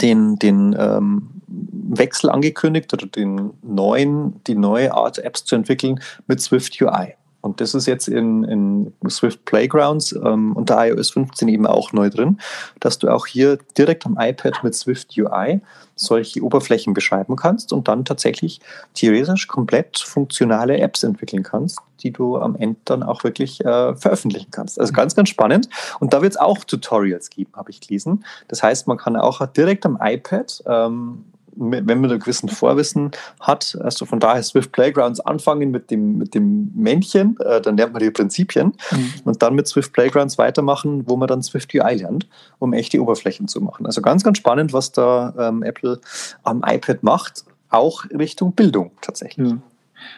den, 0.00 0.36
den 0.36 0.74
ähm, 0.78 1.30
Wechsel 1.46 2.30
angekündigt 2.30 2.92
oder 2.92 3.06
den 3.06 3.52
neuen, 3.62 4.42
die 4.44 4.56
neue 4.56 4.92
Art, 4.92 5.18
Apps 5.18 5.44
zu 5.44 5.54
entwickeln 5.54 6.00
mit 6.26 6.40
Swift 6.40 6.80
UI. 6.80 7.14
Und 7.46 7.60
das 7.60 7.74
ist 7.74 7.86
jetzt 7.86 8.08
in, 8.08 8.44
in 8.44 8.92
Swift 9.08 9.44
Playgrounds 9.44 10.12
ähm, 10.12 10.54
unter 10.56 10.84
iOS 10.84 11.10
15 11.10 11.48
eben 11.48 11.66
auch 11.66 11.92
neu 11.92 12.10
drin, 12.10 12.38
dass 12.80 12.98
du 12.98 13.08
auch 13.08 13.26
hier 13.26 13.58
direkt 13.78 14.04
am 14.04 14.18
iPad 14.20 14.64
mit 14.64 14.74
Swift 14.74 15.16
UI 15.16 15.60
solche 15.94 16.42
Oberflächen 16.42 16.92
beschreiben 16.92 17.36
kannst 17.36 17.72
und 17.72 17.88
dann 17.88 18.04
tatsächlich 18.04 18.60
theoretisch 18.94 19.46
komplett 19.46 19.98
funktionale 19.98 20.78
Apps 20.78 21.04
entwickeln 21.04 21.44
kannst, 21.44 21.78
die 22.00 22.10
du 22.10 22.36
am 22.36 22.56
Ende 22.56 22.78
dann 22.84 23.02
auch 23.02 23.24
wirklich 23.24 23.64
äh, 23.64 23.94
veröffentlichen 23.94 24.50
kannst. 24.50 24.78
Also 24.78 24.92
ganz, 24.92 25.14
ganz 25.14 25.28
spannend. 25.28 25.68
Und 26.00 26.12
da 26.12 26.20
wird 26.20 26.32
es 26.32 26.38
auch 26.38 26.64
Tutorials 26.64 27.30
geben, 27.30 27.52
habe 27.56 27.70
ich 27.70 27.80
gelesen. 27.80 28.24
Das 28.48 28.62
heißt, 28.62 28.88
man 28.88 28.98
kann 28.98 29.16
auch 29.16 29.44
direkt 29.46 29.86
am 29.86 29.98
iPad 30.02 30.62
ähm, 30.66 31.24
wenn 31.56 32.00
man 32.00 32.10
ein 32.10 32.18
gewissen 32.18 32.48
Vorwissen 32.48 33.10
hat, 33.40 33.76
also 33.80 34.04
von 34.04 34.20
daher 34.20 34.42
Swift 34.42 34.72
Playgrounds 34.72 35.20
anfangen 35.20 35.70
mit 35.70 35.90
dem, 35.90 36.18
mit 36.18 36.34
dem 36.34 36.70
Männchen, 36.74 37.36
äh, 37.40 37.60
dann 37.60 37.76
lernt 37.76 37.92
man 37.92 38.02
die 38.02 38.10
Prinzipien 38.10 38.72
mhm. 38.90 39.12
und 39.24 39.42
dann 39.42 39.54
mit 39.54 39.66
Swift 39.66 39.92
Playgrounds 39.92 40.38
weitermachen, 40.38 41.04
wo 41.06 41.16
man 41.16 41.28
dann 41.28 41.42
Swift 41.42 41.74
UI 41.74 41.94
lernt, 41.94 42.28
um 42.58 42.72
echte 42.72 43.00
Oberflächen 43.00 43.48
zu 43.48 43.60
machen. 43.60 43.86
Also 43.86 44.02
ganz, 44.02 44.22
ganz 44.22 44.38
spannend, 44.38 44.72
was 44.72 44.92
da 44.92 45.34
ähm, 45.38 45.62
Apple 45.62 46.00
am 46.42 46.62
iPad 46.64 47.02
macht, 47.02 47.44
auch 47.70 48.04
Richtung 48.10 48.52
Bildung 48.52 48.92
tatsächlich. 49.00 49.50
Ja. 49.50 49.58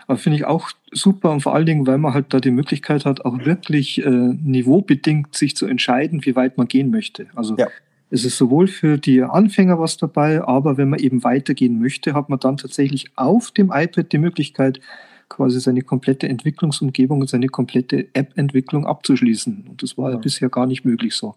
Aber 0.07 0.19
finde 0.19 0.37
ich 0.37 0.45
auch 0.45 0.71
super 0.91 1.31
und 1.31 1.41
vor 1.41 1.55
allen 1.55 1.67
Dingen, 1.67 1.87
weil 1.87 1.99
man 1.99 2.15
halt 2.15 2.35
da 2.35 2.41
die 2.41 2.51
Möglichkeit 2.51 3.05
hat, 3.05 3.25
auch 3.25 3.45
wirklich 3.45 4.05
äh, 4.05 4.11
niveaubedingt 4.11 5.35
sich 5.35 5.57
zu 5.57 5.67
entscheiden, 5.67 6.25
wie 6.25 6.37
weit 6.37 6.59
man 6.59 6.69
gehen 6.69 6.91
möchte. 6.91 7.27
Also 7.35 7.57
ja. 7.57 7.69
Es 8.11 8.25
ist 8.25 8.39
sowohl 8.39 8.69
für 8.69 8.97
die 8.97 9.23
Anfänger 9.23 9.79
was 9.79 9.97
dabei, 9.97 10.43
aber 10.43 10.77
wenn 10.79 10.89
man 10.89 11.01
eben 11.01 11.25
weitergehen 11.25 11.79
möchte, 11.79 12.15
hat 12.15 12.31
man 12.31 12.41
dann 12.41 12.57
tatsächlich 12.57 13.11
auf 13.17 13.51
dem 13.51 13.71
iPad 13.73 14.11
die 14.13 14.19
Möglichkeit, 14.19 14.81
quasi 15.29 15.61
seine 15.61 15.83
komplette 15.83 16.27
Entwicklungsumgebung 16.29 17.21
und 17.21 17.29
seine 17.29 17.49
komplette 17.49 18.09
App-Entwicklung 18.15 18.87
abzuschließen. 18.87 19.67
Und 19.69 19.83
das 19.83 19.99
war 19.99 20.09
ja. 20.09 20.17
ja 20.17 20.21
bisher 20.21 20.49
gar 20.49 20.67
nicht 20.67 20.87
möglich 20.87 21.15
so. 21.15 21.35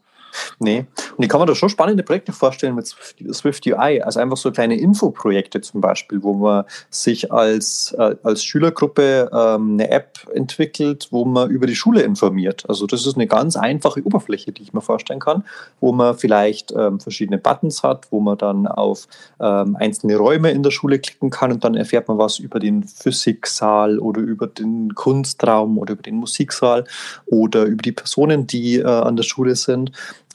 Nee. 0.60 0.86
Und 1.18 1.24
ich 1.24 1.30
kann 1.30 1.40
mir 1.40 1.46
da 1.46 1.56
schon 1.56 1.70
spannende 1.70 2.04
Projekte 2.04 2.32
vorstellen 2.32 2.76
mit 2.76 2.88
Swift 2.88 3.66
UI. 3.66 4.02
Also 4.02 4.20
einfach 4.20 4.38
so 4.38 4.52
kleine 4.52 4.78
Infoprojekte 4.78 5.62
zum 5.62 5.82
Beispiel, 5.82 6.24
wo 6.24 6.34
man 6.34 6.66
sich 6.90 7.32
als, 7.32 7.96
äh, 7.98 8.16
als 8.24 8.44
Schülergruppe 8.44 9.30
ähm, 9.34 9.74
eine 9.74 9.90
App 9.90 10.20
entwickelt, 10.34 11.08
wo 11.12 11.26
man 11.26 11.50
über 11.50 11.68
die 11.68 11.76
Schule 11.76 12.02
informiert. 12.02 12.66
Also 12.68 12.88
das 12.88 13.06
ist 13.06 13.16
eine 13.16 13.28
ganz 13.28 13.56
einfache 13.56 14.06
Oberfläche, 14.06 14.52
die 14.52 14.64
ich 14.64 14.74
mir 14.74 14.82
vorstellen 14.82 15.20
kann, 15.20 15.44
wo 15.80 15.92
man 15.92 16.18
vielleicht 16.18 16.72
ähm, 16.72 17.00
verschiedene 17.00 17.38
Buttons 17.38 17.84
hat, 17.84 18.12
wo 18.12 18.20
man 18.20 18.38
dann 18.38 18.68
auf 18.68 19.08
ähm, 19.40 19.76
einzelne 19.76 20.18
Räume 20.18 20.52
in 20.52 20.64
der 20.64 20.72
Schule 20.72 21.00
klicken 21.00 21.30
kann 21.30 21.52
und 21.52 21.64
dann 21.64 21.76
erfährt 21.76 22.08
man 22.08 22.18
was 22.18 22.40
über 22.40 22.60
den 22.60 22.84
Physiksaal 22.84 24.00
oder 24.00 24.22
über 24.22 24.48
den 24.48 24.94
Kunstraum 24.96 25.78
oder 25.78 25.94
über 25.94 26.04
den 26.04 26.16
Musiksaal 26.16 26.86
oder 27.26 27.64
über 27.64 27.82
die 27.82 27.92
Personen, 27.92 28.48
die 28.48 28.78
äh, 28.78 28.86
an 28.86 29.16
der 29.16 29.24
Schule 29.24 29.56
sind. 29.56 29.92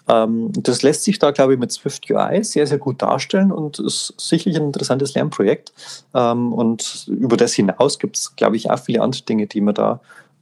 Ähm, 0.08 0.50
das 0.52 0.82
lässt 0.82 1.04
sich 1.04 1.18
da, 1.18 1.30
glaube 1.30 1.54
ich, 1.54 1.58
mit 1.58 1.72
Swift 1.72 2.10
UI 2.10 2.44
sehr, 2.44 2.66
sehr 2.66 2.78
gut 2.78 3.02
darstellen 3.02 3.50
und 3.50 3.78
ist 3.78 4.14
sicherlich 4.18 4.58
ein 4.58 4.66
interessantes 4.66 5.14
Lernprojekt. 5.14 5.72
Ähm, 6.14 6.52
und 6.52 7.06
über 7.08 7.36
das 7.36 7.54
hinaus 7.54 7.98
gibt 7.98 8.16
es, 8.16 8.36
glaube 8.36 8.56
ich, 8.56 8.70
auch 8.70 8.78
viele 8.78 9.02
andere 9.02 9.22
Dinge, 9.22 9.46
die 9.46 9.60
man 9.60 9.74
da 9.74 10.00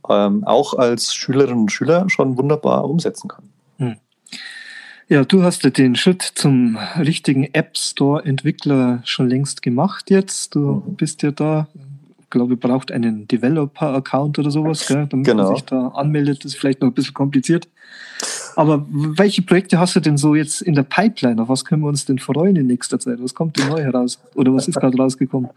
ähm, 0.09 0.45
auch 0.45 0.75
als 0.75 1.15
Schülerinnen 1.15 1.63
und 1.63 1.73
Schüler 1.73 2.09
schon 2.11 2.37
wunderbar 2.37 2.85
umsetzen 2.89 3.29
kann. 3.29 3.49
Hm. 3.79 3.97
Ja, 5.09 5.25
du 5.25 5.43
hast 5.43 5.65
ja 5.65 5.71
den 5.71 5.97
Schritt 5.97 6.23
zum 6.23 6.79
richtigen 6.99 7.45
App 7.53 7.77
Store 7.77 8.25
Entwickler 8.25 9.01
schon 9.05 9.29
längst 9.29 9.63
gemacht 9.63 10.11
jetzt. 10.11 10.55
Du 10.55 10.83
mhm. 10.87 10.97
bist 10.97 11.23
ja 11.23 11.31
da 11.31 11.69
glaube, 12.35 12.57
braucht 12.57 12.93
einen 12.93 13.27
Developer-Account 13.29 14.39
oder 14.39 14.51
sowas, 14.51 14.87
gell, 14.87 15.07
damit 15.09 15.27
genau. 15.27 15.45
man 15.45 15.55
sich 15.55 15.65
da 15.65 15.89
anmeldet. 15.89 16.45
Das 16.45 16.53
ist 16.53 16.61
vielleicht 16.61 16.83
noch 16.83 16.89
ein 16.89 16.95
bisschen 16.95 17.15
kompliziert. 17.15 17.69
Aber 18.57 18.85
welche 18.91 19.43
Projekte 19.43 19.79
hast 19.79 19.97
du 19.97 20.01
denn 20.01 20.17
so 20.17 20.35
jetzt 20.35 20.61
in 20.61 20.75
der 20.75 20.83
Pipeline? 20.83 21.41
Auf 21.41 21.49
was 21.49 21.65
können 21.65 21.83
wir 21.83 21.89
uns 21.89 22.05
denn 22.05 22.19
freuen 22.19 22.57
in 22.57 22.67
nächster 22.67 22.99
Zeit? 22.99 23.23
Was 23.23 23.35
kommt 23.35 23.59
denn 23.59 23.69
neu 23.69 23.83
heraus? 23.83 24.21
Oder 24.35 24.55
was 24.55 24.69
ist 24.69 24.79
gerade 24.79 24.97
rausgekommen? 24.97 25.51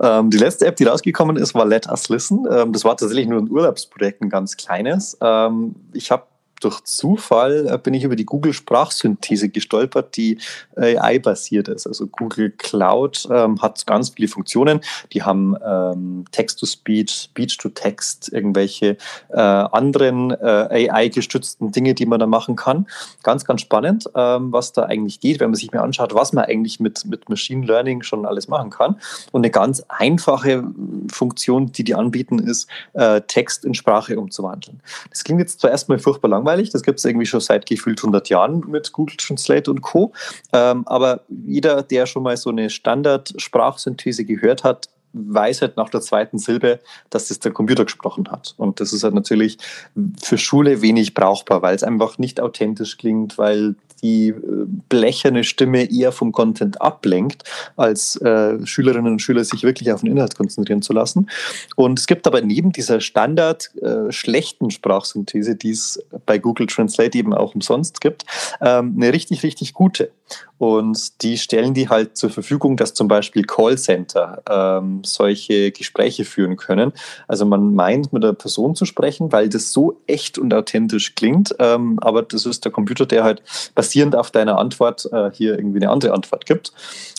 Ähm, 0.00 0.30
die 0.30 0.38
letzte 0.38 0.66
App, 0.66 0.76
die 0.76 0.84
rausgekommen 0.84 1.36
ist, 1.36 1.54
war 1.54 1.66
Let 1.66 1.88
Us 1.88 2.08
Listen. 2.08 2.44
Ähm, 2.50 2.72
das 2.72 2.84
war 2.84 2.96
tatsächlich 2.96 3.28
nur 3.28 3.40
ein 3.40 3.50
Urlaubsprojekt, 3.50 4.22
ein 4.22 4.30
ganz 4.30 4.56
kleines. 4.56 5.18
Ähm, 5.20 5.74
ich 5.92 6.10
habe 6.10 6.24
durch 6.64 6.82
Zufall 6.84 7.68
äh, 7.70 7.78
bin 7.78 7.94
ich 7.94 8.04
über 8.04 8.16
die 8.16 8.24
Google-Sprachsynthese 8.24 9.48
gestolpert, 9.48 10.16
die 10.16 10.38
AI-basiert 10.76 11.68
ist. 11.68 11.86
Also 11.86 12.06
Google 12.06 12.50
Cloud 12.50 13.28
ähm, 13.30 13.60
hat 13.60 13.86
ganz 13.86 14.10
viele 14.10 14.28
Funktionen. 14.28 14.80
Die 15.12 15.22
haben 15.22 15.54
ähm, 15.64 16.24
Text-to-Speech, 16.30 17.10
Speech-to-Text, 17.10 18.32
irgendwelche 18.32 18.96
äh, 19.30 19.38
anderen 19.38 20.30
äh, 20.30 20.88
AI-gestützten 20.90 21.72
Dinge, 21.72 21.94
die 21.94 22.06
man 22.06 22.20
da 22.20 22.26
machen 22.26 22.56
kann. 22.56 22.86
Ganz, 23.22 23.44
ganz 23.44 23.60
spannend, 23.60 24.08
ähm, 24.14 24.52
was 24.52 24.72
da 24.72 24.84
eigentlich 24.84 25.20
geht, 25.20 25.40
wenn 25.40 25.50
man 25.50 25.56
sich 25.56 25.72
mal 25.72 25.80
anschaut, 25.80 26.14
was 26.14 26.32
man 26.32 26.44
eigentlich 26.44 26.80
mit, 26.80 27.04
mit 27.06 27.28
Machine 27.28 27.66
Learning 27.66 28.02
schon 28.02 28.26
alles 28.26 28.48
machen 28.48 28.70
kann. 28.70 28.96
Und 29.32 29.42
eine 29.42 29.50
ganz 29.50 29.84
einfache 29.88 30.64
Funktion, 31.12 31.72
die 31.72 31.84
die 31.84 31.94
anbieten, 31.94 32.38
ist, 32.38 32.68
äh, 32.94 33.20
Text 33.22 33.64
in 33.64 33.74
Sprache 33.74 34.18
umzuwandeln. 34.18 34.80
Das 35.10 35.24
klingt 35.24 35.40
jetzt 35.40 35.60
zwar 35.60 35.70
erstmal 35.70 35.98
furchtbar 35.98 36.28
langweilig, 36.28 36.53
langweilig. 36.54 36.70
Das 36.70 36.82
gibt 36.82 36.98
es 36.98 37.04
irgendwie 37.04 37.26
schon 37.26 37.40
seit 37.40 37.66
gefühlt 37.66 38.00
100 38.00 38.28
Jahren 38.28 38.64
mit 38.68 38.92
Google 38.92 39.16
Translate 39.16 39.70
und 39.70 39.82
Co. 39.82 40.12
Ähm, 40.52 40.86
aber 40.86 41.22
jeder, 41.28 41.82
der 41.82 42.06
schon 42.06 42.22
mal 42.22 42.36
so 42.36 42.50
eine 42.50 42.70
Standard-Sprachsynthese 42.70 44.24
gehört 44.24 44.64
hat, 44.64 44.88
weiß 45.12 45.62
halt 45.62 45.76
nach 45.76 45.90
der 45.90 46.00
zweiten 46.00 46.38
Silbe, 46.38 46.80
dass 47.10 47.28
das 47.28 47.38
der 47.38 47.52
Computer 47.52 47.84
gesprochen 47.84 48.28
hat. 48.30 48.54
Und 48.56 48.80
das 48.80 48.92
ist 48.92 49.04
halt 49.04 49.14
natürlich 49.14 49.58
für 50.20 50.38
Schule 50.38 50.82
wenig 50.82 51.14
brauchbar, 51.14 51.62
weil 51.62 51.76
es 51.76 51.84
einfach 51.84 52.18
nicht 52.18 52.40
authentisch 52.40 52.96
klingt, 52.98 53.38
weil 53.38 53.76
die 54.04 54.28
äh, 54.28 54.34
blecherne 54.88 55.42
Stimme 55.42 55.90
eher 55.90 56.12
vom 56.12 56.30
Content 56.30 56.80
ablenkt, 56.80 57.42
als 57.76 58.16
äh, 58.16 58.64
Schülerinnen 58.64 59.12
und 59.12 59.22
Schüler 59.22 59.42
sich 59.44 59.62
wirklich 59.62 59.90
auf 59.90 60.02
den 60.02 60.12
Inhalt 60.12 60.36
konzentrieren 60.36 60.82
zu 60.82 60.92
lassen. 60.92 61.30
Und 61.74 61.98
es 61.98 62.06
gibt 62.06 62.26
aber 62.26 62.42
neben 62.42 62.70
dieser 62.70 63.00
Standard 63.00 63.74
äh, 63.82 64.12
schlechten 64.12 64.70
Sprachsynthese, 64.70 65.56
die 65.56 65.70
es 65.70 66.04
bei 66.26 66.38
Google 66.38 66.66
Translate 66.66 67.16
eben 67.16 67.32
auch 67.32 67.54
umsonst 67.54 68.02
gibt, 68.02 68.24
ähm, 68.60 68.94
eine 68.96 69.12
richtig, 69.12 69.42
richtig 69.42 69.72
gute. 69.72 70.10
Und 70.58 71.22
die 71.22 71.36
stellen 71.36 71.74
die 71.74 71.88
halt 71.88 72.16
zur 72.16 72.30
Verfügung, 72.30 72.76
dass 72.76 72.94
zum 72.94 73.08
Beispiel 73.08 73.42
Callcenter 73.42 74.42
ähm, 74.48 75.02
solche 75.04 75.72
Gespräche 75.72 76.24
führen 76.24 76.56
können. 76.56 76.92
Also 77.26 77.44
man 77.44 77.74
meint, 77.74 78.12
mit 78.12 78.24
einer 78.24 78.32
Person 78.32 78.74
zu 78.74 78.84
sprechen, 78.84 79.32
weil 79.32 79.48
das 79.48 79.72
so 79.72 80.00
echt 80.06 80.38
und 80.38 80.54
authentisch 80.54 81.14
klingt. 81.16 81.54
Ähm, 81.58 81.98
aber 82.00 82.22
das 82.22 82.46
ist 82.46 82.64
der 82.64 82.72
Computer, 82.72 83.04
der 83.04 83.24
halt 83.24 83.42
basierend 83.74 84.16
auf 84.16 84.30
deiner 84.30 84.58
Antwort 84.58 85.08
äh, 85.12 85.30
hier 85.32 85.58
irgendwie 85.58 85.80
eine 85.80 85.90
andere 85.90 86.12
Antwort 86.12 86.46
gibt. 86.46 86.72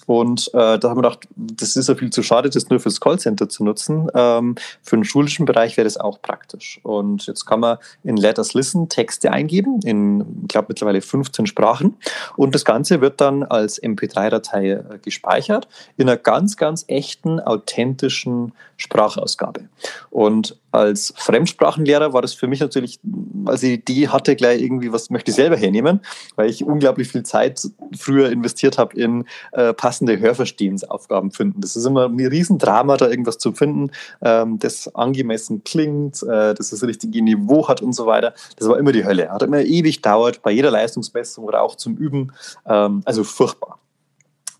Und 0.05 0.49
äh, 0.53 0.77
da 0.77 0.89
haben 0.89 0.97
wir 0.97 1.01
gedacht, 1.01 1.27
das 1.35 1.75
ist 1.75 1.89
ja 1.89 1.95
viel 1.95 2.11
zu 2.11 2.21
schade, 2.21 2.49
das 2.49 2.69
nur 2.69 2.79
fürs 2.79 3.01
Callcenter 3.01 3.49
zu 3.49 3.63
nutzen. 3.63 4.07
Ähm, 4.13 4.55
für 4.83 4.97
den 4.97 5.03
schulischen 5.03 5.45
Bereich 5.45 5.77
wäre 5.77 5.85
das 5.85 5.97
auch 5.97 6.21
praktisch. 6.21 6.79
Und 6.83 7.25
jetzt 7.25 7.45
kann 7.45 7.59
man 7.59 7.77
in 8.03 8.17
Letters 8.17 8.53
Listen 8.53 8.87
Texte 8.87 9.31
eingeben, 9.31 9.79
in, 9.83 10.43
ich 10.43 10.49
glaube, 10.49 10.67
mittlerweile 10.69 11.01
15 11.01 11.47
Sprachen. 11.47 11.95
Und 12.37 12.53
das 12.53 12.65
Ganze 12.65 12.94
wird 13.01 13.21
dann 13.21 13.43
als 13.43 13.81
MP3-Datei 13.81 14.71
äh, 14.71 14.83
gespeichert 15.01 15.67
in 15.97 16.09
einer 16.09 16.17
ganz, 16.17 16.57
ganz 16.57 16.85
echten, 16.87 17.39
authentischen 17.39 18.53
Sprachausgabe. 18.77 19.69
Und 20.09 20.57
als 20.75 21.13
Fremdsprachenlehrer 21.17 22.13
war 22.13 22.21
das 22.21 22.33
für 22.33 22.47
mich 22.47 22.59
natürlich, 22.59 22.99
als 23.45 23.63
ich 23.63 23.83
die 23.85 23.93
Idee 23.93 24.07
hatte, 24.09 24.35
gleich 24.35 24.61
irgendwie, 24.61 24.91
was 24.91 25.09
möchte 25.09 25.31
ich 25.31 25.35
selber 25.35 25.55
hernehmen, 25.55 26.01
weil 26.35 26.49
ich 26.49 26.63
unglaublich 26.63 27.07
viel 27.07 27.23
Zeit 27.23 27.67
früher 27.97 28.29
investiert 28.29 28.77
habe 28.77 28.95
in 28.95 29.25
äh, 29.53 29.73
passende 29.73 30.19
Hörverstehensaufgaben 30.19 31.31
finden. 31.31 31.61
Das 31.61 31.75
ist 31.75 31.85
immer 31.85 32.05
ein 32.05 32.19
Riesendrama, 32.19 32.97
da 32.97 33.09
irgendwas 33.09 33.37
zu 33.37 33.53
finden, 33.53 33.91
ähm, 34.21 34.59
das 34.59 34.93
angemessen 34.93 35.63
klingt, 35.63 36.21
äh, 36.23 36.53
das 36.53 36.69
das 36.69 36.83
richtige 36.83 37.21
Niveau 37.21 37.67
hat 37.67 37.81
und 37.81 37.93
so 37.93 38.05
weiter. 38.05 38.33
Das 38.57 38.67
war 38.67 38.77
immer 38.77 38.91
die 38.91 39.05
Hölle. 39.05 39.29
Hat 39.29 39.43
immer 39.43 39.61
ewig 39.61 40.01
dauert, 40.01 40.41
bei 40.41 40.51
jeder 40.51 40.71
Leistungsmessung 40.71 41.45
oder 41.45 41.61
auch 41.61 41.75
zum 41.75 41.95
Üben. 41.95 42.33
Ähm, 42.67 43.01
also 43.05 43.23
furchtbar. 43.23 43.79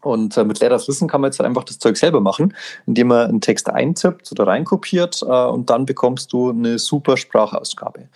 Und 0.06 0.38
äh, 0.38 0.44
mit 0.44 0.60
Lehrers 0.60 0.88
Wissen 0.88 1.08
kann 1.08 1.22
man 1.22 1.30
jetzt 1.30 1.40
halt 1.40 1.48
einfach 1.48 1.64
das 1.64 1.80
Zeug 1.80 1.98
selber 1.98 2.22
machen, 2.22 2.54
indem 2.86 3.08
man 3.08 3.28
einen 3.28 3.42
Text 3.42 3.70
eintippt 3.70 4.32
oder 4.32 4.46
reinkopiert 4.46 5.24
äh, 5.24 5.46
und 5.46 5.72
dann 5.72 5.88
bekommst 5.88 6.32
du 6.32 6.52
eine 6.52 6.78
super 6.78 7.18
Sprachausgabe. 7.18 8.08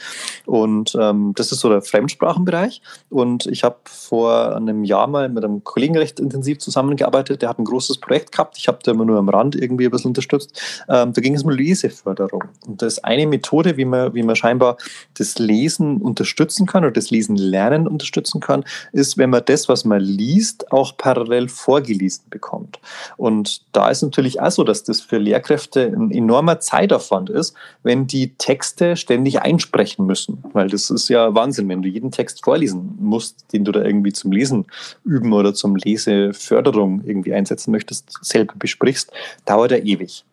Und 0.46 0.96
ähm, 1.00 1.34
das 1.36 1.52
ist 1.52 1.62
so 1.62 1.70
der 1.70 1.82
Fremdsprachenbereich. 1.82 2.84
Und 3.10 3.48
ich 3.48 3.64
habe 3.64 3.78
vor 3.86 4.56
einem 4.56 4.84
Jahr 4.84 5.08
mal 5.08 5.30
mit 5.30 5.44
einem 5.44 5.64
Kollegen 5.64 5.98
recht 5.98 6.20
intensiv 6.20 6.60
zusammengearbeitet. 6.60 7.42
Der 7.42 7.50
hat 7.50 7.58
ein 7.58 7.66
großes 7.66 7.98
Projekt 7.98 8.34
gehabt. 8.34 8.58
Ich 8.60 8.68
habe 8.68 8.78
da 8.84 8.92
immer 8.92 9.06
nur 9.06 9.18
am 9.18 9.30
Rand 9.30 9.56
irgendwie 9.56 9.86
ein 9.86 9.92
bisschen 9.92 10.10
unterstützt. 10.10 10.62
Ähm, 10.88 11.14
da 11.14 11.22
ging 11.22 11.34
es 11.34 11.44
um 11.44 11.50
Leseförderung. 11.50 12.44
Und 12.68 12.84
das 12.84 12.94
ist 12.94 13.06
eine 13.06 13.26
Methode, 13.26 13.78
wie 13.78 13.86
man, 13.86 14.14
wie 14.14 14.22
man 14.22 14.36
scheinbar 14.36 14.78
das 15.18 15.40
Lesen 15.40 15.98
unterstützen 15.98 16.68
kann 16.68 16.84
oder 16.84 16.94
das 16.94 17.10
Lesen 17.10 17.36
lernen 17.36 17.88
unterstützen 17.88 18.42
kann, 18.42 18.64
ist, 18.92 19.18
wenn 19.18 19.32
man 19.32 19.42
das, 19.44 19.68
was 19.68 19.86
man 19.86 20.02
liest, 20.02 20.72
auch 20.72 20.96
parallel 20.96 21.50
vor 21.50 21.79
vorgelesen 21.80 22.26
bekommt. 22.30 22.80
Und 23.18 23.62
da 23.72 23.90
ist 23.90 24.02
natürlich 24.02 24.42
auch 24.42 24.52
so, 24.52 24.64
dass 24.64 24.84
das 24.84 25.02
für 25.02 25.18
Lehrkräfte 25.18 25.86
ein 25.86 26.12
enormer 26.12 26.60
Zeitaufwand 26.60 27.30
ist, 27.30 27.56
wenn 27.84 28.08
die 28.08 28.36
Texte 28.36 28.96
ständig 28.96 29.42
einsprechen 29.42 30.06
müssen. 30.06 30.44
Weil 30.54 30.70
das 30.70 30.90
ist 30.90 31.10
ja 31.10 31.34
Wahnsinn, 31.34 31.70
wenn 31.70 31.82
du 31.82 31.90
jeden 31.90 32.12
Text 32.12 32.44
vorlesen 32.44 32.98
musst, 33.00 33.54
den 33.54 33.64
du 33.64 33.72
da 33.72 33.84
irgendwie 33.84 34.14
zum 34.14 34.32
Lesen 34.32 34.66
üben 35.04 35.34
oder 35.34 35.54
zum 35.54 35.76
Leseförderung 35.76 37.02
irgendwie 37.06 37.34
einsetzen 37.34 37.72
möchtest, 37.72 38.14
selber 38.22 38.54
besprichst, 38.58 39.12
dauert 39.46 39.72
er 39.72 39.84
ewig. 39.86 40.26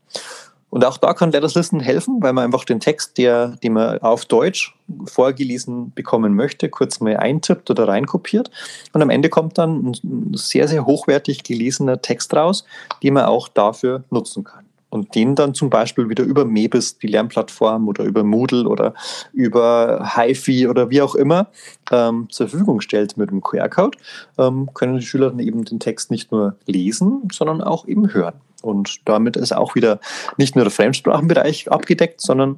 Und 0.76 0.84
auch 0.84 0.98
da 0.98 1.14
kann 1.14 1.32
Letters 1.32 1.54
Listen 1.54 1.80
helfen, 1.80 2.18
weil 2.20 2.34
man 2.34 2.44
einfach 2.44 2.66
den 2.66 2.80
Text, 2.80 3.16
der, 3.16 3.56
den 3.62 3.72
man 3.72 3.96
auf 4.00 4.26
Deutsch 4.26 4.76
vorgelesen 5.06 5.90
bekommen 5.94 6.34
möchte, 6.34 6.68
kurz 6.68 7.00
mal 7.00 7.16
eintippt 7.16 7.70
oder 7.70 7.88
reinkopiert. 7.88 8.50
Und 8.92 9.00
am 9.00 9.08
Ende 9.08 9.30
kommt 9.30 9.56
dann 9.56 9.92
ein 10.04 10.34
sehr, 10.34 10.68
sehr 10.68 10.84
hochwertig 10.84 11.44
gelesener 11.44 12.02
Text 12.02 12.34
raus, 12.34 12.66
den 13.02 13.14
man 13.14 13.24
auch 13.24 13.48
dafür 13.48 14.04
nutzen 14.10 14.44
kann. 14.44 14.65
Und 14.96 15.14
den 15.14 15.34
dann 15.34 15.52
zum 15.52 15.68
Beispiel 15.68 16.08
wieder 16.08 16.24
über 16.24 16.46
Mebis, 16.46 16.98
die 16.98 17.06
Lernplattform, 17.06 17.86
oder 17.86 18.04
über 18.04 18.24
Moodle 18.24 18.66
oder 18.66 18.94
über 19.34 20.12
HiFi 20.16 20.68
oder 20.68 20.88
wie 20.88 21.02
auch 21.02 21.14
immer 21.14 21.48
ähm, 21.90 22.28
zur 22.30 22.48
Verfügung 22.48 22.80
stellt 22.80 23.18
mit 23.18 23.30
dem 23.30 23.42
QR-Code, 23.42 23.98
ähm, 24.38 24.70
können 24.72 24.98
die 24.98 25.04
Schüler 25.04 25.30
dann 25.30 25.40
eben 25.40 25.64
den 25.64 25.80
Text 25.80 26.10
nicht 26.10 26.32
nur 26.32 26.56
lesen, 26.66 27.28
sondern 27.30 27.60
auch 27.60 27.86
eben 27.86 28.14
hören. 28.14 28.40
Und 28.62 29.00
damit 29.04 29.36
ist 29.36 29.54
auch 29.54 29.74
wieder 29.74 30.00
nicht 30.38 30.56
nur 30.56 30.64
der 30.64 30.72
Fremdsprachenbereich 30.72 31.70
abgedeckt, 31.70 32.22
sondern 32.22 32.56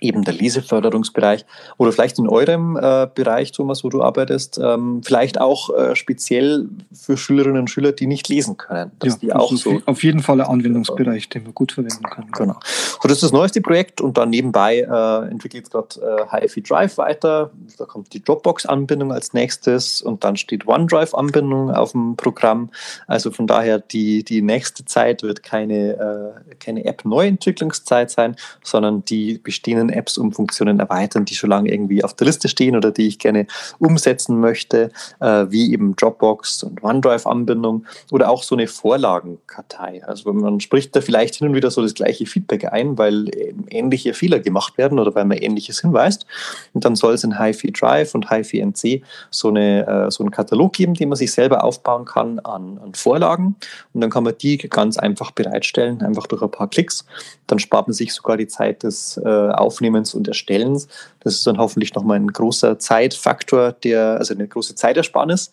eben 0.00 0.24
der 0.24 0.34
Leseförderungsbereich 0.34 1.44
oder 1.76 1.92
vielleicht 1.92 2.18
in 2.18 2.28
eurem 2.28 2.76
äh, 2.76 3.08
Bereich, 3.14 3.52
Thomas, 3.52 3.84
wo 3.84 3.88
du 3.88 4.02
arbeitest, 4.02 4.58
ähm, 4.62 5.02
vielleicht 5.04 5.40
auch 5.40 5.70
äh, 5.70 5.96
speziell 5.96 6.68
für 6.92 7.16
Schülerinnen 7.16 7.60
und 7.60 7.70
Schüler, 7.70 7.92
die 7.92 8.06
nicht 8.06 8.28
lesen 8.28 8.56
können. 8.56 8.90
Dass 8.98 9.14
ja, 9.14 9.18
die 9.20 9.32
auch 9.32 9.52
so 9.52 9.80
auf 9.86 10.02
jeden 10.02 10.20
Fall 10.20 10.40
ein 10.40 10.46
Anwendungsbereich, 10.46 11.28
den 11.28 11.44
man 11.44 11.54
gut 11.54 11.72
verwenden 11.72 12.04
kann. 12.04 12.26
Genau. 12.32 12.56
So, 12.64 13.08
das 13.08 13.18
ist 13.18 13.22
das 13.24 13.32
neueste 13.32 13.60
Projekt 13.60 14.00
und 14.00 14.16
dann 14.18 14.30
nebenbei 14.30 14.80
äh, 14.80 15.30
entwickelt 15.30 15.70
gerade 15.70 16.28
äh, 16.32 16.40
HiFi 16.42 16.62
Drive 16.62 16.98
weiter. 16.98 17.50
Da 17.78 17.84
kommt 17.84 18.12
die 18.12 18.22
Dropbox-Anbindung 18.22 19.12
als 19.12 19.32
nächstes 19.32 20.00
und 20.02 20.24
dann 20.24 20.36
steht 20.36 20.66
OneDrive-Anbindung 20.66 21.70
auf 21.70 21.92
dem 21.92 22.16
Programm. 22.16 22.70
Also 23.06 23.30
von 23.30 23.46
daher 23.46 23.78
die, 23.78 24.24
die 24.24 24.42
nächste 24.42 24.84
Zeit 24.84 25.22
wird 25.22 25.42
keine, 25.42 26.34
äh, 26.48 26.54
keine 26.56 26.84
App-Neuentwicklungszeit 26.84 28.10
sein, 28.10 28.36
sondern 28.62 29.04
die 29.04 29.38
bestehenden 29.38 29.83
Apps 29.90 30.18
um 30.18 30.32
Funktionen 30.32 30.80
erweitern, 30.80 31.24
die 31.24 31.34
schon 31.34 31.50
lange 31.50 31.72
irgendwie 31.72 32.04
auf 32.04 32.14
der 32.14 32.26
Liste 32.26 32.48
stehen 32.48 32.76
oder 32.76 32.90
die 32.90 33.06
ich 33.06 33.18
gerne 33.18 33.46
umsetzen 33.78 34.40
möchte, 34.40 34.90
äh, 35.20 35.46
wie 35.48 35.72
eben 35.72 35.96
Dropbox 35.96 36.62
und 36.62 36.82
OneDrive-Anbindung 36.82 37.86
oder 38.10 38.30
auch 38.30 38.42
so 38.42 38.54
eine 38.54 38.66
Vorlagenkartei. 38.66 40.02
Also 40.04 40.32
man 40.32 40.60
spricht 40.60 40.94
da 40.96 41.00
vielleicht 41.00 41.36
hin 41.36 41.48
und 41.48 41.54
wieder 41.54 41.70
so 41.70 41.82
das 41.82 41.94
gleiche 41.94 42.26
Feedback 42.26 42.72
ein, 42.72 42.98
weil 42.98 43.30
ähnliche 43.70 44.14
Fehler 44.14 44.40
gemacht 44.40 44.78
werden 44.78 44.98
oder 44.98 45.14
weil 45.14 45.24
man 45.24 45.38
ähnliches 45.38 45.80
hinweist. 45.80 46.26
Und 46.72 46.84
dann 46.84 46.96
soll 46.96 47.14
es 47.14 47.24
in 47.24 47.38
HiFi 47.38 47.72
Drive 47.72 48.14
und 48.14 48.30
HiFi 48.30 48.60
NC 48.60 49.02
so, 49.30 49.48
eine, 49.48 49.86
äh, 49.86 50.10
so 50.10 50.22
einen 50.22 50.30
Katalog 50.30 50.72
geben, 50.72 50.94
den 50.94 51.08
man 51.08 51.16
sich 51.16 51.32
selber 51.32 51.64
aufbauen 51.64 52.04
kann 52.04 52.38
an, 52.40 52.78
an 52.78 52.94
Vorlagen. 52.94 53.56
Und 53.92 54.00
dann 54.00 54.10
kann 54.10 54.24
man 54.24 54.34
die 54.38 54.58
ganz 54.58 54.98
einfach 54.98 55.30
bereitstellen, 55.30 56.02
einfach 56.02 56.26
durch 56.26 56.42
ein 56.42 56.50
paar 56.50 56.68
Klicks. 56.68 57.06
Dann 57.46 57.58
spart 57.58 57.88
man 57.88 57.94
sich 57.94 58.12
sogar 58.12 58.36
die 58.36 58.46
Zeit 58.46 58.82
des 58.82 59.16
äh, 59.16 59.28
Aufnehmens 59.74 60.14
und 60.14 60.28
Erstellens. 60.28 60.86
Das 61.20 61.34
ist 61.34 61.46
dann 61.46 61.58
hoffentlich 61.58 61.94
nochmal 61.94 62.18
ein 62.18 62.28
großer 62.28 62.78
Zeitfaktor, 62.78 63.72
der, 63.72 64.18
also 64.18 64.34
eine 64.34 64.46
große 64.46 64.76
Zeitersparnis. 64.76 65.50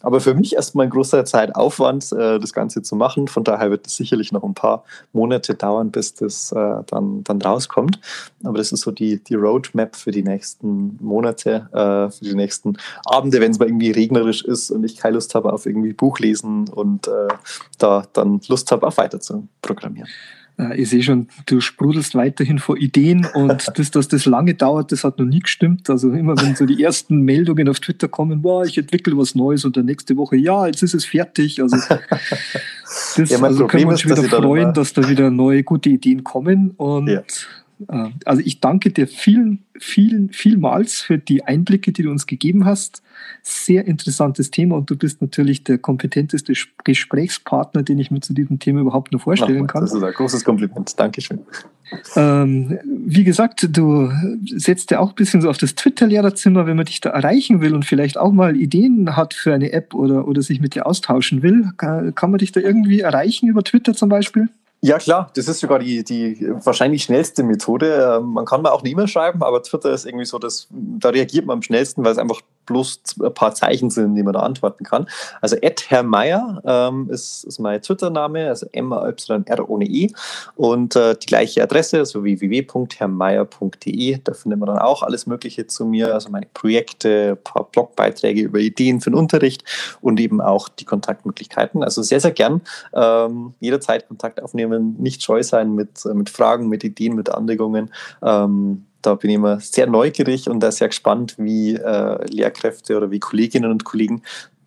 Aber 0.00 0.20
für 0.20 0.34
mich 0.34 0.54
erstmal 0.54 0.86
ein 0.86 0.90
großer 0.90 1.24
Zeitaufwand, 1.24 2.12
äh, 2.12 2.38
das 2.38 2.52
Ganze 2.52 2.82
zu 2.82 2.94
machen. 2.94 3.26
Von 3.26 3.44
daher 3.44 3.70
wird 3.70 3.86
es 3.86 3.96
sicherlich 3.96 4.32
noch 4.32 4.44
ein 4.44 4.54
paar 4.54 4.84
Monate 5.12 5.54
dauern, 5.54 5.90
bis 5.90 6.14
das 6.14 6.52
äh, 6.52 6.82
dann, 6.86 7.24
dann 7.24 7.42
rauskommt. 7.42 8.00
Aber 8.44 8.58
das 8.58 8.70
ist 8.70 8.82
so 8.82 8.92
die, 8.92 9.22
die 9.22 9.34
Roadmap 9.34 9.96
für 9.96 10.12
die 10.12 10.22
nächsten 10.22 10.96
Monate, 11.00 11.68
äh, 11.72 12.10
für 12.12 12.24
die 12.24 12.34
nächsten 12.34 12.76
Abende, 13.04 13.40
wenn 13.40 13.50
es 13.50 13.58
mal 13.58 13.66
irgendwie 13.66 13.90
regnerisch 13.90 14.44
ist 14.44 14.70
und 14.70 14.84
ich 14.84 14.96
keine 14.96 15.14
Lust 15.14 15.34
habe 15.34 15.52
auf 15.52 15.66
irgendwie 15.66 15.92
Buch 15.92 16.20
lesen 16.20 16.68
und 16.68 17.10
da 17.78 18.04
dann 18.12 18.40
Lust 18.48 18.70
habe, 18.70 18.86
auch 18.86 18.96
weiter 18.96 19.20
zu 19.20 19.48
programmieren. 19.62 20.08
Äh, 20.58 20.80
ich 20.80 20.90
sehe 20.90 21.02
schon, 21.02 21.28
du 21.46 21.60
sprudelst 21.60 22.14
weiterhin 22.14 22.58
vor 22.58 22.76
Ideen 22.76 23.26
und 23.34 23.66
das, 23.78 23.90
dass 23.90 24.08
das 24.08 24.26
lange 24.26 24.54
dauert, 24.54 24.92
das 24.92 25.04
hat 25.04 25.18
noch 25.18 25.26
nie 25.26 25.40
gestimmt. 25.40 25.88
Also 25.88 26.10
immer 26.10 26.36
wenn 26.40 26.56
so 26.56 26.66
die 26.66 26.82
ersten 26.82 27.22
Meldungen 27.22 27.68
auf 27.68 27.80
Twitter 27.80 28.08
kommen, 28.08 28.42
wow, 28.42 28.66
ich 28.66 28.78
entwickle 28.78 29.16
was 29.16 29.34
Neues 29.34 29.64
und 29.64 29.76
dann 29.76 29.86
nächste 29.86 30.16
Woche, 30.16 30.36
ja, 30.36 30.66
jetzt 30.66 30.82
ist 30.82 30.94
es 30.94 31.04
fertig. 31.04 31.62
Also 31.62 31.76
das 33.16 33.30
ja, 33.30 33.40
also 33.40 33.66
können 33.66 33.84
wir 33.84 33.90
uns 33.90 34.04
wieder 34.04 34.16
freuen, 34.16 34.74
dass 34.74 34.92
da 34.92 35.08
wieder 35.08 35.30
neue 35.30 35.62
gute 35.62 35.90
Ideen 35.90 36.24
kommen 36.24 36.72
und 36.72 37.08
ja. 37.08 37.22
Äh, 37.88 38.10
also 38.24 38.42
ich 38.44 38.60
danke 38.60 38.90
dir 38.90 39.06
vielen, 39.06 39.64
vielen, 39.78 40.32
vielmals 40.32 41.00
für 41.00 41.18
die 41.18 41.44
Einblicke, 41.44 41.92
die 41.92 42.02
du 42.02 42.10
uns 42.10 42.26
gegeben 42.26 42.64
hast. 42.64 43.02
Sehr 43.42 43.86
interessantes 43.86 44.50
Thema 44.50 44.76
und 44.76 44.90
du 44.90 44.96
bist 44.96 45.20
natürlich 45.20 45.64
der 45.64 45.78
kompetenteste 45.78 46.52
Gesprächspartner, 46.84 47.82
den 47.82 47.98
ich 47.98 48.10
mir 48.10 48.20
zu 48.20 48.32
diesem 48.32 48.58
Thema 48.58 48.80
überhaupt 48.80 49.12
nur 49.12 49.20
vorstellen 49.20 49.66
kann. 49.66 49.82
Das 49.82 49.94
ist 49.94 50.02
ein 50.02 50.12
großes 50.12 50.44
Kompliment. 50.44 50.98
Dankeschön. 50.98 51.40
Ähm, 52.16 52.78
wie 52.84 53.24
gesagt, 53.24 53.68
du 53.76 54.10
setzt 54.44 54.90
ja 54.90 55.00
auch 55.00 55.10
ein 55.10 55.14
bisschen 55.14 55.40
so 55.40 55.48
auf 55.48 55.56
das 55.56 55.74
Twitter-Lehrerzimmer, 55.74 56.66
wenn 56.66 56.76
man 56.76 56.84
dich 56.84 57.00
da 57.00 57.10
erreichen 57.10 57.60
will 57.60 57.74
und 57.74 57.84
vielleicht 57.84 58.18
auch 58.18 58.32
mal 58.32 58.56
Ideen 58.56 59.16
hat 59.16 59.34
für 59.34 59.54
eine 59.54 59.72
App 59.72 59.94
oder, 59.94 60.28
oder 60.28 60.42
sich 60.42 60.60
mit 60.60 60.74
dir 60.74 60.86
austauschen 60.86 61.42
will. 61.42 61.70
Kann, 61.76 62.14
kann 62.14 62.30
man 62.30 62.38
dich 62.38 62.52
da 62.52 62.60
irgendwie 62.60 63.00
erreichen 63.00 63.48
über 63.48 63.64
Twitter 63.64 63.94
zum 63.94 64.08
Beispiel? 64.10 64.48
Ja, 64.80 64.98
klar, 64.98 65.30
das 65.34 65.48
ist 65.48 65.58
sogar 65.58 65.80
die, 65.80 66.04
die 66.04 66.48
wahrscheinlich 66.64 67.02
schnellste 67.02 67.42
Methode. 67.42 68.18
Ähm, 68.20 68.32
man 68.32 68.44
kann 68.44 68.62
mal 68.62 68.70
auch 68.70 68.82
eine 68.82 68.90
E-Mail 68.90 69.08
schreiben, 69.08 69.42
aber 69.42 69.62
Twitter 69.62 69.90
ist 69.90 70.06
irgendwie 70.06 70.24
so, 70.24 70.38
das, 70.38 70.68
da 70.70 71.08
reagiert 71.08 71.46
man 71.46 71.58
am 71.58 71.62
schnellsten, 71.62 72.04
weil 72.04 72.12
es 72.12 72.18
einfach 72.18 72.40
bloß 72.68 73.00
ein 73.22 73.34
paar 73.34 73.54
Zeichen 73.54 73.90
sind, 73.90 74.14
die 74.14 74.22
man 74.22 74.34
da 74.34 74.40
antworten 74.40 74.84
kann. 74.84 75.06
Also 75.40 75.56
Ed 75.56 75.86
Herr 75.88 76.02
Meier 76.02 76.62
ähm, 76.64 77.08
ist, 77.10 77.44
ist 77.44 77.58
mein 77.58 77.82
Twitter-Name, 77.82 78.48
also 78.48 78.66
M-A-Y-R 78.70 79.68
ohne 79.68 79.86
E. 79.86 80.10
Und 80.54 80.94
äh, 80.96 81.16
die 81.16 81.26
gleiche 81.26 81.62
Adresse, 81.62 81.98
also 81.98 82.22
www.herrmeier.de. 82.22 84.18
Da 84.22 84.34
findet 84.34 84.60
man 84.60 84.68
dann 84.68 84.78
auch 84.78 85.02
alles 85.02 85.26
Mögliche 85.26 85.66
zu 85.66 85.84
mir, 85.86 86.14
also 86.14 86.30
meine 86.30 86.46
Projekte, 86.52 87.36
ein 87.38 87.42
paar 87.42 87.64
Blogbeiträge 87.64 88.42
über 88.42 88.58
Ideen 88.58 89.00
für 89.00 89.10
den 89.10 89.16
Unterricht 89.16 89.64
und 90.00 90.20
eben 90.20 90.40
auch 90.40 90.68
die 90.68 90.84
Kontaktmöglichkeiten. 90.84 91.82
Also 91.82 92.02
sehr, 92.02 92.20
sehr 92.20 92.32
gern 92.32 92.60
ähm, 92.92 93.54
jederzeit 93.60 94.06
Kontakt 94.08 94.42
aufnehmen, 94.42 94.96
nicht 94.98 95.22
scheu 95.22 95.42
sein 95.42 95.74
mit, 95.74 96.04
mit 96.04 96.30
Fragen, 96.30 96.68
mit 96.68 96.84
Ideen, 96.84 97.14
mit 97.14 97.30
Anregungen. 97.30 97.90
Ähm, 98.22 98.84
da 99.08 99.14
bin 99.14 99.30
ich 99.30 99.36
immer 99.36 99.58
sehr 99.60 99.86
neugierig 99.86 100.48
und 100.50 100.60
da 100.60 100.70
sehr 100.70 100.88
gespannt, 100.88 101.34
wie 101.38 101.74
äh, 101.74 102.26
Lehrkräfte 102.30 102.96
oder 102.96 103.10
wie 103.10 103.18
Kolleginnen 103.18 103.70
und 103.70 103.84
Kollegen 103.84 104.22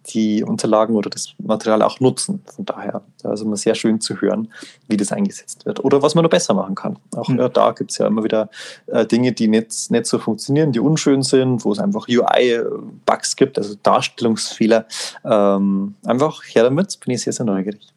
die 0.10 0.44
Unterlagen 0.44 0.96
oder 0.96 1.12
das 1.12 1.36
Material 1.38 1.84
auch 1.84 2.00
nutzen. 2.00 2.42
Von 2.56 2.66
daher 2.66 3.04
also 3.24 3.46
immer 3.46 3.56
sehr 3.56 3.76
schön 3.76 4.02
zu 4.02 4.20
hören, 4.20 4.52
wie 4.88 4.98
das 4.98 5.12
eingesetzt 5.12 5.68
wird 5.68 5.84
oder 5.86 6.02
was 6.02 6.16
man 6.16 6.24
noch 6.24 6.32
besser 6.32 6.56
machen 6.56 6.74
kann. 6.74 6.98
Auch 7.16 7.28
mhm. 7.28 7.38
ja, 7.38 7.50
da 7.50 7.72
gibt 7.72 7.92
es 7.92 8.00
ja 8.00 8.08
immer 8.08 8.24
wieder 8.24 8.50
äh, 8.88 9.06
Dinge, 9.06 9.32
die 9.32 9.48
nicht, 9.48 9.92
nicht 9.92 10.06
so 10.08 10.18
funktionieren, 10.18 10.72
die 10.72 10.80
unschön 10.80 11.22
sind, 11.22 11.64
wo 11.64 11.72
es 11.72 11.78
einfach 11.78 12.08
UI-Bugs 12.08 13.36
gibt, 13.36 13.60
also 13.60 13.76
Darstellungsfehler. 13.84 14.88
Ähm, 15.24 15.94
einfach 16.04 16.42
her 16.46 16.64
damit, 16.64 17.00
bin 17.06 17.14
ich 17.14 17.22
sehr, 17.22 17.34
sehr 17.34 17.46
neugierig. 17.46 17.94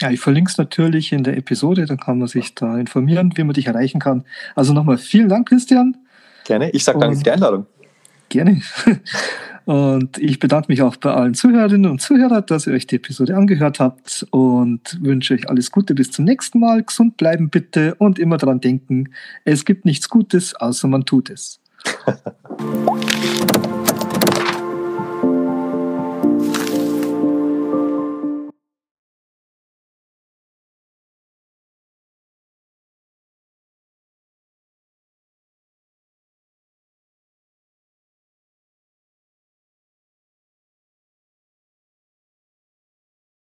Ja, 0.00 0.10
ich 0.10 0.20
verlinke 0.20 0.50
es 0.50 0.58
natürlich 0.58 1.12
in 1.12 1.22
der 1.22 1.36
Episode, 1.36 1.86
dann 1.86 1.98
kann 1.98 2.18
man 2.18 2.28
sich 2.28 2.54
da 2.54 2.76
informieren, 2.78 3.32
wie 3.36 3.44
man 3.44 3.54
dich 3.54 3.66
erreichen 3.66 4.00
kann. 4.00 4.24
Also 4.56 4.72
nochmal 4.72 4.98
vielen 4.98 5.28
Dank, 5.28 5.48
Christian. 5.48 5.96
Gerne, 6.44 6.70
ich 6.70 6.82
sage 6.82 6.98
danke 6.98 7.16
für 7.16 7.22
die 7.22 7.30
Einladung. 7.30 7.66
Gerne. 8.28 8.60
Und 9.64 10.18
ich 10.18 10.40
bedanke 10.40 10.72
mich 10.72 10.82
auch 10.82 10.96
bei 10.96 11.12
allen 11.12 11.34
Zuhörerinnen 11.34 11.88
und 11.88 12.00
Zuhörern, 12.00 12.44
dass 12.46 12.66
ihr 12.66 12.72
euch 12.72 12.88
die 12.88 12.96
Episode 12.96 13.36
angehört 13.36 13.78
habt 13.78 14.26
und 14.32 14.98
wünsche 15.00 15.34
euch 15.34 15.48
alles 15.48 15.70
Gute 15.70 15.94
bis 15.94 16.10
zum 16.10 16.24
nächsten 16.24 16.58
Mal. 16.58 16.82
Gesund 16.82 17.16
bleiben 17.16 17.48
bitte 17.48 17.94
und 17.94 18.18
immer 18.18 18.38
daran 18.38 18.60
denken, 18.60 19.10
es 19.44 19.64
gibt 19.64 19.84
nichts 19.84 20.08
Gutes, 20.08 20.56
außer 20.56 20.88
man 20.88 21.04
tut 21.04 21.30
es. 21.30 21.60